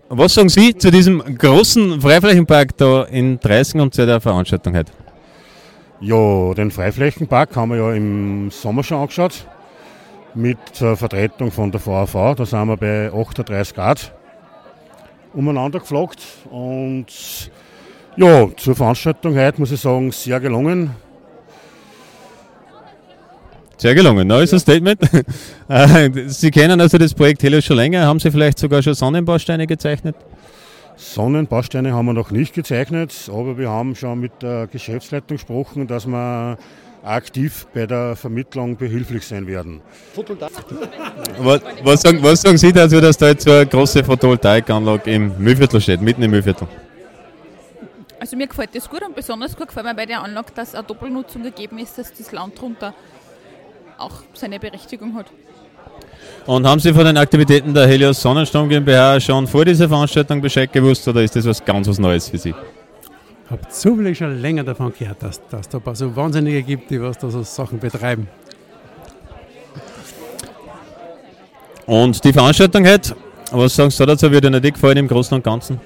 Was 0.09 0.35
sagen 0.35 0.49
Sie 0.49 0.77
zu 0.77 0.91
diesem 0.91 1.23
großen 1.39 2.01
Freiflächenpark 2.01 2.77
da 2.77 3.05
in 3.05 3.39
Dreisken 3.39 3.81
und 3.81 3.95
zu 3.95 4.05
der 4.05 4.21
Veranstaltung 4.21 4.77
heute? 4.77 4.93
Ja, 6.01 6.55
den 6.55 6.73
Freiflächenpark 6.73 7.55
haben 7.55 7.71
wir 7.71 7.77
ja 7.77 7.93
im 7.93 8.51
Sommer 8.51 8.83
schon 8.83 8.99
angeschaut. 8.99 9.47
Mit 10.35 10.81
äh, 10.81 10.95
Vertretung 10.95 11.51
von 11.51 11.73
der 11.73 11.85
VAV. 11.85 12.37
Da 12.37 12.47
sind 12.47 12.69
wir 12.69 12.77
bei 12.77 13.13
38 13.13 13.75
Grad 13.75 14.13
umeinander 15.33 15.81
geflogen. 15.81 16.17
Und 16.51 17.07
ja, 18.17 18.49
zur 18.57 18.75
Veranstaltung 18.75 19.37
heute 19.37 19.61
muss 19.61 19.73
ich 19.73 19.81
sagen, 19.81 20.13
sehr 20.13 20.41
gelungen. 20.41 20.91
Sehr 23.77 23.95
gelungen, 23.95 24.29
neues 24.29 24.51
Statement. 24.51 25.01
Äh, 25.69 26.11
Sie 26.27 26.51
kennen 26.51 26.81
also 26.81 26.99
das 26.99 27.15
Projekt 27.15 27.45
Helios 27.45 27.65
schon 27.65 27.77
länger. 27.77 28.05
Haben 28.05 28.19
Sie 28.19 28.29
vielleicht 28.33 28.59
sogar 28.59 28.83
schon 28.83 28.95
Sonnenbausteine 28.95 29.69
gezeichnet? 29.69 30.17
Sonnenbausteine 30.97 31.93
haben 31.93 32.07
wir 32.07 32.13
noch 32.13 32.33
nicht 32.33 32.55
gezeichnet, 32.55 33.31
aber 33.33 33.57
wir 33.57 33.71
haben 33.71 33.95
schon 33.95 34.19
mit 34.19 34.33
der 34.43 34.67
Geschäftsleitung 34.67 35.37
gesprochen, 35.37 35.87
dass 35.87 36.09
wir 36.09 36.59
aktiv 37.03 37.67
bei 37.73 37.87
der 37.87 38.17
Vermittlung 38.17 38.77
behilflich 38.77 39.27
sein 39.27 39.47
werden. 39.47 39.81
Was, 41.39 41.61
was, 41.83 42.03
sagen, 42.03 42.23
was 42.23 42.43
sagen 42.43 42.59
Sie 42.59 42.73
dazu, 42.73 43.01
dass 43.01 43.17
da 43.17 43.29
jetzt 43.29 43.45
so 43.45 43.53
eine 43.53 43.67
große 43.67 44.05
Photovoltaikanlage 44.05 45.11
im 45.11 45.37
Mühlviertel 45.39 45.81
steht, 45.81 46.01
mitten 46.01 46.23
im 46.23 46.31
Mühlviertel? 46.31 46.67
Also 48.19 48.37
mir 48.37 48.47
gefällt 48.47 48.75
das 48.75 48.89
gut 48.89 49.03
und 49.03 49.15
besonders 49.15 49.57
gut 49.57 49.69
gefällt 49.69 49.87
mir 49.87 49.95
bei 49.95 50.05
der 50.05 50.23
Anlage, 50.23 50.53
dass 50.55 50.75
eine 50.75 50.85
Doppelnutzung 50.85 51.43
gegeben 51.43 51.79
ist, 51.79 51.97
dass 51.97 52.13
das 52.13 52.33
Land 52.33 52.61
drunter 52.61 52.93
auch 53.97 54.23
seine 54.35 54.59
Berechtigung 54.59 55.15
hat. 55.15 55.27
Und 56.47 56.67
haben 56.67 56.81
Sie 56.81 56.93
von 56.93 57.05
den 57.05 57.17
Aktivitäten 57.17 57.73
der 57.73 57.87
Helios 57.87 58.21
Sonnenstrom 58.21 58.69
GmbH 58.69 59.21
schon 59.21 59.47
vor 59.47 59.65
dieser 59.65 59.89
Veranstaltung 59.89 60.41
Bescheid 60.41 60.73
gewusst 60.73 61.07
oder 61.09 61.23
ist 61.23 61.37
das 61.37 61.47
was 61.47 61.65
ganz 61.65 61.89
was 61.89 61.99
Neues 61.99 62.29
für 62.29 62.39
Sie? 62.39 62.55
Ich 63.51 63.59
habe 63.59 63.69
zufällig 63.69 64.17
schon 64.17 64.41
länger 64.41 64.63
davon 64.63 64.93
gehört, 64.97 65.25
dass, 65.25 65.45
dass 65.49 65.69
da 65.69 65.79
ein 65.79 65.83
paar 65.83 65.97
so 65.97 66.15
Wahnsinnige 66.15 66.63
gibt, 66.63 66.89
die 66.89 67.03
was 67.03 67.19
da 67.19 67.29
so 67.31 67.43
Sachen 67.43 67.81
betreiben. 67.81 68.29
Und 71.85 72.23
die 72.23 72.33
Veranstaltung 72.33 72.87
heute, 72.87 73.17
was 73.51 73.75
sagst 73.75 73.99
du 73.99 74.07
dazu, 74.07 74.31
wird 74.31 74.45
Ihnen 74.45 74.63
die 74.63 74.71
gefallen 74.71 74.99
im 74.99 75.09
Großen 75.09 75.35
und 75.35 75.43
Ganzen? 75.43 75.81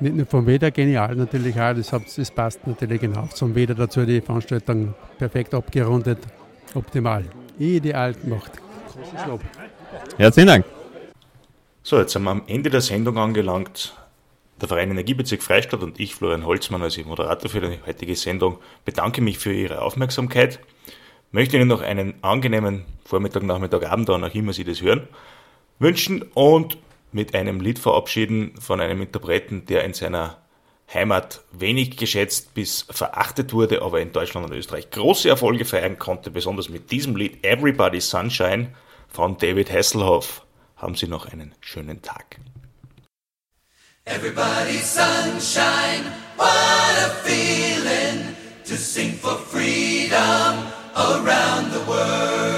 Nicht 0.00 0.16
nur 0.16 0.24
vom 0.24 0.46
Wetter 0.46 0.70
genial 0.70 1.14
natürlich 1.14 1.60
auch, 1.60 1.74
das, 1.74 1.90
das 1.90 2.30
passt 2.30 2.66
natürlich 2.66 3.02
genau 3.02 3.26
zum 3.34 3.54
Wetter 3.54 3.74
dazu, 3.74 4.06
die 4.06 4.22
Veranstaltung 4.22 4.94
perfekt 5.18 5.52
abgerundet, 5.52 6.20
optimal, 6.74 7.22
ideal 7.58 8.14
gemacht. 8.14 8.52
Großes 8.94 9.26
Lob. 9.26 9.42
Herzlichen 10.16 10.46
Dank. 10.46 10.64
So, 11.82 11.98
jetzt 11.98 12.14
sind 12.14 12.22
wir 12.22 12.30
am 12.30 12.44
Ende 12.46 12.70
der 12.70 12.80
Sendung 12.80 13.18
angelangt. 13.18 13.92
Der 14.60 14.66
Verein 14.66 14.90
Energiebezirk 14.90 15.42
Freistadt 15.42 15.82
und 15.82 16.00
ich, 16.00 16.16
Florian 16.16 16.44
Holzmann, 16.44 16.82
als 16.82 16.98
Moderator 17.04 17.48
für 17.48 17.60
die 17.60 17.78
heutige 17.86 18.16
Sendung, 18.16 18.58
bedanke 18.84 19.20
mich 19.20 19.38
für 19.38 19.52
Ihre 19.52 19.82
Aufmerksamkeit. 19.82 20.58
Möchte 21.30 21.56
Ihnen 21.56 21.68
noch 21.68 21.80
einen 21.80 22.14
angenehmen 22.22 22.84
Vormittag, 23.04 23.44
Nachmittag, 23.44 23.88
Abend, 23.88 24.08
wann 24.08 24.24
auch 24.24 24.34
immer 24.34 24.52
Sie 24.52 24.64
das 24.64 24.82
hören, 24.82 25.06
wünschen 25.78 26.22
und 26.34 26.76
mit 27.12 27.34
einem 27.34 27.60
Lied 27.60 27.78
verabschieden 27.78 28.54
von 28.60 28.80
einem 28.80 29.00
Interpreten, 29.00 29.64
der 29.66 29.84
in 29.84 29.94
seiner 29.94 30.38
Heimat 30.92 31.42
wenig 31.52 31.96
geschätzt 31.96 32.54
bis 32.54 32.86
verachtet 32.90 33.52
wurde, 33.52 33.82
aber 33.82 34.00
in 34.00 34.12
Deutschland 34.12 34.50
und 34.50 34.56
Österreich 34.56 34.90
große 34.90 35.28
Erfolge 35.28 35.66
feiern 35.66 35.98
konnte, 35.98 36.30
besonders 36.30 36.68
mit 36.68 36.90
diesem 36.90 37.14
Lied 37.14 37.44
Everybody's 37.44 38.10
Sunshine 38.10 38.74
von 39.08 39.36
David 39.36 39.70
Hasselhoff. 39.70 40.44
Haben 40.76 40.94
Sie 40.94 41.06
noch 41.06 41.26
einen 41.26 41.54
schönen 41.60 42.02
Tag. 42.02 42.38
Everybody's 44.08 44.86
sunshine, 44.86 46.04
what 46.36 46.96
a 47.06 47.10
feeling 47.26 48.34
to 48.64 48.76
sing 48.76 49.12
for 49.12 49.36
freedom 49.36 50.66
around 50.96 51.70
the 51.72 51.84
world. 51.86 52.57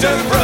Mr. 0.00 0.30
Brown. 0.30 0.39